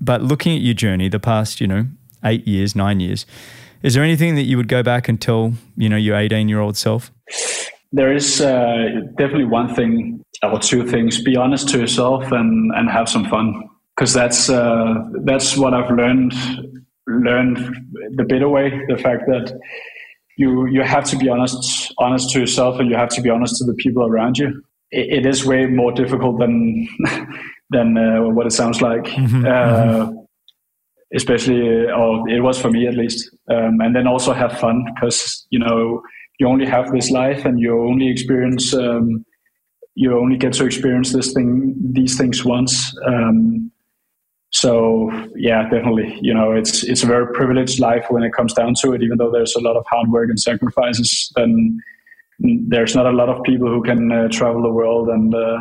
but 0.00 0.22
looking 0.22 0.56
at 0.56 0.62
your 0.62 0.74
journey, 0.74 1.08
the 1.08 1.20
past, 1.20 1.60
you 1.60 1.66
know, 1.66 1.86
eight 2.24 2.46
years, 2.46 2.74
nine 2.74 2.98
years, 3.00 3.24
is 3.82 3.94
there 3.94 4.02
anything 4.02 4.34
that 4.34 4.44
you 4.44 4.56
would 4.56 4.68
go 4.68 4.82
back 4.82 5.08
and 5.08 5.20
tell, 5.20 5.52
you 5.76 5.88
know, 5.88 5.96
your 5.96 6.16
18 6.16 6.48
year 6.48 6.58
old 6.58 6.76
self? 6.76 7.12
There 7.92 8.12
is 8.12 8.40
uh, 8.40 8.86
definitely 9.16 9.44
one 9.44 9.72
thing 9.72 10.24
or 10.42 10.58
two 10.58 10.84
things. 10.88 11.22
Be 11.22 11.36
honest 11.36 11.68
to 11.68 11.78
yourself 11.78 12.32
and, 12.32 12.72
and 12.74 12.90
have 12.90 13.08
some 13.08 13.26
fun. 13.26 13.68
Because 13.96 14.12
that's 14.12 14.50
uh, 14.50 14.94
that's 15.24 15.56
what 15.56 15.72
I've 15.74 15.90
learned 15.90 16.34
learned 17.06 17.58
the 18.16 18.24
bitter 18.24 18.48
way. 18.48 18.80
The 18.88 18.96
fact 18.96 19.26
that 19.26 19.58
you 20.36 20.66
you 20.66 20.82
have 20.82 21.04
to 21.10 21.16
be 21.16 21.28
honest 21.28 21.92
honest 21.98 22.30
to 22.30 22.40
yourself 22.40 22.80
and 22.80 22.90
you 22.90 22.96
have 22.96 23.10
to 23.10 23.22
be 23.22 23.30
honest 23.30 23.56
to 23.58 23.64
the 23.64 23.74
people 23.74 24.04
around 24.04 24.38
you. 24.38 24.62
it, 24.94 25.18
it 25.18 25.26
is 25.26 25.44
way 25.44 25.66
more 25.66 25.92
difficult 25.92 26.38
than 26.38 26.88
than 27.70 27.96
uh, 27.98 28.22
what 28.22 28.46
it 28.46 28.52
sounds 28.52 28.80
like. 28.80 29.04
Mm-hmm, 29.04 29.44
uh, 29.44 29.48
mm-hmm. 29.48 30.16
Especially, 31.14 31.86
or 31.90 32.28
it 32.28 32.40
was 32.40 32.60
for 32.60 32.70
me 32.70 32.88
at 32.88 32.94
least. 32.94 33.30
Um, 33.48 33.80
and 33.80 33.94
then 33.94 34.06
also 34.06 34.32
have 34.32 34.58
fun 34.58 34.84
because 34.94 35.46
you 35.50 35.58
know 35.58 36.02
you 36.38 36.48
only 36.48 36.66
have 36.66 36.90
this 36.92 37.10
life 37.10 37.44
and 37.44 37.60
you 37.60 37.78
only 37.78 38.08
experience 38.08 38.74
um, 38.74 39.24
you 39.94 40.18
only 40.18 40.36
get 40.36 40.54
to 40.54 40.64
experience 40.64 41.12
this 41.12 41.32
thing 41.32 41.74
these 41.92 42.16
things 42.16 42.44
once. 42.44 42.96
Um, 43.06 43.70
so 44.54 45.10
yeah, 45.34 45.64
definitely. 45.64 46.16
You 46.22 46.32
know, 46.32 46.52
it's 46.52 46.84
it's 46.84 47.02
a 47.02 47.06
very 47.06 47.26
privileged 47.32 47.80
life 47.80 48.06
when 48.08 48.22
it 48.22 48.32
comes 48.32 48.54
down 48.54 48.74
to 48.82 48.92
it. 48.92 49.02
Even 49.02 49.18
though 49.18 49.32
there's 49.32 49.56
a 49.56 49.60
lot 49.60 49.76
of 49.76 49.84
hard 49.90 50.08
work 50.12 50.30
and 50.30 50.38
sacrifices, 50.38 51.32
then 51.34 51.76
there's 52.38 52.94
not 52.94 53.04
a 53.06 53.10
lot 53.10 53.28
of 53.28 53.42
people 53.42 53.66
who 53.66 53.82
can 53.82 54.12
uh, 54.12 54.28
travel 54.28 54.62
the 54.62 54.70
world 54.70 55.08
and 55.08 55.34
uh, 55.34 55.58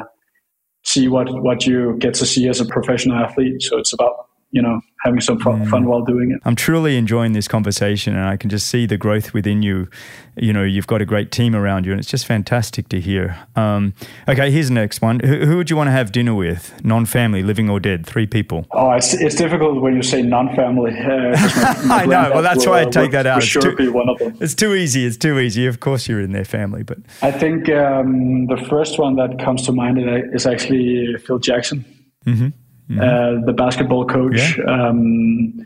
see 0.83 1.07
what 1.07 1.27
what 1.41 1.65
you 1.65 1.97
get 1.97 2.13
to 2.13 2.25
see 2.25 2.47
as 2.47 2.61
a 2.61 2.65
professional 2.65 3.17
athlete. 3.17 3.63
So 3.63 3.79
it's 3.79 3.93
about 3.93 4.27
you 4.53 4.61
know 4.61 4.79
having 5.03 5.19
some 5.19 5.37
fun, 5.39 5.65
mm. 5.65 5.69
fun, 5.69 5.85
while 5.85 6.01
doing 6.01 6.31
it. 6.31 6.39
I'm 6.45 6.55
truly 6.55 6.95
enjoying 6.95 7.33
this 7.33 7.47
conversation, 7.47 8.15
and 8.15 8.25
I 8.25 8.37
can 8.37 8.49
just 8.49 8.67
see 8.67 8.85
the 8.85 8.97
growth 8.97 9.33
within 9.33 9.61
you. 9.61 9.89
You 10.37 10.53
know, 10.53 10.63
you've 10.63 10.87
got 10.87 11.01
a 11.01 11.05
great 11.05 11.31
team 11.31 11.55
around 11.55 11.85
you, 11.85 11.91
and 11.91 11.99
it's 11.99 12.09
just 12.09 12.25
fantastic 12.25 12.87
to 12.89 13.01
hear. 13.01 13.37
Um, 13.55 13.93
okay, 14.29 14.51
here's 14.51 14.69
the 14.69 14.75
next 14.75 15.01
one. 15.01 15.19
Who, 15.19 15.45
who, 15.45 15.57
would 15.57 15.69
you 15.69 15.75
want 15.75 15.87
to 15.87 15.91
have 15.91 16.11
dinner 16.11 16.33
with? 16.33 16.83
Non-family, 16.83 17.43
living 17.43 17.69
or 17.69 17.79
dead? 17.79 18.05
Three 18.05 18.27
people. 18.27 18.65
Oh, 18.71 18.91
it's, 18.91 19.13
it's 19.13 19.35
difficult 19.35 19.81
when 19.81 19.95
you 19.95 20.03
say 20.03 20.21
non-family. 20.21 20.91
Uh, 20.91 21.05
my, 21.05 21.83
my 21.85 22.01
I 22.03 22.05
know. 22.05 22.31
Well, 22.35 22.43
that's 22.43 22.65
why 22.65 22.81
I 22.81 22.85
take 22.85 23.11
that 23.11 23.25
out. 23.25 23.43
Sure 23.43 23.59
it's 23.67 23.71
too, 23.71 23.75
be 23.75 23.89
one 23.89 24.07
of 24.07 24.19
them. 24.19 24.37
It's 24.39 24.55
too 24.55 24.75
easy. 24.75 25.05
It's 25.05 25.17
too 25.17 25.39
easy. 25.39 25.65
Of 25.65 25.79
course, 25.79 26.07
you're 26.07 26.21
in 26.21 26.31
their 26.31 26.45
family, 26.45 26.83
but 26.83 26.99
I 27.21 27.31
think 27.31 27.69
um, 27.69 28.45
the 28.45 28.57
first 28.69 28.99
one 28.99 29.15
that 29.15 29.39
comes 29.43 29.65
to 29.65 29.71
mind 29.71 29.99
is 30.33 30.45
actually 30.45 31.15
Phil 31.25 31.39
Jackson. 31.39 31.85
Mm-hmm 32.25 32.59
mm-hmm. 32.89 32.99
uh, 32.99 33.45
the 33.45 33.53
basketball 33.53 34.05
coach. 34.05 34.57
Yeah. 34.57 34.65
Um, 34.65 35.65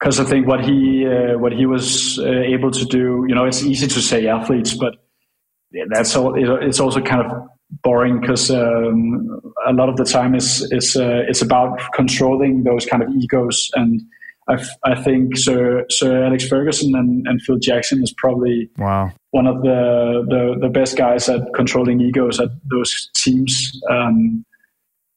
because 0.00 0.20
I 0.20 0.24
think 0.24 0.46
what 0.46 0.62
he 0.62 1.06
uh, 1.06 1.38
what 1.38 1.52
he 1.52 1.64
was 1.64 2.18
uh, 2.18 2.26
able 2.26 2.70
to 2.70 2.84
do, 2.84 3.24
you 3.26 3.34
know, 3.34 3.46
it's 3.46 3.62
easy 3.62 3.86
to 3.86 4.00
say 4.02 4.26
athletes, 4.26 4.74
but 4.74 4.96
that's 5.88 6.14
all. 6.14 6.34
It's 6.36 6.78
also 6.78 7.00
kind 7.00 7.22
of 7.24 7.48
boring 7.82 8.20
because 8.20 8.50
um, 8.50 9.40
a 9.66 9.72
lot 9.72 9.88
of 9.88 9.96
the 9.96 10.04
time 10.04 10.34
it's 10.34 10.60
it's 10.72 10.94
uh, 10.94 11.22
it's 11.26 11.40
about 11.40 11.80
controlling 11.94 12.64
those 12.64 12.84
kind 12.84 13.02
of 13.02 13.08
egos, 13.16 13.70
and 13.74 14.02
I, 14.46 14.62
I 14.84 15.02
think 15.02 15.38
Sir 15.38 15.86
Sir 15.88 16.24
Alex 16.24 16.46
Ferguson 16.46 16.94
and, 16.94 17.26
and 17.26 17.40
Phil 17.40 17.58
Jackson 17.58 18.02
is 18.02 18.12
probably 18.12 18.68
wow 18.76 19.10
one 19.34 19.48
of 19.48 19.62
the, 19.62 20.24
the 20.28 20.56
the 20.60 20.68
best 20.68 20.96
guys 20.96 21.28
at 21.28 21.40
controlling 21.54 22.00
egos 22.00 22.38
at 22.38 22.50
those 22.70 23.10
teams. 23.16 23.80
Um, 23.90 24.44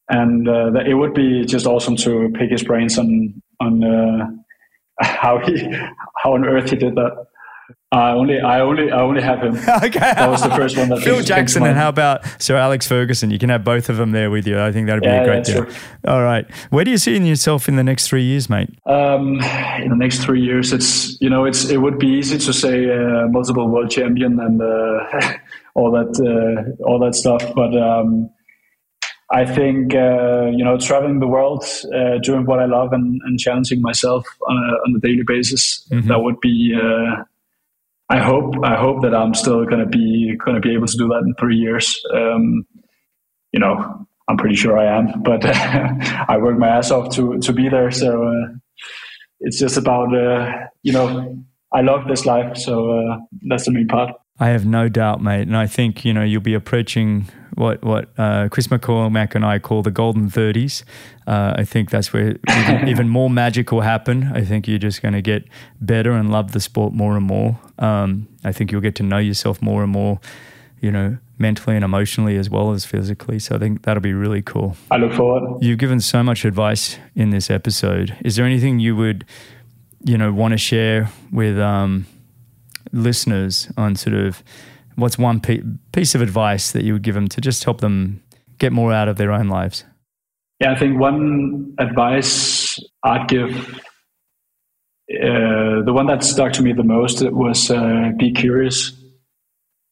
and 0.09 0.47
uh, 0.47 0.71
it 0.85 0.93
would 0.93 1.13
be 1.13 1.45
just 1.45 1.65
awesome 1.65 1.95
to 1.97 2.29
pick 2.35 2.49
his 2.49 2.63
brains 2.63 2.97
on 2.97 3.41
on 3.59 3.83
uh, 3.83 4.27
how 5.01 5.39
he 5.39 5.69
how 6.15 6.33
on 6.33 6.45
earth 6.45 6.69
he 6.69 6.75
did 6.75 6.95
that. 6.95 7.27
I 7.89 8.11
only, 8.11 8.39
I 8.41 8.59
only, 8.59 8.91
I 8.91 8.99
only 8.99 9.21
have 9.21 9.39
him. 9.41 9.55
okay, 9.83 9.99
that 9.99 10.29
was 10.29 10.41
the 10.41 10.49
first 10.49 10.77
one. 10.77 10.89
That 10.89 10.99
Phil 10.99 11.21
Jackson, 11.21 11.65
and 11.65 11.77
how 11.77 11.87
about 11.87 12.21
Sir 12.41 12.57
Alex 12.57 12.85
Ferguson? 12.85 13.31
You 13.31 13.39
can 13.39 13.49
have 13.49 13.63
both 13.63 13.87
of 13.89 13.95
them 13.95 14.11
there 14.11 14.29
with 14.29 14.45
you. 14.45 14.59
I 14.59 14.73
think 14.73 14.87
that'd 14.87 15.01
be 15.01 15.07
yeah, 15.07 15.21
a 15.21 15.25
great 15.25 15.45
deal. 15.45 15.63
True. 15.63 15.73
All 16.05 16.21
right, 16.21 16.45
where 16.69 16.83
do 16.83 16.91
you 16.91 16.97
see 16.97 17.17
yourself 17.17 17.69
in 17.69 17.77
the 17.77 17.83
next 17.83 18.07
three 18.09 18.23
years, 18.23 18.49
mate? 18.49 18.69
Um, 18.85 19.39
in 19.79 19.89
the 19.89 19.95
next 19.95 20.19
three 20.19 20.41
years, 20.41 20.73
it's 20.73 21.19
you 21.21 21.29
know, 21.29 21.45
it's 21.45 21.69
it 21.69 21.77
would 21.77 21.97
be 21.97 22.07
easy 22.07 22.37
to 22.37 22.53
say 22.53 22.89
uh, 22.89 23.27
multiple 23.27 23.69
world 23.69 23.89
champion 23.89 24.37
and 24.37 24.61
uh, 24.61 25.37
all 25.75 25.91
that 25.91 26.11
uh, 26.19 26.83
all 26.83 26.99
that 26.99 27.15
stuff, 27.15 27.41
but 27.55 27.73
um, 27.77 28.29
I 29.32 29.45
think 29.45 29.93
uh, 29.93 30.45
you 30.45 30.63
know 30.63 30.78
traveling 30.78 31.19
the 31.19 31.28
world, 31.28 31.65
uh, 31.93 32.17
doing 32.23 32.45
what 32.45 32.59
I 32.59 32.65
love, 32.65 32.93
and, 32.93 33.19
and 33.25 33.39
challenging 33.39 33.82
myself 33.82 34.25
on 34.47 34.55
a, 34.55 34.67
on 34.88 34.95
a 34.95 34.99
daily 34.99 35.23
basis. 35.25 35.86
Mm-hmm. 35.91 36.07
That 36.07 36.19
would 36.19 36.39
be. 36.39 36.73
Uh, 36.75 37.23
I 38.09 38.19
hope. 38.19 38.53
I 38.63 38.78
hope 38.78 39.01
that 39.01 39.13
I'm 39.13 39.34
still 39.34 39.65
going 39.65 39.80
to 39.80 39.86
be 39.86 40.38
going 40.43 40.55
to 40.55 40.61
be 40.61 40.73
able 40.73 40.88
to 40.88 40.97
do 40.97 41.09
that 41.09 41.23
in 41.25 41.34
three 41.38 41.57
years. 41.57 41.99
Um, 42.13 42.65
you 43.51 43.59
know, 43.59 44.07
I'm 44.30 44.38
pretty 44.38 44.55
sure 44.55 44.78
I 44.78 44.97
am, 44.97 45.23
but 45.23 45.45
I 45.45 46.38
work 46.38 46.57
my 46.57 46.69
ass 46.69 46.91
off 46.91 47.13
to 47.15 47.38
to 47.39 47.51
be 47.51 47.67
there. 47.67 47.91
So 47.91 48.23
uh, 48.23 48.55
it's 49.41 49.59
just 49.59 49.75
about 49.75 50.15
uh, 50.15 50.53
you 50.84 50.93
know 50.93 51.43
I 51.73 51.82
love 51.82 52.07
this 52.07 52.25
life, 52.25 52.55
so 52.55 52.91
uh, 52.91 53.17
that's 53.49 53.65
the 53.65 53.71
main 53.71 53.89
part. 53.89 54.11
I 54.39 54.49
have 54.49 54.65
no 54.65 54.88
doubt, 54.88 55.21
mate, 55.21 55.47
and 55.47 55.57
I 55.57 55.67
think 55.67 56.05
you 56.05 56.13
know 56.13 56.23
you'll 56.23 56.41
be 56.41 56.53
approaching 56.53 57.28
what 57.57 57.83
what 57.83 58.09
uh, 58.17 58.47
Chris 58.49 58.67
McCormack 58.67 59.35
and 59.35 59.43
I 59.45 59.59
call 59.59 59.81
the 59.81 59.91
golden 59.91 60.29
thirties. 60.29 60.83
Uh, 61.25 61.55
I 61.57 61.65
think 61.65 61.89
that's 61.89 62.13
where 62.13 62.37
even, 62.49 62.87
even, 62.87 63.09
more 63.09 63.29
magic 63.29 63.71
will 63.71 63.81
happen. 63.81 64.31
I 64.33 64.45
think 64.45 64.67
you're 64.67 64.77
just 64.77 65.01
going 65.01 65.13
to 65.13 65.21
get 65.21 65.43
better 65.81 66.11
and 66.11 66.31
love 66.31 66.53
the 66.53 66.61
sport 66.61 66.93
more 66.93 67.17
and 67.17 67.25
more. 67.25 67.59
Um, 67.79 68.27
I 68.45 68.51
think 68.53 68.71
you'll 68.71 68.81
get 68.81 68.95
to 68.95 69.03
know 69.03 69.17
yourself 69.17 69.61
more 69.61 69.83
and 69.83 69.91
more. 69.91 70.19
You 70.79 70.91
know, 70.91 71.17
mentally 71.39 71.75
and 71.75 71.83
emotionally 71.83 72.37
as 72.37 72.51
well 72.51 72.71
as 72.71 72.85
physically. 72.85 73.39
So 73.39 73.55
I 73.55 73.59
think 73.59 73.81
that'll 73.81 74.01
be 74.01 74.13
really 74.13 74.43
cool. 74.43 74.77
I 74.91 74.97
look 74.97 75.13
forward. 75.13 75.63
You've 75.63 75.79
given 75.79 75.99
so 75.99 76.21
much 76.21 76.45
advice 76.45 76.99
in 77.15 77.31
this 77.31 77.49
episode. 77.49 78.15
Is 78.23 78.35
there 78.35 78.45
anything 78.45 78.79
you 78.79 78.95
would, 78.95 79.25
you 80.03 80.19
know, 80.19 80.31
want 80.31 80.51
to 80.51 80.57
share 80.59 81.09
with 81.31 81.57
um, 81.57 82.05
listeners 82.91 83.71
on 83.75 83.95
sort 83.95 84.15
of 84.15 84.43
what's 84.97 85.17
one 85.17 85.39
piece 85.39 86.15
of 86.15 86.21
advice 86.21 86.71
that 86.71 86.83
you 86.83 86.93
would 86.93 87.03
give 87.03 87.15
them 87.15 87.27
to 87.29 87.39
just 87.39 87.63
help 87.63 87.81
them 87.81 88.21
get 88.57 88.73
more 88.73 88.91
out 88.91 89.07
of 89.07 89.17
their 89.17 89.31
own 89.31 89.47
lives? 89.47 89.85
Yeah, 90.59 90.71
I 90.71 90.75
think 90.75 90.99
one 90.99 91.75
advice 91.77 92.79
I'd 93.03 93.27
give, 93.27 93.55
uh, 95.09 95.85
the 95.85 95.93
one 95.93 96.07
that 96.07 96.23
stuck 96.23 96.51
to 96.53 96.63
me 96.63 96.73
the 96.73 96.83
most 96.83 97.21
was 97.31 97.69
uh, 97.69 98.11
be 98.17 98.31
curious. 98.31 98.91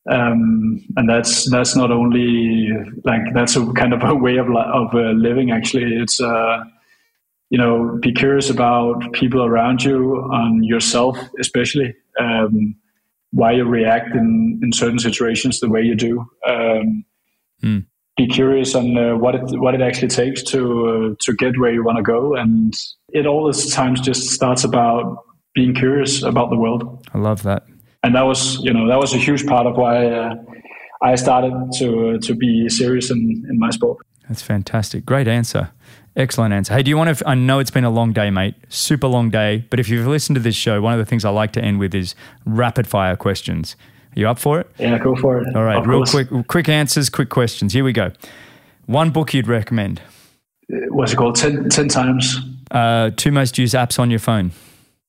Um, 0.10 0.84
and 0.98 1.10
that's 1.10 1.50
that's 1.50 1.76
not 1.76 1.92
only 1.92 2.70
like 3.04 3.22
that's 3.34 3.56
a 3.56 3.66
kind 3.74 3.94
of 3.94 4.04
a 4.04 4.14
way 4.26 4.38
of 4.38 4.48
of 4.48 4.94
uh, 4.94 5.12
living. 5.12 5.52
Actually, 5.52 5.96
it's 5.96 6.20
uh, 6.20 6.64
you 7.50 7.58
know 7.58 7.98
be 8.02 8.12
curious 8.12 8.50
about 8.50 9.14
people 9.14 9.44
around 9.44 9.84
you, 9.84 10.16
on 10.32 10.64
yourself 10.64 11.18
especially. 11.40 11.96
Um, 12.20 12.76
why 13.36 13.52
you 13.52 13.66
react 13.66 14.16
in, 14.16 14.60
in 14.64 14.72
certain 14.72 14.98
situations 14.98 15.60
the 15.60 15.70
way 15.70 15.82
you 15.82 15.94
do. 15.94 16.26
Um, 16.48 17.06
mm. 17.62 17.86
Be 18.16 18.28
curious 18.28 18.76
on 18.76 18.98
uh, 18.98 19.18
what 19.18 19.36
it 19.36 19.42
what 19.60 19.76
it 19.76 19.82
actually 19.82 20.08
takes 20.08 20.42
to 20.44 20.60
uh, 20.88 21.16
to 21.20 21.34
get 21.34 21.60
where 21.60 21.74
you 21.74 21.84
want 21.84 21.98
to 21.98 22.04
go, 22.04 22.34
and 22.34 22.74
it 23.10 23.26
all 23.28 23.46
the 23.46 23.72
times 23.72 24.00
just 24.00 24.30
starts 24.30 24.64
about 24.64 25.18
being 25.54 25.76
curious 25.76 26.24
about 26.24 26.50
the 26.50 26.56
world. 26.56 27.06
I 27.14 27.18
love 27.18 27.44
that, 27.44 27.64
and 28.04 28.16
that 28.16 28.22
was 28.22 28.58
you 28.64 28.72
know 28.72 28.88
that 28.88 29.00
was 29.00 29.14
a 29.14 29.18
huge 29.18 29.46
part 29.46 29.68
of 29.68 29.76
why 29.76 30.08
uh, 30.08 30.36
I 31.04 31.16
started 31.16 31.74
to 31.80 32.18
to 32.20 32.36
be 32.36 32.70
serious 32.70 33.12
in 33.12 33.20
in 33.50 33.60
my 33.60 33.70
sport. 33.72 33.98
That's 34.30 34.42
fantastic. 34.42 35.06
Great 35.06 35.28
answer. 35.28 35.72
Excellent 36.16 36.54
answer. 36.54 36.74
Hey, 36.74 36.82
do 36.84 36.90
you 36.90 36.98
want 36.98 37.18
to? 37.18 37.28
I 37.28 37.36
know 37.36 37.60
it's 37.60 37.72
been 37.72 37.84
a 37.84 37.90
long 37.90 38.14
day, 38.14 38.30
mate. 38.30 38.56
Super 38.70 39.08
long 39.08 39.30
day. 39.30 39.66
But 39.70 39.82
if 39.82 39.90
you've 39.90 40.08
listened 40.08 40.36
to 40.36 40.42
this 40.42 40.56
show, 40.56 40.82
one 40.82 40.94
of 40.94 41.00
the 41.00 41.06
things 41.06 41.26
I 41.26 41.30
like 41.30 41.52
to 41.54 41.62
end 41.62 41.80
with 41.80 41.94
is 41.94 42.16
rapid 42.46 42.88
fire 42.88 43.18
questions. 43.18 43.76
Are 44.16 44.20
you 44.20 44.30
up 44.30 44.40
for 44.40 44.62
it? 44.62 44.70
Yeah, 44.80 44.98
go 44.98 45.16
for 45.18 45.42
it. 45.42 45.54
All 45.56 45.64
right, 45.64 45.78
of 45.78 45.88
real 45.88 46.00
course. 46.06 46.12
quick, 46.12 46.48
quick 46.48 46.70
answers, 46.70 47.10
quick 47.10 47.30
questions. 47.30 47.74
Here 47.74 47.84
we 47.84 47.92
go. 47.92 48.12
One 48.86 49.10
book 49.10 49.34
you'd 49.34 49.48
recommend? 49.48 50.02
What's 50.70 51.12
it 51.12 51.18
called? 51.18 51.36
Ten, 51.36 51.70
times. 51.90 52.40
Uh, 52.72 53.12
two 53.18 53.32
most 53.32 53.58
used 53.58 53.76
apps 53.76 54.00
on 54.00 54.10
your 54.10 54.20
phone. 54.20 54.52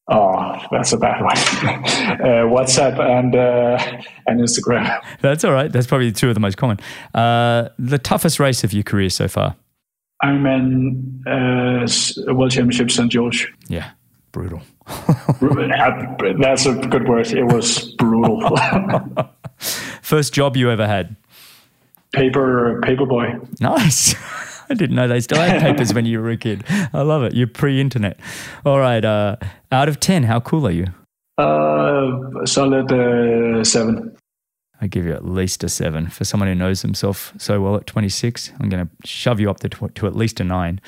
Oh, 0.08 0.56
that's 0.72 0.92
a 0.92 0.96
bad 0.96 1.22
one. 1.22 1.36
uh, 1.36 2.46
WhatsApp 2.46 2.98
and 2.98 3.34
uh, 3.34 4.02
and 4.26 4.40
Instagram. 4.40 5.00
That's 5.20 5.44
all 5.44 5.52
right. 5.52 5.70
That's 5.70 5.86
probably 5.86 6.10
two 6.10 6.28
of 6.28 6.34
the 6.34 6.40
most 6.40 6.56
common. 6.56 6.78
Uh, 7.14 7.68
the 7.78 7.98
toughest 7.98 8.40
race 8.40 8.64
of 8.64 8.72
your 8.72 8.82
career 8.82 9.10
so 9.10 9.28
far? 9.28 9.56
Ironman 10.22 11.22
uh, 11.26 12.34
World 12.34 12.50
Championship 12.50 12.90
St. 12.90 13.10
George. 13.10 13.52
Yeah, 13.68 13.90
brutal. 14.32 14.62
That's 14.86 16.66
a 16.66 16.74
good 16.74 17.08
word. 17.08 17.26
It 17.32 17.44
was 17.44 17.92
brutal. 17.92 18.56
First 20.02 20.32
job 20.32 20.56
you 20.56 20.70
ever 20.70 20.86
had? 20.86 21.16
Paper 22.12 22.80
paper 22.82 23.04
boy. 23.06 23.34
Nice. 23.60 24.14
I 24.68 24.74
didn't 24.74 24.96
know 24.96 25.06
they 25.06 25.20
still 25.20 25.38
had 25.38 25.60
papers 25.60 25.94
when 25.94 26.06
you 26.06 26.20
were 26.20 26.30
a 26.30 26.36
kid. 26.36 26.64
I 26.92 27.02
love 27.02 27.22
it. 27.22 27.34
You're 27.34 27.46
pre-internet. 27.46 28.18
All 28.64 28.80
right. 28.80 29.04
Uh, 29.04 29.36
out 29.70 29.88
of 29.88 30.00
ten, 30.00 30.24
how 30.24 30.40
cool 30.40 30.66
are 30.66 30.72
you? 30.72 30.86
Uh, 31.38 32.44
solid 32.46 32.90
uh, 32.90 33.62
seven. 33.62 34.16
I 34.80 34.86
give 34.86 35.06
you 35.06 35.12
at 35.12 35.24
least 35.24 35.64
a 35.64 35.68
seven 35.68 36.08
for 36.08 36.24
someone 36.24 36.48
who 36.48 36.54
knows 36.54 36.82
himself 36.82 37.32
so 37.38 37.60
well 37.60 37.76
at 37.76 37.86
26. 37.86 38.52
I'm 38.60 38.68
going 38.68 38.86
to 38.86 39.06
shove 39.06 39.40
you 39.40 39.50
up 39.50 39.60
to, 39.60 39.68
to 39.68 40.06
at 40.06 40.14
least 40.14 40.40
a 40.40 40.44
nine. 40.44 40.80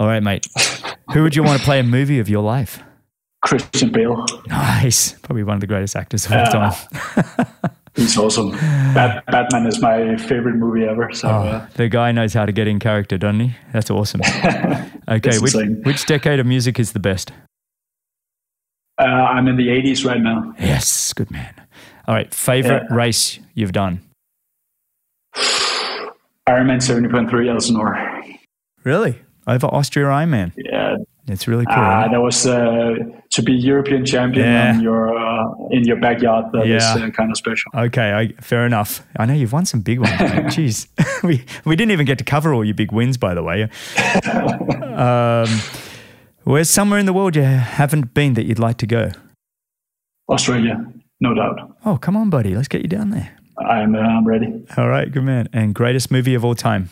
All 0.00 0.06
right, 0.06 0.22
mate. 0.22 0.46
who 1.12 1.22
would 1.22 1.36
you 1.36 1.42
want 1.42 1.58
to 1.58 1.64
play 1.64 1.78
a 1.78 1.84
movie 1.84 2.18
of 2.18 2.28
your 2.28 2.42
life? 2.42 2.82
Christian 3.42 3.90
Bale. 3.90 4.24
Nice. 4.48 5.12
Probably 5.12 5.44
one 5.44 5.54
of 5.54 5.60
the 5.60 5.66
greatest 5.66 5.94
actors 5.94 6.26
of 6.26 6.32
all 6.32 6.46
time. 6.46 6.72
He's 7.94 8.16
awesome. 8.16 8.50
Bat- 8.50 9.24
Batman 9.26 9.66
is 9.66 9.80
my 9.80 10.16
favorite 10.16 10.54
movie 10.54 10.84
ever. 10.84 11.12
So 11.12 11.28
oh, 11.28 11.32
uh, 11.32 11.66
the 11.74 11.88
guy 11.88 12.12
knows 12.12 12.32
how 12.32 12.46
to 12.46 12.52
get 12.52 12.68
in 12.68 12.78
character, 12.78 13.18
doesn't 13.18 13.40
he? 13.40 13.56
That's 13.72 13.90
awesome. 13.90 14.20
okay, 15.08 15.38
which, 15.38 15.54
which, 15.84 16.06
decade 16.06 16.38
of 16.38 16.46
music 16.46 16.78
is 16.78 16.92
the 16.92 17.00
best? 17.00 17.32
Uh, 19.00 19.04
I'm 19.04 19.48
in 19.48 19.56
the 19.56 19.68
80s 19.68 20.04
right 20.04 20.20
now. 20.20 20.54
Yes, 20.60 21.12
good 21.12 21.30
man. 21.30 21.54
All 22.08 22.14
right, 22.14 22.32
favorite 22.32 22.84
yeah. 22.88 22.96
race 22.96 23.38
you've 23.52 23.72
done? 23.72 24.00
Ironman 26.48 26.80
70.3 26.80 27.50
Elsinore. 27.50 27.98
Really? 28.82 29.20
Over 29.46 29.66
Austria 29.66 30.06
Ironman? 30.06 30.54
Yeah, 30.56 30.96
it's 31.26 31.46
really 31.46 31.66
cool. 31.66 31.74
Uh, 31.74 32.08
that 32.08 32.22
was 32.22 32.46
uh, 32.46 32.94
to 33.28 33.42
be 33.42 33.52
European 33.52 34.06
champion 34.06 34.46
yeah. 34.46 34.74
in 34.74 34.80
your 34.80 35.18
uh, 35.18 35.52
in 35.70 35.84
your 35.84 36.00
backyard. 36.00 36.46
That 36.52 36.66
yeah. 36.66 36.76
is 36.76 37.02
uh, 37.02 37.10
kind 37.10 37.30
of 37.30 37.36
special. 37.36 37.70
Okay, 37.74 38.12
I, 38.12 38.40
fair 38.40 38.64
enough. 38.64 39.06
I 39.18 39.26
know 39.26 39.34
you've 39.34 39.52
won 39.52 39.66
some 39.66 39.80
big 39.80 39.98
ones. 39.98 40.12
Jeez, 40.56 40.88
we 41.22 41.44
we 41.66 41.76
didn't 41.76 41.92
even 41.92 42.06
get 42.06 42.16
to 42.18 42.24
cover 42.24 42.54
all 42.54 42.64
your 42.64 42.74
big 42.74 42.90
wins, 42.90 43.18
by 43.18 43.34
the 43.34 43.42
way. 43.42 43.64
um, 44.94 45.48
where's 46.44 46.70
somewhere 46.70 46.98
in 46.98 47.04
the 47.04 47.12
world 47.12 47.36
you 47.36 47.42
haven't 47.42 48.14
been 48.14 48.32
that 48.32 48.46
you'd 48.46 48.58
like 48.58 48.78
to 48.78 48.86
go? 48.86 49.10
Australia, 50.30 50.84
no 51.20 51.34
doubt. 51.34 51.76
Oh, 51.84 51.96
come 51.96 52.16
on, 52.16 52.30
buddy. 52.30 52.54
Let's 52.54 52.68
get 52.68 52.82
you 52.82 52.88
down 52.88 53.10
there. 53.10 53.36
I'm 53.58 53.94
uh, 53.94 53.98
I'm 53.98 54.26
ready. 54.26 54.64
All 54.76 54.88
right, 54.88 55.10
good 55.10 55.24
man. 55.24 55.48
And 55.52 55.74
greatest 55.74 56.10
movie 56.10 56.34
of 56.34 56.44
all 56.44 56.54
time? 56.54 56.90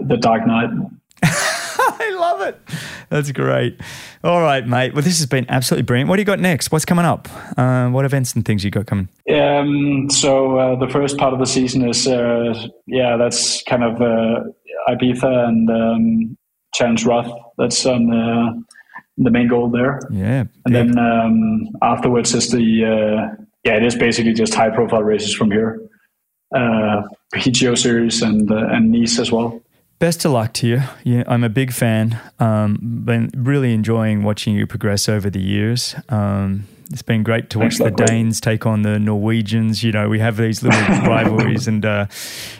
The 0.00 0.16
Dark 0.16 0.46
Knight. 0.46 0.70
I 1.22 2.16
love 2.18 2.40
it. 2.42 2.60
That's 3.08 3.30
great. 3.32 3.80
All 4.24 4.40
right, 4.40 4.66
mate. 4.66 4.94
Well, 4.94 5.02
this 5.02 5.18
has 5.18 5.26
been 5.26 5.46
absolutely 5.48 5.84
brilliant. 5.84 6.08
What 6.08 6.16
do 6.16 6.22
you 6.22 6.26
got 6.26 6.40
next? 6.40 6.72
What's 6.72 6.84
coming 6.84 7.04
up? 7.04 7.28
Uh, 7.56 7.88
what 7.88 8.04
events 8.04 8.34
and 8.34 8.44
things 8.44 8.64
you 8.64 8.70
got 8.70 8.86
coming? 8.86 9.08
Um, 9.32 10.08
so 10.10 10.58
uh, 10.58 10.76
the 10.78 10.88
first 10.88 11.16
part 11.18 11.32
of 11.32 11.38
the 11.38 11.46
season 11.46 11.88
is, 11.88 12.06
uh, 12.06 12.54
yeah, 12.86 13.16
that's 13.16 13.62
kind 13.62 13.84
of 13.84 14.00
uh, 14.00 14.42
Ibiza 14.88 15.48
and 15.48 15.70
um, 15.70 16.38
Challenge 16.74 17.04
Roth. 17.06 17.30
That's 17.58 17.86
on 17.86 18.12
uh, 18.12 18.52
the 19.18 19.30
main 19.30 19.48
goal 19.48 19.70
there. 19.70 20.00
Yeah. 20.10 20.44
And 20.64 20.74
then 20.74 20.98
um, 20.98 21.68
afterwards 21.82 22.34
is 22.34 22.50
the, 22.50 22.84
uh, 22.84 23.42
yeah, 23.66 23.76
it 23.76 23.82
is 23.82 23.96
basically 23.96 24.32
just 24.32 24.54
high 24.54 24.70
profile 24.70 25.02
races 25.02 25.34
from 25.34 25.50
here. 25.50 25.80
Uh, 26.54 27.02
PTO 27.34 27.76
series 27.76 28.22
and 28.22 28.48
and 28.50 28.92
Nice 28.92 29.18
as 29.18 29.32
well. 29.32 29.60
Best 29.98 30.24
of 30.24 30.32
luck 30.32 30.52
to 30.54 30.68
you. 30.68 30.82
Yeah, 31.04 31.24
I'm 31.26 31.42
a 31.42 31.48
big 31.48 31.72
fan. 31.72 32.20
Um, 32.38 32.78
been 33.04 33.30
really 33.34 33.72
enjoying 33.72 34.22
watching 34.22 34.54
you 34.54 34.66
progress 34.66 35.08
over 35.08 35.30
the 35.30 35.40
years. 35.40 35.96
Um, 36.08 36.68
it's 36.92 37.02
been 37.02 37.24
great 37.24 37.50
to 37.50 37.58
watch 37.58 37.78
the 37.78 37.90
Danes 37.90 38.40
take 38.40 38.66
on 38.66 38.82
the 38.82 39.00
Norwegians. 39.00 39.82
You 39.82 39.90
know, 39.90 40.08
we 40.08 40.20
have 40.20 40.36
these 40.36 40.62
little 40.62 40.80
rivalries, 41.10 41.66
and 41.66 41.84
uh, 41.84 42.06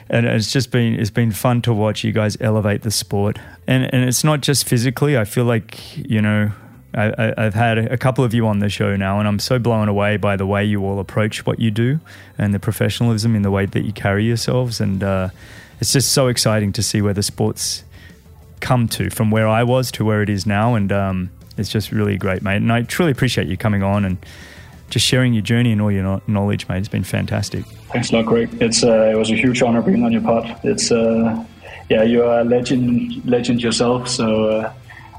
and 0.09 0.25
it's 0.25 0.51
just 0.51 0.71
been 0.71 0.99
it's 0.99 1.11
been 1.11 1.31
fun 1.31 1.61
to 1.61 1.73
watch 1.73 2.03
you 2.03 2.11
guys 2.11 2.35
elevate 2.41 2.81
the 2.81 2.91
sport. 2.91 3.39
And 3.65 3.89
and 3.93 4.03
it's 4.03 4.25
not 4.25 4.41
just 4.41 4.67
physically. 4.67 5.17
I 5.17 5.23
feel 5.23 5.45
like 5.45 5.95
you 5.95 6.21
know 6.21 6.51
I, 6.93 7.33
have 7.37 7.53
had 7.53 7.77
a 7.77 7.97
couple 7.97 8.23
of 8.23 8.33
you 8.33 8.47
on 8.47 8.59
the 8.59 8.69
show 8.69 8.95
now, 8.95 9.19
and 9.19 9.27
I'm 9.27 9.39
so 9.39 9.59
blown 9.59 9.87
away 9.87 10.17
by 10.17 10.35
the 10.35 10.45
way 10.45 10.63
you 10.65 10.83
all 10.85 10.99
approach 10.99 11.45
what 11.45 11.59
you 11.59 11.69
do 11.69 11.99
and 12.37 12.53
the 12.53 12.59
professionalism 12.59 13.35
in 13.35 13.41
the 13.41 13.51
way 13.51 13.65
that 13.65 13.81
you 13.81 13.93
carry 13.93 14.25
yourselves. 14.25 14.79
And 14.79 15.03
uh, 15.03 15.29
it's 15.79 15.93
just 15.93 16.11
so 16.11 16.27
exciting 16.27 16.71
to 16.73 16.83
see 16.83 17.01
where 17.01 17.13
the 17.13 17.23
sports 17.23 17.83
come 18.59 18.87
to 18.87 19.09
from 19.09 19.31
where 19.31 19.47
I 19.47 19.63
was 19.63 19.91
to 19.93 20.05
where 20.05 20.21
it 20.21 20.29
is 20.29 20.45
now. 20.45 20.75
And 20.75 20.91
um, 20.91 21.29
it's 21.57 21.69
just 21.69 21.91
really 21.91 22.17
great, 22.17 22.41
mate. 22.41 22.57
And 22.57 22.71
I 22.71 22.83
truly 22.83 23.11
appreciate 23.11 23.47
you 23.47 23.57
coming 23.57 23.83
on 23.83 24.05
and 24.05 24.17
just 24.89 25.05
sharing 25.05 25.33
your 25.33 25.43
journey 25.43 25.71
and 25.71 25.81
all 25.81 25.91
your 25.91 26.21
knowledge, 26.27 26.67
mate. 26.69 26.79
It's 26.79 26.87
been 26.87 27.03
fantastic. 27.03 27.65
Thanks 27.91 28.11
a 28.11 28.15
lot, 28.15 28.25
Greg. 28.25 28.49
It's 28.61 28.83
uh, 28.83 29.11
it 29.13 29.17
was 29.17 29.29
a 29.29 29.35
huge 29.35 29.61
honor 29.61 29.81
being 29.81 30.03
on 30.03 30.11
your 30.11 30.21
pod. 30.21 30.59
It's 30.63 30.91
uh, 30.91 31.43
yeah, 31.89 32.03
you're 32.03 32.39
a 32.39 32.43
legend, 32.43 33.25
legend 33.25 33.61
yourself. 33.61 34.07
So 34.07 34.45
uh, 34.45 34.73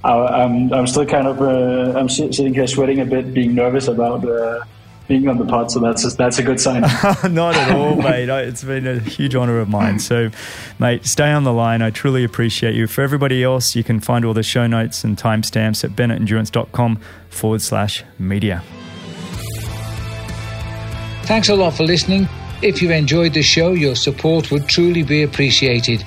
I, 0.05 0.45
am 0.45 0.73
I'm, 0.73 0.73
I'm 0.73 0.87
still 0.87 1.07
kind 1.07 1.27
of 1.27 1.41
uh, 1.41 1.99
I'm 1.99 2.09
sitting 2.09 2.55
here 2.55 2.67
sweating 2.67 3.01
a 3.01 3.05
bit, 3.05 3.35
being 3.35 3.55
nervous 3.55 3.89
about 3.89 4.25
uh, 4.25 4.61
being 5.09 5.27
on 5.27 5.39
the 5.39 5.45
pod, 5.47 5.71
so 5.71 5.81
that's 5.81 6.05
a, 6.05 6.17
that's 6.17 6.39
a 6.39 6.43
good 6.43 6.61
sign. 6.61 6.83
Not 7.33 7.57
at 7.57 7.75
all, 7.75 7.97
mate. 8.03 8.29
It's 8.29 8.63
been 8.63 8.87
a 8.87 9.01
huge 9.01 9.35
honour 9.35 9.59
of 9.59 9.69
mine. 9.69 9.99
So, 9.99 10.31
mate, 10.79 11.07
stay 11.07 11.33
on 11.33 11.45
the 11.45 11.53
line. 11.53 11.83
I 11.83 11.91
truly 11.91 12.25
appreciate 12.25 12.75
you. 12.75 12.87
For 12.87 13.03
everybody 13.03 13.43
else, 13.43 13.75
you 13.75 13.83
can 13.83 14.01
find 14.01 14.25
all 14.25 14.35
the 14.35 14.43
show 14.43 14.67
notes 14.67 15.05
and 15.05 15.17
timestamps 15.17 15.83
at 15.83 15.93
bennettendurance.com 15.93 17.01
forward 17.31 17.63
slash 17.63 18.05
media. 18.19 18.63
Thanks 21.23 21.49
a 21.49 21.55
lot 21.55 21.75
for 21.75 21.85
listening. 21.85 22.29
If 22.63 22.83
you 22.83 22.91
enjoyed 22.91 23.35
the 23.35 23.43
show, 23.43 23.73
your 23.73 23.95
support 23.95 24.51
would 24.51 24.69
truly 24.69 25.03
be 25.03 25.23
appreciated. 25.23 26.05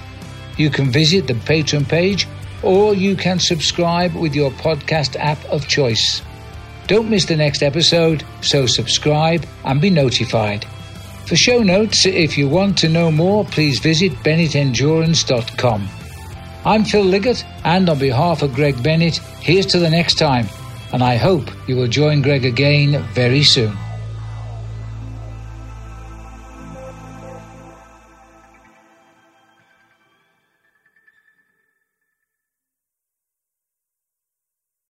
You 0.57 0.69
can 0.69 0.91
visit 0.91 1.27
the 1.27 1.33
Patreon 1.33 1.87
page 1.87 2.27
or 2.64 2.93
you 2.93 3.16
can 3.16 3.39
subscribe 3.39 4.14
with 4.14 4.36
your 4.36 4.51
podcast 4.51 5.16
app 5.20 5.43
of 5.45 5.68
choice. 5.68 6.22
Don't 6.88 7.09
miss 7.09 7.26
the 7.26 7.36
next 7.36 7.64
episode, 7.64 8.24
so 8.41 8.66
subscribe 8.66 9.45
and 9.64 9.80
be 9.80 9.89
notified. 9.89 10.66
For 11.26 11.36
show 11.36 11.59
notes, 11.64 12.05
if 12.05 12.38
you 12.38 12.49
want 12.49 12.78
to 12.80 12.89
know 12.89 13.12
more, 13.12 13.45
please 13.45 13.80
visit 13.80 14.12
bennettendurance.com. 14.24 15.88
I'm 16.66 16.84
Phil 16.86 17.03
Liggett, 17.03 17.45
and 17.64 17.89
on 17.89 17.97
behalf 17.97 18.41
of 18.41 18.53
Greg 18.53 18.84
Bennett, 18.84 19.18
here's 19.39 19.66
to 19.68 19.80
the 19.80 19.89
next 19.89 20.16
time, 20.16 20.47
and 20.93 21.01
I 21.03 21.16
hope 21.16 21.49
you 21.68 21.76
will 21.76 21.88
join 21.88 22.22
Greg 22.22 22.45
again 22.45 23.01
very 23.14 23.43
soon. 23.43 23.78